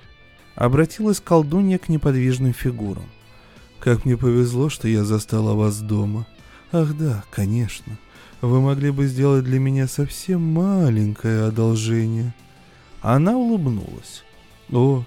Обратилась 0.62 1.20
колдунья 1.20 1.80
к 1.80 1.90
неподвижным 1.90 2.54
фигурам. 2.54 3.06
«Как 3.80 4.06
мне 4.06 4.16
повезло, 4.16 4.70
что 4.70 4.88
я 4.88 5.04
застала 5.04 5.56
вас 5.56 5.80
дома. 5.80 6.28
Ах 6.72 6.96
да, 6.96 7.24
конечно. 7.32 7.98
Вы 8.42 8.62
могли 8.62 8.92
бы 8.92 9.08
сделать 9.08 9.44
для 9.44 9.58
меня 9.58 9.88
совсем 9.88 10.44
маленькое 10.44 11.46
одолжение». 11.46 12.36
Она 13.02 13.36
улыбнулась. 13.38 14.24
«О, 14.72 15.04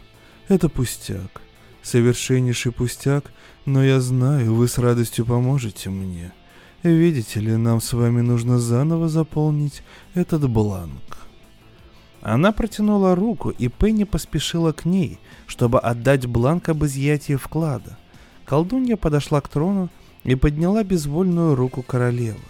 это 0.48 0.68
пустяк. 0.68 1.40
Совершеннейший 1.82 2.72
пустяк, 2.72 3.30
но 3.64 3.84
я 3.84 4.00
знаю, 4.00 4.56
вы 4.56 4.66
с 4.66 4.76
радостью 4.76 5.24
поможете 5.24 5.88
мне. 5.88 6.32
Видите 6.82 7.38
ли, 7.38 7.54
нам 7.56 7.80
с 7.80 7.92
вами 7.92 8.22
нужно 8.22 8.58
заново 8.58 9.08
заполнить 9.08 9.84
этот 10.14 10.50
бланк. 10.50 11.23
Она 12.24 12.52
протянула 12.52 13.14
руку, 13.14 13.50
и 13.50 13.68
Пенни 13.68 14.04
поспешила 14.04 14.72
к 14.72 14.86
ней, 14.86 15.18
чтобы 15.46 15.78
отдать 15.78 16.24
бланк 16.24 16.70
об 16.70 16.82
изъятии 16.86 17.36
вклада. 17.36 17.98
Колдунья 18.46 18.96
подошла 18.96 19.42
к 19.42 19.48
трону 19.48 19.90
и 20.22 20.34
подняла 20.34 20.84
безвольную 20.84 21.54
руку 21.54 21.82
королевы. 21.82 22.40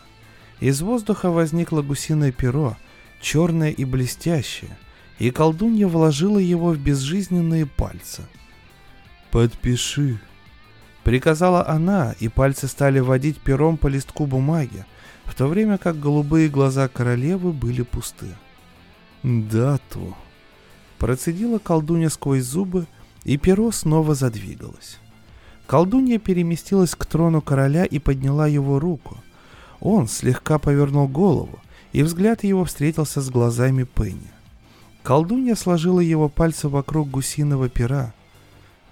Из 0.60 0.80
воздуха 0.80 1.32
возникло 1.32 1.82
гусиное 1.82 2.30
перо, 2.30 2.76
черное 3.20 3.70
и 3.70 3.84
блестящее, 3.84 4.78
и 5.18 5.32
колдунья 5.32 5.88
вложила 5.88 6.38
его 6.38 6.70
в 6.70 6.78
безжизненные 6.78 7.66
пальцы. 7.66 8.22
«Подпиши»,— 9.32 10.20
приказала 11.02 11.66
она, 11.66 12.14
и 12.20 12.28
пальцы 12.28 12.68
стали 12.68 13.00
водить 13.00 13.40
пером 13.40 13.76
по 13.76 13.88
листку 13.88 14.26
бумаги, 14.26 14.86
в 15.24 15.34
то 15.34 15.48
время 15.48 15.78
как 15.78 15.98
голубые 15.98 16.48
глаза 16.48 16.86
королевы 16.86 17.52
были 17.52 17.82
пусты. 17.82 18.36
«Дату»,— 19.24 20.14
процедила 20.98 21.58
колдунья 21.58 22.10
сквозь 22.10 22.44
зубы, 22.44 22.86
и 23.24 23.38
перо 23.38 23.72
снова 23.72 24.14
задвигалось. 24.14 24.98
Колдунья 25.66 26.18
переместилась 26.18 26.94
к 26.94 27.06
трону 27.06 27.40
короля 27.40 27.86
и 27.86 27.98
подняла 27.98 28.46
его 28.46 28.78
руку. 28.78 29.16
Он 29.80 30.08
слегка 30.08 30.58
повернул 30.58 31.08
голову, 31.08 31.58
и 31.92 32.02
взгляд 32.02 32.44
его 32.44 32.66
встретился 32.66 33.22
с 33.22 33.30
глазами 33.30 33.84
Пенни. 33.84 34.30
Колдунья 35.02 35.54
сложила 35.54 36.00
его 36.00 36.28
пальцы 36.28 36.68
вокруг 36.68 37.10
гусиного 37.10 37.70
пера. 37.70 38.12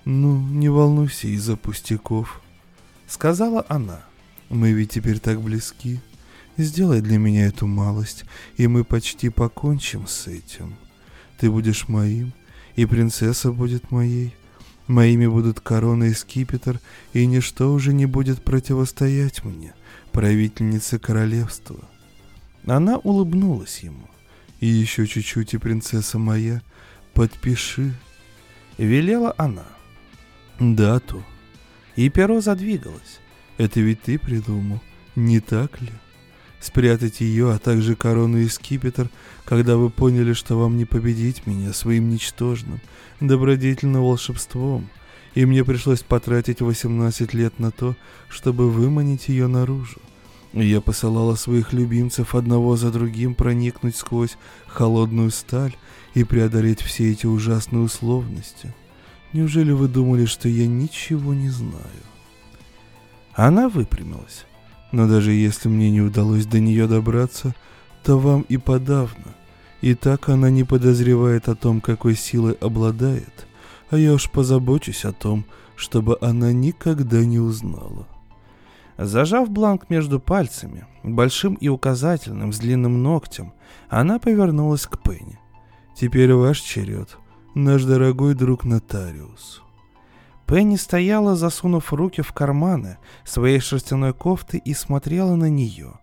«Ну, 0.07 0.39
не 0.39 0.71
волнуйся 0.71 1.29
из-за 1.29 1.57
пустяков»,— 1.57 2.41
сказала 3.07 3.67
она. 3.69 4.01
«Мы 4.49 4.73
ведь 4.73 4.93
теперь 4.93 5.21
так 5.21 5.43
близки. 5.43 6.01
Сделай 6.59 7.01
для 7.01 7.19
меня 7.19 7.47
эту 7.47 7.67
малость, 7.67 8.25
и 8.57 8.67
мы 8.67 8.85
почти 8.85 9.31
покончим 9.31 10.07
с 10.07 10.27
этим. 10.27 10.77
Ты 11.39 11.51
будешь 11.51 11.89
моим, 11.89 12.33
и 12.77 12.85
принцесса 12.85 13.53
будет 13.53 13.91
моей. 13.91 14.35
Моими 14.87 15.27
будут 15.27 15.61
корона 15.61 16.05
и 16.05 16.13
скипетр, 16.13 16.81
и 17.13 17.25
ничто 17.27 17.73
уже 17.73 17.95
не 17.95 18.07
будет 18.07 18.45
противостоять 18.45 19.45
мне, 19.45 19.75
правительнице 20.11 20.99
королевства. 20.99 21.89
Она 22.67 22.99
улыбнулась 22.99 23.81
ему. 23.81 24.09
И 24.61 24.67
еще 24.67 25.07
чуть-чуть, 25.07 25.55
и 25.55 25.59
принцесса 25.59 26.19
моя, 26.19 26.63
подпиши. 27.15 27.95
Велела 28.77 29.35
она. 29.39 29.67
Дату. 30.61 31.25
И 31.97 32.09
перо 32.11 32.41
задвигалось. 32.41 33.21
Это 33.59 33.81
ведь 33.81 34.03
ты 34.03 34.19
придумал, 34.19 34.81
не 35.17 35.41
так 35.41 35.81
ли? 35.81 35.93
Спрятать 36.63 37.21
ее, 37.21 37.53
а 37.53 37.59
также 37.59 37.97
корону 37.97 38.39
и 38.39 38.49
скипетр, 38.49 39.11
когда 39.45 39.77
вы 39.77 39.91
поняли, 39.91 40.33
что 40.33 40.57
вам 40.57 40.77
не 40.77 40.85
победить 40.85 41.45
меня 41.45 41.73
своим 41.73 42.09
ничтожным, 42.09 42.81
добродетельным 43.19 44.01
волшебством, 44.01 44.89
и 45.35 45.45
мне 45.45 45.65
пришлось 45.65 46.03
потратить 46.03 46.61
18 46.61 47.35
лет 47.35 47.59
на 47.59 47.73
то, 47.73 47.97
чтобы 48.29 48.71
выманить 48.71 49.29
ее 49.29 49.49
наружу. 49.49 50.01
Я 50.53 50.81
посылала 50.81 51.35
своих 51.35 51.73
любимцев 51.73 52.37
одного 52.37 52.77
за 52.77 52.93
другим 52.93 53.35
проникнуть 53.35 53.97
сквозь 53.97 54.37
холодную 54.69 55.33
сталь 55.33 55.75
и 56.15 56.23
преодолеть 56.23 56.81
все 56.81 57.11
эти 57.11 57.27
ужасные 57.27 57.83
условности. 57.83 58.73
Неужели 59.33 59.73
вы 59.73 59.89
думали, 59.89 60.27
что 60.27 60.49
я 60.49 60.69
ничего 60.69 61.35
не 61.35 61.49
знаю? 61.49 62.05
Она 63.33 63.69
выпрямилась. 63.69 64.45
Но 64.93 65.09
даже 65.09 65.33
если 65.33 65.69
мне 65.69 65.91
не 65.91 66.03
удалось 66.03 66.47
до 66.47 66.61
нее 66.61 66.87
добраться, 66.87 67.55
то 68.05 68.19
вам 68.19 68.43
и 68.43 68.59
подавно. 68.59 69.35
И 69.81 69.95
так 69.95 70.29
она 70.29 70.51
не 70.51 70.65
подозревает 70.65 71.49
о 71.49 71.57
том, 71.57 71.81
какой 71.81 72.15
силой 72.15 72.53
обладает, 72.53 73.47
а 73.91 73.97
я 73.97 74.13
уж 74.13 74.31
позабочусь 74.31 75.05
о 75.05 75.13
том, 75.13 75.45
чтобы 75.75 76.19
она 76.21 76.53
никогда 76.53 77.25
не 77.25 77.41
узнала. 77.41 78.07
Зажав 78.99 79.51
бланк 79.51 79.91
между 79.91 80.21
пальцами, 80.21 80.87
большим 81.03 81.55
и 81.55 81.69
указательным, 81.69 82.53
с 82.53 82.59
длинным 82.59 83.03
ногтем, 83.03 83.55
она 83.89 84.19
повернулась 84.19 84.87
к 84.87 85.03
Пенни. 85.03 85.39
«Теперь 85.97 86.33
ваш 86.33 86.61
черед, 86.61 87.17
наш 87.55 87.83
дорогой 87.85 88.35
друг 88.35 88.65
нотариус». 88.65 89.62
Пенни 90.53 90.77
стояла, 90.77 91.35
засунув 91.35 91.95
руки 91.95 92.21
в 92.21 92.35
карманы 92.35 92.99
своей 93.25 93.59
шерстяной 93.59 94.13
кофты 94.13 94.59
и 94.59 94.75
смотрела 94.75 95.35
на 95.35 95.49
нее. 95.49 95.95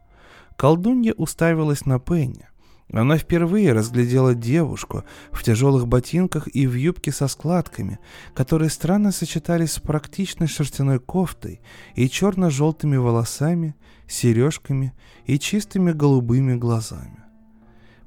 Колдунья 0.57 1.13
уставилась 1.13 1.85
на 1.85 1.99
Пенни. 1.99 2.47
Она 2.91 3.19
впервые 3.19 3.73
разглядела 3.73 4.33
девушку 4.33 5.03
в 5.31 5.43
тяжелых 5.43 5.87
ботинках 5.87 6.47
и 6.47 6.65
в 6.65 6.73
юбке 6.73 7.11
со 7.11 7.27
складками, 7.27 7.99
которые 8.33 8.71
странно 8.71 9.11
сочетались 9.11 9.73
с 9.73 9.79
практичной 9.79 10.47
шерстяной 10.47 10.99
кофтой 10.99 11.61
и 11.93 12.09
черно-желтыми 12.09 12.97
волосами, 12.97 13.75
сережками 14.07 14.93
и 15.27 15.37
чистыми 15.37 15.91
голубыми 15.91 16.55
глазами. 16.55 17.23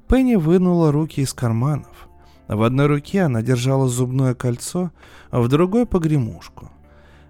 Пенни 0.09 0.35
вынула 0.35 0.91
руки 0.91 1.21
из 1.21 1.31
карманов. 1.31 2.09
В 2.47 2.61
одной 2.63 2.87
руке 2.87 3.21
она 3.21 3.41
держала 3.41 3.87
зубное 3.87 4.35
кольцо, 4.35 4.91
а 5.31 5.41
в 5.41 5.47
другой— 5.47 5.85
погремушку. 5.87 6.71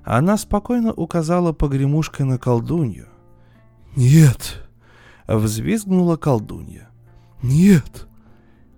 Она 0.03 0.37
спокойно 0.37 0.91
указала 0.91 1.53
погремушкой 1.53 2.25
на 2.25 2.37
колдунью. 2.37 3.07
«Нет!»— 3.95 4.67
взвизгнула 5.27 6.17
колдунья. 6.17 6.89
«Нет!» 7.41 8.07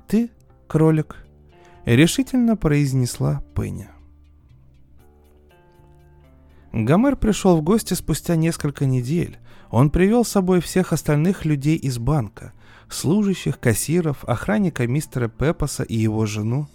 «Ты 0.08 0.30
кролик»,— 0.68 1.26
решительно 1.86 2.56
произнесла 2.58 3.42
Пенни. 3.56 3.90
Гомер 6.74 7.16
пришел 7.16 7.58
в 7.58 7.62
гости 7.62 7.94
спустя 7.94 8.36
несколько 8.36 8.86
недель. 8.86 9.38
Он 9.72 9.90
привел 9.90 10.26
с 10.26 10.30
собой 10.30 10.60
всех 10.60 10.94
остальных 10.94 11.46
людей 11.46 11.78
из 11.78 11.98
банка, 11.98 12.54
служащих, 12.90 13.60
кассиров, 13.60 14.24
охранника 14.26 14.88
мистера 14.88 15.28
Пепоса 15.28 15.84
и 15.84 15.96
его 15.96 16.26
жену. 16.26 16.68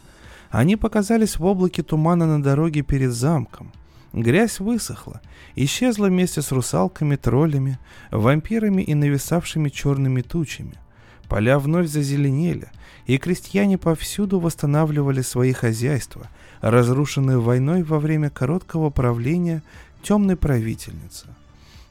Они 0.50 0.76
показались 0.76 1.38
в 1.38 1.44
облаке 1.44 1.82
тумана 1.82 2.26
на 2.26 2.42
дороге 2.42 2.82
перед 2.82 3.12
замком. 3.12 3.72
Грязь 4.12 4.58
высохла, 4.58 5.20
исчезла 5.54 6.06
вместе 6.06 6.42
с 6.42 6.50
русалками, 6.50 7.16
троллями, 7.16 7.78
вампирами 8.10 8.82
и 8.82 8.94
нависавшими 8.94 9.68
черными 9.68 10.22
тучами– 10.22 10.74
Поля 11.30 11.60
вновь 11.60 11.86
зазеленели, 11.86 12.72
и 13.06 13.16
крестьяне 13.16 13.78
повсюду 13.78 14.40
восстанавливали 14.40 15.22
свои 15.22 15.52
хозяйства, 15.52 16.28
разрушенные 16.60 17.38
войной 17.38 17.84
во 17.84 18.00
время 18.00 18.30
короткого 18.30 18.90
правления 18.90 19.62
темной 20.02 20.34
правительницы. 20.34 21.26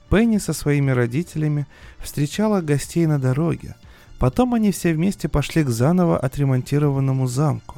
Пенни 0.10 0.40
со 0.40 0.52
своими 0.52 0.92
родителями 0.92 1.68
встречала 2.00 2.60
гостей 2.60 3.06
на 3.06 3.18
дороге. 3.18 3.76
Потом 4.20 4.54
они 4.54 4.72
все 4.72 4.94
вместе 4.94 5.28
пошли 5.28 5.64
к 5.64 5.70
заново 5.70 6.20
отремонтированному 6.20 7.26
замку. 7.28 7.78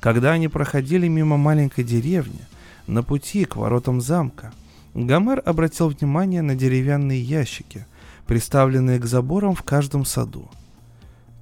Когда 0.00 0.32
они 0.32 0.46
проходили 0.48 1.08
мимо 1.08 1.36
маленькой 1.36 1.82
деревни, 1.82 2.40
на 2.86 3.02
пути 3.02 3.44
к 3.44 3.56
воротам 3.56 4.00
замка, 4.00 4.52
Гомер 4.94 5.42
обратил 5.44 5.88
внимание 5.88 6.42
на 6.42 6.54
деревянные 6.54 7.20
ящики, 7.20 7.86
приставленные 8.26 9.00
к 9.00 9.06
заборам 9.06 9.54
в 9.54 9.62
каждом 9.62 10.04
саду 10.04 10.48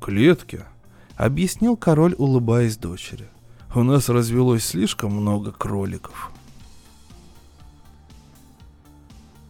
клетке»,— 0.07 0.65
объяснил 1.17 1.77
король, 1.77 2.15
улыбаясь 2.17 2.77
дочери. 2.77 3.27
«У 3.75 3.83
нас 3.83 4.09
развелось 4.09 4.65
слишком 4.65 5.11
много 5.13 5.51
кроликов». 5.51 6.31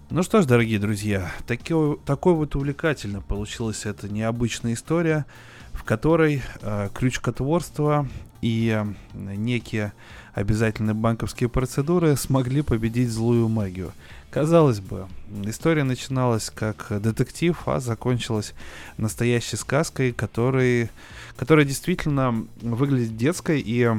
Ну 0.08 0.22
что 0.22 0.40
ж, 0.40 0.46
дорогие 0.46 0.78
друзья, 0.78 1.32
такой, 1.48 1.98
такой 2.06 2.34
вот 2.34 2.54
увлекательно 2.54 3.20
получилась 3.20 3.86
эта 3.86 4.08
необычная 4.08 4.74
история, 4.74 5.26
в 5.72 5.82
которой 5.82 6.42
э, 6.62 6.90
крючкотворство 6.94 8.08
и 8.40 8.68
э, 8.68 8.86
некие 9.34 9.92
обязательные 10.32 10.94
банковские 10.94 11.48
процедуры 11.48 12.14
смогли 12.14 12.62
победить 12.62 13.10
злую 13.10 13.48
магию. 13.48 13.92
Казалось 14.30 14.78
бы, 14.78 15.08
история 15.44 15.82
начиналась 15.82 16.50
как 16.50 16.86
детектив, 17.02 17.60
а 17.66 17.80
закончилась 17.80 18.54
настоящей 18.98 19.56
сказкой, 19.56 20.12
который, 20.12 20.88
которая 21.36 21.64
действительно 21.64 22.46
выглядит 22.62 23.16
детской 23.16 23.60
и 23.60 23.90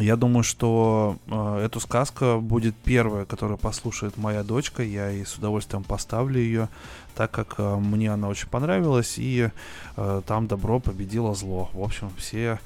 я 0.00 0.16
думаю, 0.16 0.42
что 0.42 1.18
э, 1.26 1.64
эту 1.64 1.78
сказку 1.78 2.40
будет 2.40 2.74
первая, 2.74 3.26
которую 3.26 3.58
послушает 3.58 4.16
моя 4.16 4.42
дочка. 4.42 4.82
Я 4.82 5.10
и 5.10 5.24
с 5.24 5.34
удовольствием 5.34 5.84
поставлю 5.84 6.40
ее, 6.40 6.68
так 7.14 7.30
как 7.30 7.56
э, 7.58 7.76
мне 7.76 8.10
она 8.12 8.28
очень 8.28 8.48
понравилась, 8.48 9.18
и 9.18 9.50
э, 9.96 10.22
там 10.26 10.46
добро 10.46 10.80
победило 10.80 11.34
зло. 11.34 11.68
В 11.74 11.82
общем, 11.82 12.10
все, 12.16 12.58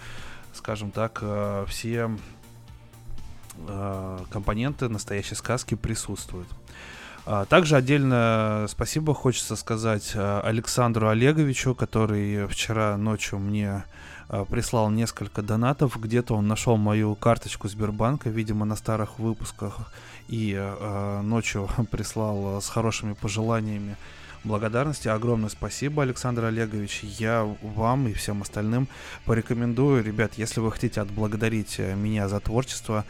скажем 0.53 0.93
так, 0.93 1.19
э, 1.23 1.65
все 1.69 2.11
э, 3.67 4.19
компоненты 4.31 4.89
настоящей 4.89 5.35
сказки 5.35 5.75
присутствуют. 5.75 6.49
Также 7.49 7.77
отдельно 7.77 8.67
спасибо 8.69 9.15
хочется 9.15 9.57
сказать 9.57 10.13
Александру 10.15 11.09
Олеговичу, 11.09 11.75
который 11.75 12.47
вчера 12.49 12.99
ночью 12.99 13.39
мне 13.39 13.85
прислал 14.43 14.91
несколько 14.91 15.43
донатов. 15.43 16.01
Где-то 16.01 16.35
он 16.35 16.49
нашел 16.49 16.77
мою 16.77 17.15
карточку 17.15 17.69
Сбербанка, 17.69 18.31
видимо, 18.31 18.65
на 18.65 18.77
старых 18.77 19.19
выпусках, 19.19 19.93
и 20.29 20.55
э, 20.57 21.21
ночью 21.23 21.69
прислал 21.91 22.61
с 22.61 22.69
хорошими 22.69 23.13
пожеланиями 23.13 23.97
благодарности. 24.45 25.09
Огромное 25.09 25.49
спасибо, 25.49 26.03
Александр 26.03 26.45
Олегович. 26.45 27.01
Я 27.03 27.49
вам 27.63 28.09
и 28.09 28.13
всем 28.13 28.43
остальным 28.43 28.89
порекомендую, 29.25 30.05
ребят, 30.05 30.35
если 30.37 30.61
вы 30.61 30.71
хотите 30.71 31.01
отблагодарить 31.01 31.79
меня 31.79 32.29
за 32.29 32.41
творчество, 32.41 33.05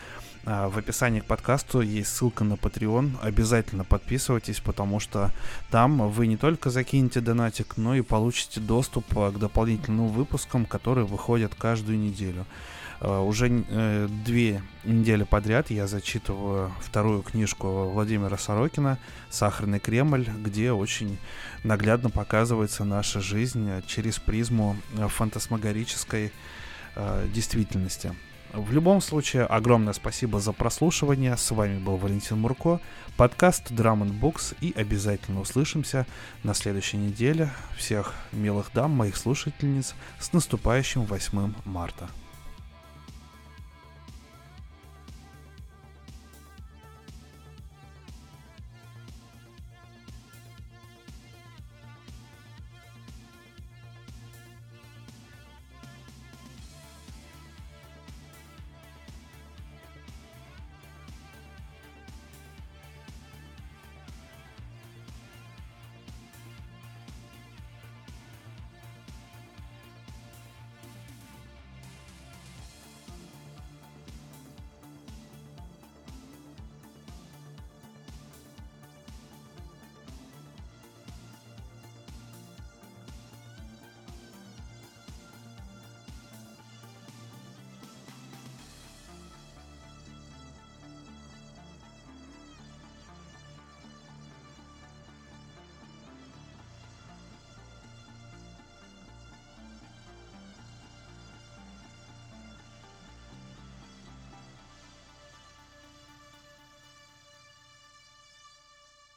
в 0.45 0.77
описании 0.77 1.21
к 1.21 1.25
подкасту 1.25 1.81
есть 1.81 2.15
ссылка 2.15 2.45
на 2.45 2.55
Patreon. 2.55 3.13
Обязательно 3.23 3.83
подписывайтесь, 3.83 4.61
потому 4.61 5.01
что 5.01 5.31
там 5.71 6.11
вы 6.11 6.27
не 6.27 6.37
только 6.37 6.69
закинете 6.69 7.21
донатик, 7.21 7.79
но 7.79 7.95
и 7.95 8.03
получите 8.03 8.61
доступ 8.61 9.07
а, 9.17 9.31
к 9.31 9.39
дополнительным 9.39 10.09
выпускам, 10.09 10.67
которые 10.67 11.07
выходят 11.07 11.55
каждую 11.55 11.99
неделю. 11.99 12.45
А, 13.01 13.23
уже 13.23 13.65
э, 13.69 14.09
две 14.27 14.63
недели 14.85 15.23
подряд 15.23 15.71
я 15.71 15.87
зачитываю 15.87 16.73
вторую 16.81 17.23
книжку 17.23 17.89
Владимира 17.89 18.37
Сорокина 18.37 18.99
«Сахарный 19.31 19.81
Кремль», 19.81 20.29
где 20.29 20.73
очень 20.73 21.17
наглядно 21.63 22.11
показывается 22.11 22.85
наша 22.85 23.21
жизнь 23.21 23.71
через 23.87 24.19
призму 24.19 24.77
фантасмагорической 25.09 26.33
действительности. 27.33 28.15
В 28.55 28.73
любом 28.73 29.01
случае, 29.01 29.47
огромное 29.47 29.93
спасибо 29.95 30.39
за 30.39 30.53
прослушивание. 30.53 31.37
С 31.37 31.51
вами 31.51 31.81
был 31.81 31.97
Валентин 31.97 32.39
Мурко, 32.39 32.79
подкаст 33.17 33.73
Drum 33.73 34.09
Books 34.21 34.57
и 34.61 34.73
обязательно 34.77 35.41
услышимся 35.41 36.07
на 36.45 36.55
следующей 36.55 36.99
неделе. 36.99 37.51
Всех 37.77 38.15
милых 38.31 38.71
дам, 38.73 38.93
моих 38.93 39.17
слушательниц, 39.17 39.97
с 40.21 40.33
наступающим 40.33 41.03
8 41.03 41.53
марта. 41.65 42.09